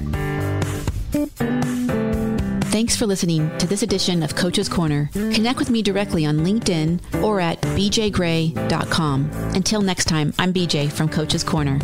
Thanks 2.75 2.97
for 2.97 3.05
listening 3.05 3.57
to 3.59 3.67
this 3.67 3.83
edition 3.83 4.21
of 4.21 4.35
Coach's 4.35 4.67
Corner. 4.67 5.09
Connect 5.13 5.57
with 5.59 5.69
me 5.69 5.81
directly 5.81 6.25
on 6.25 6.39
LinkedIn 6.39 7.23
or 7.23 7.39
at 7.39 7.61
bjgray.com. 7.61 9.29
Until 9.55 9.81
next 9.81 10.09
time, 10.09 10.33
I'm 10.37 10.51
BJ 10.53 10.91
from 10.91 11.07
Coach's 11.07 11.41
Corner. 11.41 11.79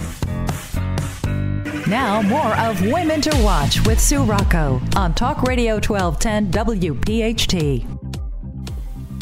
Now, 1.88 2.22
more 2.24 2.58
of 2.58 2.82
Women 2.82 3.22
to 3.22 3.32
Watch 3.42 3.80
with 3.88 4.02
Sue 4.02 4.22
Rocco 4.26 4.82
on 4.98 5.14
Talk 5.14 5.44
Radio 5.44 5.76
1210 5.76 6.52
WPHT. 6.52 8.02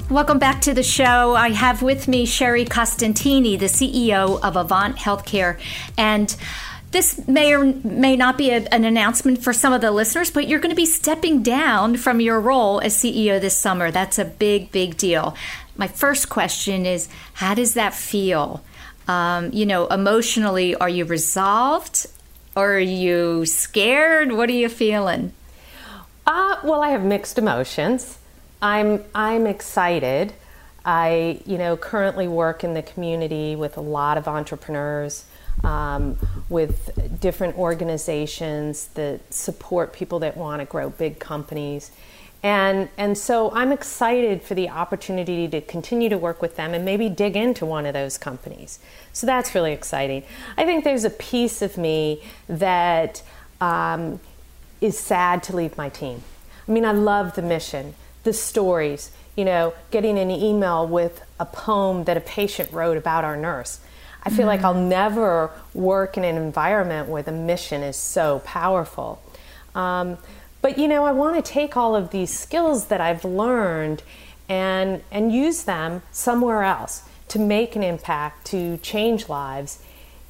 Welcome 0.10 0.40
back 0.40 0.62
to 0.62 0.74
the 0.74 0.82
show. 0.82 1.36
I 1.36 1.52
have 1.52 1.84
with 1.84 2.08
me 2.08 2.26
Sherry 2.26 2.66
Costantini, 2.66 3.60
the 3.60 3.68
CEO 3.68 4.42
of 4.42 4.56
Avant 4.56 4.98
Healthcare. 4.98 5.60
And 6.00 6.36
this 6.92 7.28
may 7.28 7.54
or 7.54 7.66
may 7.66 8.16
not 8.16 8.38
be 8.38 8.50
a, 8.50 8.68
an 8.72 8.84
announcement 8.84 9.44
for 9.44 9.54
some 9.54 9.74
of 9.74 9.82
the 9.82 9.92
listeners, 9.92 10.32
but 10.32 10.48
you're 10.48 10.60
going 10.60 10.72
to 10.72 10.76
be 10.76 10.86
stepping 10.86 11.44
down 11.44 11.98
from 11.98 12.20
your 12.20 12.40
role 12.40 12.80
as 12.82 12.96
CEO 12.96 13.40
this 13.40 13.58
summer. 13.58 13.92
That's 13.92 14.18
a 14.18 14.26
big, 14.26 14.72
big 14.72 14.98
deal. 14.98 15.36
My 15.78 15.88
first 15.88 16.30
question 16.30 16.86
is 16.86 17.08
how 17.34 17.54
does 17.54 17.74
that 17.76 17.94
feel? 17.94 18.64
Um, 19.08 19.52
you 19.52 19.66
know, 19.66 19.88
emotionally, 19.88 20.76
are 20.76 20.90
you 20.90 21.06
resolved? 21.06 22.08
Or 22.56 22.74
are 22.74 22.80
you 22.80 23.46
scared? 23.46 24.32
What 24.32 24.50
are 24.50 24.54
you 24.54 24.70
feeling? 24.70 25.34
Uh, 26.28 26.58
well, 26.64 26.82
I 26.82 26.90
have 26.90 27.04
mixed 27.04 27.38
emotions. 27.38 28.18
I'm 28.62 29.04
I'm 29.16 29.48
excited. 29.48 30.34
I 30.84 31.42
you 31.46 31.58
know 31.58 31.78
currently 31.78 32.28
work 32.28 32.64
in 32.64 32.74
the 32.74 32.82
community 32.82 33.56
with 33.56 33.78
a 33.78 33.82
lot 33.82 34.18
of 34.18 34.28
entrepreneurs, 34.28 35.26
um, 35.64 36.18
with 36.50 37.20
different 37.20 37.58
organizations 37.58 38.88
that 38.96 39.34
support 39.34 39.94
people 39.94 40.20
that 40.20 40.38
want 40.38 40.62
to 40.62 40.66
grow 40.66 40.90
big 40.90 41.20
companies, 41.20 41.92
and 42.42 42.90
and 42.98 43.18
so 43.18 43.52
I'm 43.52 43.72
excited 43.72 44.42
for 44.42 44.56
the 44.56 44.70
opportunity 44.70 45.48
to 45.50 45.62
continue 45.62 46.10
to 46.10 46.18
work 46.18 46.42
with 46.42 46.56
them 46.56 46.74
and 46.74 46.86
maybe 46.86 47.10
dig 47.10 47.36
into 47.36 47.66
one 47.66 47.86
of 47.86 47.94
those 47.94 48.18
companies. 48.18 48.80
So 49.12 49.28
that's 49.28 49.54
really 49.54 49.74
exciting. 49.74 50.24
I 50.58 50.64
think 50.64 50.84
there's 50.84 51.04
a 51.04 51.10
piece 51.10 51.62
of 51.62 51.78
me 51.78 52.24
that 52.48 53.22
um, 53.60 54.20
is 54.80 54.98
sad 54.98 55.44
to 55.44 55.56
leave 55.56 55.78
my 55.78 55.90
team. 55.90 56.24
I 56.68 56.72
mean, 56.72 56.86
I 56.86 56.92
love 56.92 57.36
the 57.36 57.42
mission, 57.42 57.96
the 58.24 58.32
stories, 58.32 59.12
you 59.36 59.44
know, 59.44 59.74
getting 59.92 60.18
an 60.18 60.32
email 60.32 60.88
with 60.88 61.22
a 61.40 61.46
poem 61.46 62.06
that 62.06 62.16
a 62.16 62.22
patient 62.22 62.72
wrote 62.72 62.96
about 62.96 63.24
our 63.24 63.36
nurse. 63.36 63.80
I 64.24 64.30
feel 64.30 64.48
like 64.48 64.62
Mhm. 64.62 64.66
I'll 64.66 64.74
never 64.74 65.52
work 65.74 66.18
in 66.18 66.24
an 66.24 66.36
environment 66.38 67.08
where 67.10 67.24
the 67.24 67.32
mission 67.32 67.84
is 67.84 67.96
so 67.96 68.40
powerful. 68.46 69.22
Um, 69.76 70.18
but 70.62 70.78
you 70.78 70.88
know, 70.88 71.06
I 71.06 71.12
want 71.12 71.36
to 71.38 71.42
take 71.42 71.78
all 71.78 71.96
of 71.96 72.10
these 72.12 72.38
skills 72.38 72.86
that 72.88 73.00
I've 73.00 73.24
learned 73.24 74.04
and 74.50 75.02
and 75.12 75.32
use 75.32 75.64
them 75.64 76.02
somewhere 76.12 76.64
else 76.64 77.04
to 77.30 77.40
make 77.40 77.76
an 77.76 77.84
impact, 77.84 78.46
to 78.48 78.78
change 78.78 79.30
lives. 79.30 79.80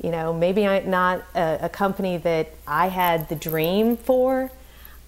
You 0.04 0.12
know, 0.12 0.34
maybe 0.34 0.68
I'm 0.68 0.90
not 0.90 1.24
a, 1.36 1.60
a 1.64 1.70
company 1.70 2.18
that 2.18 2.50
I 2.68 2.88
had 2.90 3.28
the 3.30 3.36
dream 3.36 3.98
for, 3.98 4.52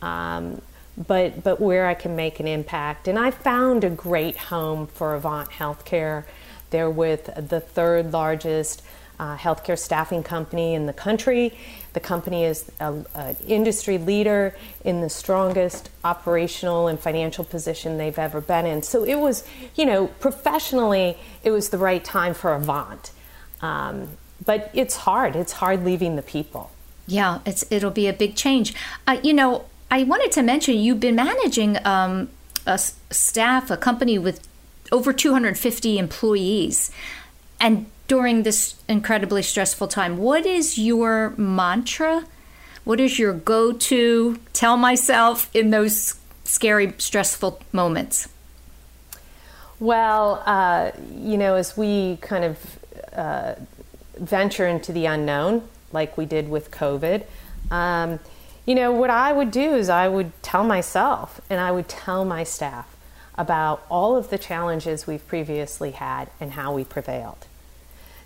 um, 0.01 0.61
but 0.97 1.43
but 1.43 1.61
where 1.61 1.85
I 1.87 1.93
can 1.93 2.15
make 2.15 2.39
an 2.39 2.47
impact. 2.47 3.07
And 3.07 3.19
I 3.19 3.31
found 3.31 3.83
a 3.83 3.89
great 3.89 4.37
home 4.37 4.87
for 4.87 5.13
Avant 5.13 5.49
Healthcare 5.51 6.23
They're 6.71 6.89
with 6.89 7.29
the 7.49 7.59
third 7.59 8.11
largest 8.11 8.81
uh, 9.19 9.37
healthcare 9.37 9.77
staffing 9.77 10.23
company 10.23 10.73
in 10.73 10.87
the 10.87 10.93
country. 10.93 11.53
The 11.93 11.99
company 11.99 12.43
is 12.43 12.71
an 12.79 13.05
industry 13.47 13.99
leader 13.99 14.55
in 14.83 15.01
the 15.01 15.09
strongest 15.09 15.89
operational 16.03 16.87
and 16.87 16.99
financial 16.99 17.43
position 17.43 17.97
they've 17.97 18.17
ever 18.17 18.41
been 18.41 18.65
in. 18.65 18.81
So 18.81 19.03
it 19.03 19.19
was, 19.19 19.45
you 19.75 19.85
know, 19.85 20.07
professionally, 20.07 21.17
it 21.43 21.51
was 21.51 21.69
the 21.69 21.77
right 21.77 22.03
time 22.03 22.33
for 22.33 22.53
Avant. 22.53 23.11
Um, 23.61 24.17
but 24.43 24.71
it's 24.73 24.95
hard. 24.95 25.35
It's 25.35 25.53
hard 25.53 25.85
leaving 25.85 26.15
the 26.15 26.23
people. 26.23 26.71
Yeah, 27.05 27.39
it's 27.45 27.63
it'll 27.69 27.91
be 27.91 28.07
a 28.07 28.13
big 28.13 28.35
change. 28.35 28.73
Uh, 29.05 29.19
you 29.21 29.33
know, 29.33 29.65
I 29.91 30.03
wanted 30.03 30.31
to 30.31 30.41
mention 30.41 30.77
you've 30.77 30.99
been 30.99 31.15
managing 31.15 31.77
um, 31.85 32.29
a 32.65 32.79
staff, 32.79 33.69
a 33.69 33.77
company 33.77 34.17
with 34.17 34.47
over 34.91 35.13
250 35.13 35.97
employees, 35.97 36.91
and 37.59 37.85
during 38.11 38.43
this 38.43 38.75
incredibly 38.89 39.41
stressful 39.41 39.87
time. 39.87 40.17
What 40.17 40.45
is 40.45 40.77
your 40.77 41.33
mantra? 41.37 42.25
What 42.83 42.99
is 42.99 43.17
your 43.17 43.31
go 43.31 43.71
to 43.71 44.37
tell 44.51 44.75
myself 44.75 45.49
in 45.53 45.69
those 45.69 46.15
scary, 46.43 46.93
stressful 46.97 47.61
moments? 47.71 48.27
Well, 49.79 50.43
uh, 50.45 50.91
you 51.15 51.37
know, 51.37 51.55
as 51.55 51.77
we 51.77 52.17
kind 52.17 52.43
of 52.43 52.79
uh, 53.13 53.55
venture 54.17 54.67
into 54.67 54.91
the 54.91 55.05
unknown, 55.05 55.67
like 55.93 56.17
we 56.17 56.25
did 56.25 56.49
with 56.49 56.69
COVID, 56.69 57.23
um, 57.71 58.19
you 58.65 58.75
know, 58.75 58.91
what 58.91 59.09
I 59.09 59.31
would 59.31 59.51
do 59.51 59.73
is 59.73 59.87
I 59.87 60.09
would 60.09 60.33
tell 60.43 60.65
myself 60.65 61.39
and 61.49 61.61
I 61.61 61.71
would 61.71 61.87
tell 61.87 62.25
my 62.25 62.43
staff 62.43 62.90
about 63.41 63.83
all 63.89 64.15
of 64.15 64.29
the 64.29 64.37
challenges 64.37 65.07
we've 65.07 65.27
previously 65.27 65.91
had 65.91 66.29
and 66.39 66.51
how 66.51 66.71
we 66.75 66.83
prevailed. 66.83 67.47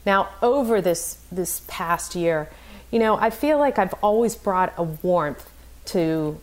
Now, 0.05 0.27
over 0.41 0.81
this, 0.81 1.19
this 1.31 1.61
past 1.69 2.15
year, 2.15 2.49
you 2.91 2.99
know, 2.99 3.15
I 3.15 3.29
feel 3.29 3.57
like 3.57 3.79
I've 3.79 3.93
always 4.03 4.35
brought 4.35 4.73
a 4.75 4.83
warmth 4.83 5.49
to 5.85 6.37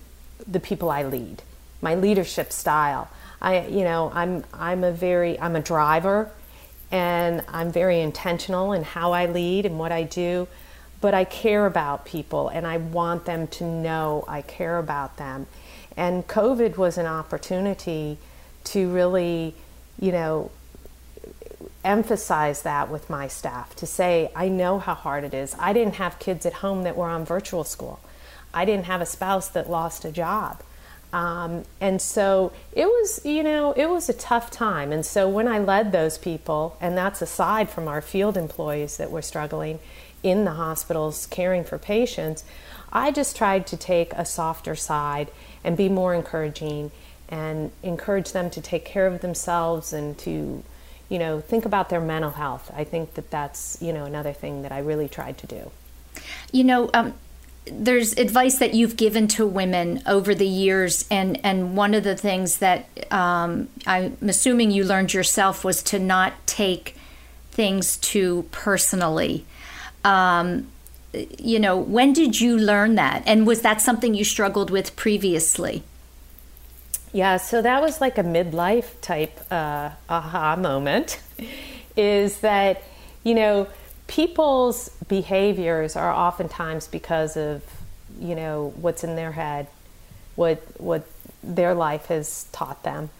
the 0.46 0.58
people 0.58 0.90
I 0.90 1.02
lead, 1.02 1.42
my 1.82 1.94
leadership 1.94 2.50
style. 2.50 3.10
I, 3.42 3.66
you 3.66 3.84
know, 3.84 4.10
I'm, 4.14 4.42
I'm 4.54 4.84
a 4.84 4.90
very, 4.90 5.38
I'm 5.38 5.54
a 5.54 5.60
driver 5.60 6.30
and 6.90 7.44
I'm 7.48 7.72
very 7.72 8.00
intentional 8.00 8.72
in 8.72 8.84
how 8.84 9.12
I 9.12 9.26
lead 9.26 9.66
and 9.66 9.78
what 9.78 9.92
I 9.92 10.04
do, 10.04 10.48
but 11.02 11.12
I 11.12 11.24
care 11.24 11.66
about 11.66 12.06
people 12.06 12.48
and 12.48 12.66
I 12.66 12.78
want 12.78 13.26
them 13.26 13.48
to 13.48 13.64
know 13.64 14.24
I 14.26 14.40
care 14.40 14.78
about 14.78 15.18
them. 15.18 15.46
And 15.94 16.26
COVID 16.26 16.78
was 16.78 16.96
an 16.96 17.04
opportunity 17.04 18.16
to 18.64 18.88
really, 18.90 19.54
you 20.00 20.12
know, 20.12 20.50
emphasize 21.84 22.62
that 22.62 22.90
with 22.90 23.10
my 23.10 23.26
staff 23.26 23.74
to 23.76 23.86
say, 23.86 24.30
I 24.36 24.48
know 24.48 24.78
how 24.78 24.94
hard 24.94 25.24
it 25.24 25.34
is. 25.34 25.56
I 25.58 25.72
didn't 25.72 25.94
have 25.94 26.18
kids 26.18 26.46
at 26.46 26.54
home 26.54 26.84
that 26.84 26.96
were 26.96 27.08
on 27.08 27.24
virtual 27.24 27.64
school. 27.64 28.00
I 28.54 28.64
didn't 28.64 28.84
have 28.86 29.00
a 29.00 29.06
spouse 29.06 29.48
that 29.48 29.68
lost 29.68 30.04
a 30.04 30.12
job. 30.12 30.62
Um, 31.12 31.64
and 31.80 32.00
so 32.00 32.52
it 32.72 32.86
was, 32.86 33.24
you 33.24 33.42
know, 33.42 33.72
it 33.72 33.86
was 33.86 34.08
a 34.08 34.14
tough 34.14 34.50
time. 34.50 34.92
And 34.92 35.04
so 35.04 35.28
when 35.28 35.46
I 35.46 35.58
led 35.58 35.92
those 35.92 36.16
people, 36.16 36.76
and 36.80 36.96
that's 36.96 37.20
aside 37.20 37.68
from 37.68 37.86
our 37.86 38.00
field 38.00 38.36
employees 38.36 38.96
that 38.96 39.10
were 39.10 39.22
struggling 39.22 39.78
in 40.22 40.44
the 40.44 40.52
hospitals 40.52 41.26
caring 41.26 41.64
for 41.64 41.78
patients, 41.78 42.44
I 42.92 43.10
just 43.10 43.36
tried 43.36 43.66
to 43.68 43.76
take 43.76 44.12
a 44.14 44.24
softer 44.24 44.74
side 44.74 45.30
and 45.64 45.76
be 45.76 45.88
more 45.88 46.14
encouraging 46.14 46.90
and 47.32 47.72
encourage 47.82 48.30
them 48.30 48.48
to 48.50 48.60
take 48.60 48.84
care 48.84 49.08
of 49.08 49.20
themselves 49.20 49.92
and 49.92 50.16
to 50.18 50.62
you 51.12 51.18
know, 51.18 51.42
think 51.42 51.66
about 51.66 51.90
their 51.90 52.00
mental 52.00 52.30
health. 52.30 52.70
I 52.74 52.84
think 52.84 53.14
that 53.14 53.30
that's, 53.30 53.76
you 53.82 53.92
know, 53.92 54.06
another 54.06 54.32
thing 54.32 54.62
that 54.62 54.72
I 54.72 54.78
really 54.78 55.10
tried 55.10 55.36
to 55.38 55.46
do. 55.46 55.70
You 56.52 56.64
know, 56.64 56.88
um, 56.94 57.12
there's 57.66 58.14
advice 58.14 58.58
that 58.60 58.72
you've 58.72 58.96
given 58.96 59.28
to 59.28 59.46
women 59.46 60.02
over 60.06 60.34
the 60.34 60.46
years, 60.46 61.04
and, 61.10 61.38
and 61.44 61.76
one 61.76 61.92
of 61.92 62.02
the 62.02 62.16
things 62.16 62.58
that 62.58 62.86
um, 63.12 63.68
I'm 63.86 64.16
assuming 64.22 64.70
you 64.70 64.84
learned 64.84 65.12
yourself 65.12 65.64
was 65.64 65.82
to 65.82 65.98
not 65.98 66.32
take 66.46 66.96
things 67.50 67.98
too 67.98 68.48
personally. 68.50 69.44
Um, 70.04 70.68
you 71.38 71.60
know, 71.60 71.76
when 71.76 72.14
did 72.14 72.40
you 72.40 72.56
learn 72.56 72.94
that? 72.94 73.22
And 73.26 73.46
was 73.46 73.60
that 73.60 73.82
something 73.82 74.14
you 74.14 74.24
struggled 74.24 74.70
with 74.70 74.96
previously? 74.96 75.82
Yeah, 77.12 77.36
so 77.36 77.60
that 77.60 77.82
was 77.82 78.00
like 78.00 78.16
a 78.16 78.22
midlife 78.22 79.00
type 79.02 79.38
uh, 79.50 79.90
aha 80.08 80.56
moment. 80.56 81.20
Is 81.96 82.40
that, 82.40 82.82
you 83.22 83.34
know, 83.34 83.68
people's 84.06 84.88
behaviors 85.08 85.94
are 85.94 86.10
oftentimes 86.10 86.88
because 86.88 87.36
of, 87.36 87.62
you 88.18 88.34
know, 88.34 88.72
what's 88.76 89.04
in 89.04 89.14
their 89.14 89.32
head, 89.32 89.66
what 90.36 90.62
what 90.80 91.06
their 91.42 91.74
life 91.74 92.06
has 92.06 92.46
taught 92.52 92.82
them. 92.82 93.10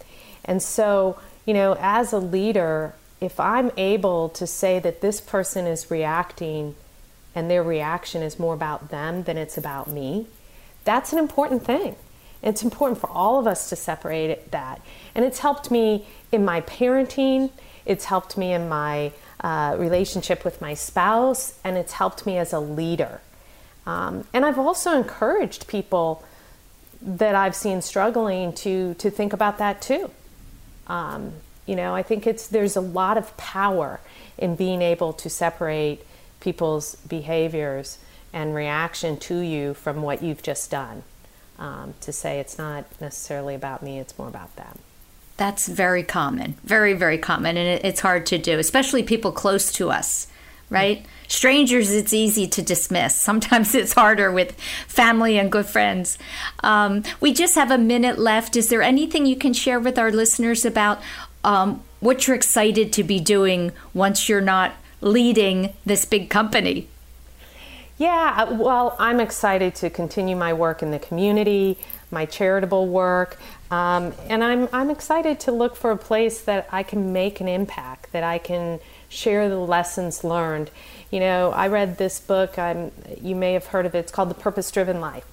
And 0.42 0.62
so, 0.62 1.18
you 1.44 1.52
know, 1.52 1.76
as 1.78 2.14
a 2.14 2.18
leader, 2.18 2.94
if 3.20 3.38
I'm 3.38 3.70
able 3.76 4.30
to 4.30 4.46
say 4.46 4.78
that 4.78 5.02
this 5.02 5.20
person 5.20 5.66
is 5.66 5.90
reacting 5.90 6.76
and 7.34 7.50
their 7.50 7.62
reaction 7.62 8.22
is 8.22 8.38
more 8.38 8.54
about 8.54 8.88
them 8.88 9.24
than 9.24 9.36
it's 9.36 9.58
about 9.58 9.88
me, 9.88 10.26
that's 10.84 11.12
an 11.12 11.18
important 11.18 11.64
thing. 11.64 11.96
It's 12.42 12.62
important 12.62 13.00
for 13.00 13.08
all 13.08 13.38
of 13.38 13.46
us 13.46 13.68
to 13.68 13.76
separate 13.76 14.50
that. 14.50 14.80
And 15.14 15.24
it's 15.24 15.38
helped 15.38 15.70
me 15.70 16.06
in 16.32 16.44
my 16.44 16.60
parenting, 16.62 17.50
it's 17.86 18.06
helped 18.06 18.36
me 18.36 18.52
in 18.52 18.68
my 18.68 19.12
uh, 19.40 19.76
relationship 19.78 20.44
with 20.44 20.60
my 20.60 20.74
spouse, 20.74 21.58
and 21.64 21.76
it's 21.76 21.92
helped 21.92 22.26
me 22.26 22.38
as 22.38 22.52
a 22.52 22.60
leader. 22.60 23.20
Um, 23.86 24.24
and 24.32 24.44
I've 24.44 24.58
also 24.58 24.96
encouraged 24.96 25.66
people 25.66 26.24
that 27.00 27.34
I've 27.34 27.56
seen 27.56 27.82
struggling 27.82 28.52
to, 28.54 28.94
to 28.94 29.10
think 29.10 29.32
about 29.32 29.58
that 29.58 29.82
too. 29.82 30.10
Um, 30.86 31.32
you 31.66 31.76
know, 31.76 31.94
I 31.94 32.02
think 32.02 32.26
it's 32.26 32.48
there's 32.48 32.76
a 32.76 32.80
lot 32.80 33.18
of 33.18 33.36
power 33.36 34.00
in 34.38 34.56
being 34.56 34.82
able 34.82 35.12
to 35.14 35.30
separate 35.30 36.04
people's 36.40 36.96
behaviors 36.96 37.98
and 38.32 38.54
reaction 38.54 39.16
to 39.16 39.38
you 39.38 39.74
from 39.74 40.02
what 40.02 40.22
you've 40.22 40.42
just 40.42 40.70
done 40.70 41.02
um, 41.62 41.94
to 42.00 42.12
say 42.12 42.40
it's 42.40 42.58
not 42.58 42.84
necessarily 43.00 43.54
about 43.54 43.84
me, 43.84 44.00
it's 44.00 44.18
more 44.18 44.26
about 44.26 44.54
them. 44.56 44.80
That's 45.36 45.68
very 45.68 46.02
common, 46.02 46.56
very, 46.64 46.92
very 46.92 47.18
common. 47.18 47.56
And 47.56 47.68
it, 47.68 47.84
it's 47.84 48.00
hard 48.00 48.26
to 48.26 48.38
do, 48.38 48.58
especially 48.58 49.04
people 49.04 49.30
close 49.30 49.72
to 49.74 49.90
us, 49.90 50.26
right? 50.70 51.06
Strangers, 51.28 51.92
it's 51.92 52.12
easy 52.12 52.48
to 52.48 52.62
dismiss. 52.62 53.14
Sometimes 53.30 53.76
it's 53.76 53.92
harder 53.92 54.32
with 54.32 54.58
family 54.88 55.38
and 55.38 55.52
good 55.52 55.66
friends. 55.66 56.18
Um, 56.64 57.04
we 57.20 57.32
just 57.32 57.54
have 57.54 57.70
a 57.70 57.78
minute 57.78 58.18
left. 58.18 58.56
Is 58.56 58.68
there 58.68 58.82
anything 58.82 59.24
you 59.24 59.36
can 59.36 59.52
share 59.52 59.78
with 59.78 59.98
our 59.98 60.10
listeners 60.10 60.64
about 60.64 61.00
um, 61.44 61.80
what 62.00 62.26
you're 62.26 62.36
excited 62.36 62.92
to 62.94 63.04
be 63.04 63.20
doing 63.20 63.70
once 63.94 64.28
you're 64.28 64.40
not 64.40 64.72
leading 65.00 65.72
this 65.86 66.04
big 66.04 66.28
company? 66.28 66.88
Yeah, 68.02 68.34
uh, 68.36 68.54
well, 68.54 68.96
I'm 68.98 69.20
excited 69.20 69.76
to 69.76 69.88
continue 69.88 70.34
my 70.34 70.52
work 70.54 70.82
in 70.82 70.90
the 70.90 70.98
community, 70.98 71.78
my 72.10 72.26
charitable 72.26 72.88
work, 72.88 73.38
um, 73.70 74.12
and 74.28 74.42
I'm, 74.42 74.68
I'm 74.72 74.90
excited 74.90 75.38
to 75.38 75.52
look 75.52 75.76
for 75.76 75.92
a 75.92 75.96
place 75.96 76.40
that 76.40 76.68
I 76.72 76.82
can 76.82 77.12
make 77.12 77.40
an 77.40 77.46
impact, 77.46 78.10
that 78.10 78.24
I 78.24 78.38
can 78.38 78.80
share 79.08 79.48
the 79.48 79.60
lessons 79.60 80.24
learned. 80.24 80.72
You 81.12 81.20
know, 81.20 81.52
I 81.52 81.68
read 81.68 81.96
this 81.96 82.18
book, 82.18 82.58
I'm, 82.58 82.90
you 83.20 83.36
may 83.36 83.52
have 83.52 83.66
heard 83.66 83.86
of 83.86 83.94
it, 83.94 83.98
it's 84.00 84.10
called 84.10 84.30
The 84.30 84.34
Purpose 84.34 84.68
Driven 84.72 85.00
Life. 85.00 85.24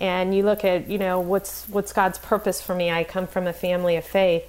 And 0.00 0.34
you 0.34 0.44
look 0.44 0.64
at, 0.64 0.88
you 0.88 0.96
know, 0.96 1.20
what's, 1.20 1.68
what's 1.68 1.92
God's 1.92 2.16
purpose 2.16 2.62
for 2.62 2.74
me? 2.74 2.90
I 2.90 3.04
come 3.04 3.26
from 3.26 3.46
a 3.46 3.52
family 3.52 3.96
of 3.96 4.04
faith, 4.06 4.44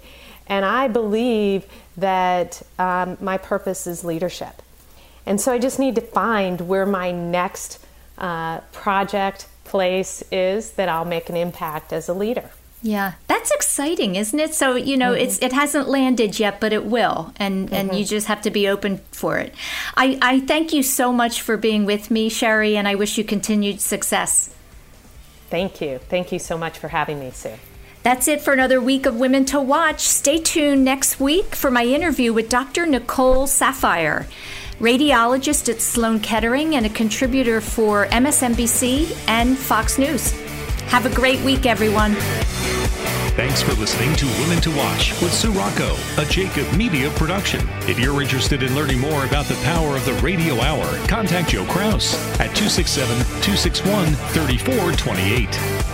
and 0.47 0.63
I 0.63 0.87
believe 0.87 1.65
that 1.97 2.61
um, 2.77 3.17
my 3.19 3.37
purpose 3.37 3.85
is 3.85 4.05
leadership. 4.05 4.61
And 5.29 5.39
so 5.39 5.53
I 5.53 5.59
just 5.59 5.77
need 5.77 5.93
to 5.93 6.01
find 6.01 6.61
where 6.61 6.87
my 6.87 7.11
next 7.11 7.77
uh, 8.17 8.61
project 8.71 9.47
place 9.63 10.23
is 10.31 10.71
that 10.71 10.89
I'll 10.89 11.05
make 11.05 11.29
an 11.29 11.37
impact 11.37 11.93
as 11.93 12.09
a 12.09 12.13
leader. 12.13 12.49
Yeah, 12.81 13.13
that's 13.27 13.51
exciting, 13.51 14.15
isn't 14.15 14.39
it? 14.39 14.55
So 14.55 14.75
you 14.75 14.97
know, 14.97 15.11
mm-hmm. 15.11 15.21
it's 15.21 15.37
it 15.39 15.53
hasn't 15.53 15.87
landed 15.87 16.39
yet, 16.39 16.59
but 16.59 16.73
it 16.73 16.85
will, 16.85 17.33
and 17.35 17.67
mm-hmm. 17.67 17.75
and 17.75 17.95
you 17.95 18.05
just 18.05 18.25
have 18.27 18.41
to 18.43 18.49
be 18.49 18.67
open 18.67 19.01
for 19.11 19.37
it. 19.37 19.53
I 19.95 20.17
I 20.21 20.39
thank 20.39 20.73
you 20.73 20.81
so 20.81 21.11
much 21.11 21.41
for 21.41 21.57
being 21.57 21.85
with 21.85 22.09
me, 22.09 22.29
Sherry, 22.29 22.75
and 22.75 22.87
I 22.87 22.95
wish 22.95 23.17
you 23.17 23.23
continued 23.23 23.81
success. 23.81 24.49
Thank 25.49 25.81
you, 25.81 25.99
thank 26.09 26.31
you 26.31 26.39
so 26.39 26.57
much 26.57 26.79
for 26.79 26.87
having 26.87 27.19
me, 27.19 27.31
Sue. 27.31 27.53
That's 28.01 28.29
it 28.29 28.41
for 28.41 28.53
another 28.53 28.79
week 28.79 29.05
of 29.05 29.15
Women 29.17 29.43
to 29.45 29.59
Watch. 29.59 29.99
Stay 29.99 30.39
tuned 30.39 30.85
next 30.85 31.19
week 31.19 31.53
for 31.53 31.69
my 31.69 31.83
interview 31.83 32.31
with 32.33 32.49
Dr. 32.49 32.85
Nicole 32.85 33.45
Saphier 33.45 34.25
radiologist 34.79 35.69
at 35.69 35.81
Sloan 35.81 36.19
Kettering 36.19 36.75
and 36.75 36.85
a 36.85 36.89
contributor 36.89 37.61
for 37.61 38.07
MSNBC 38.07 39.15
and 39.27 39.57
Fox 39.57 39.97
News. 39.97 40.31
Have 40.87 41.05
a 41.05 41.13
great 41.13 41.39
week, 41.41 41.65
everyone. 41.65 42.15
Thanks 43.35 43.61
for 43.61 43.73
listening 43.73 44.13
to 44.17 44.25
Women 44.41 44.61
to 44.61 44.75
Watch 44.75 45.11
with 45.21 45.33
Sue 45.33 45.51
Rocco, 45.51 45.95
a 46.17 46.25
Jacob 46.25 46.69
Media 46.75 47.09
production. 47.11 47.61
If 47.87 47.97
you're 47.97 48.21
interested 48.21 48.63
in 48.63 48.75
learning 48.75 48.99
more 48.99 49.25
about 49.25 49.45
the 49.45 49.55
power 49.63 49.95
of 49.95 50.03
the 50.03 50.13
radio 50.15 50.59
hour, 50.59 50.85
contact 51.07 51.49
Joe 51.49 51.65
Kraus 51.65 52.15
at 52.33 52.53
267 52.55 53.17
261 53.41 54.07
3428. 54.07 55.88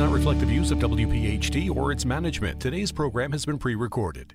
Not 0.00 0.10
reflect 0.10 0.40
the 0.40 0.46
views 0.46 0.70
of 0.70 0.78
WPHT 0.78 1.74
or 1.76 1.92
its 1.92 2.06
management. 2.06 2.58
Today's 2.58 2.90
program 2.90 3.32
has 3.32 3.44
been 3.44 3.58
pre 3.58 3.74
recorded. 3.74 4.34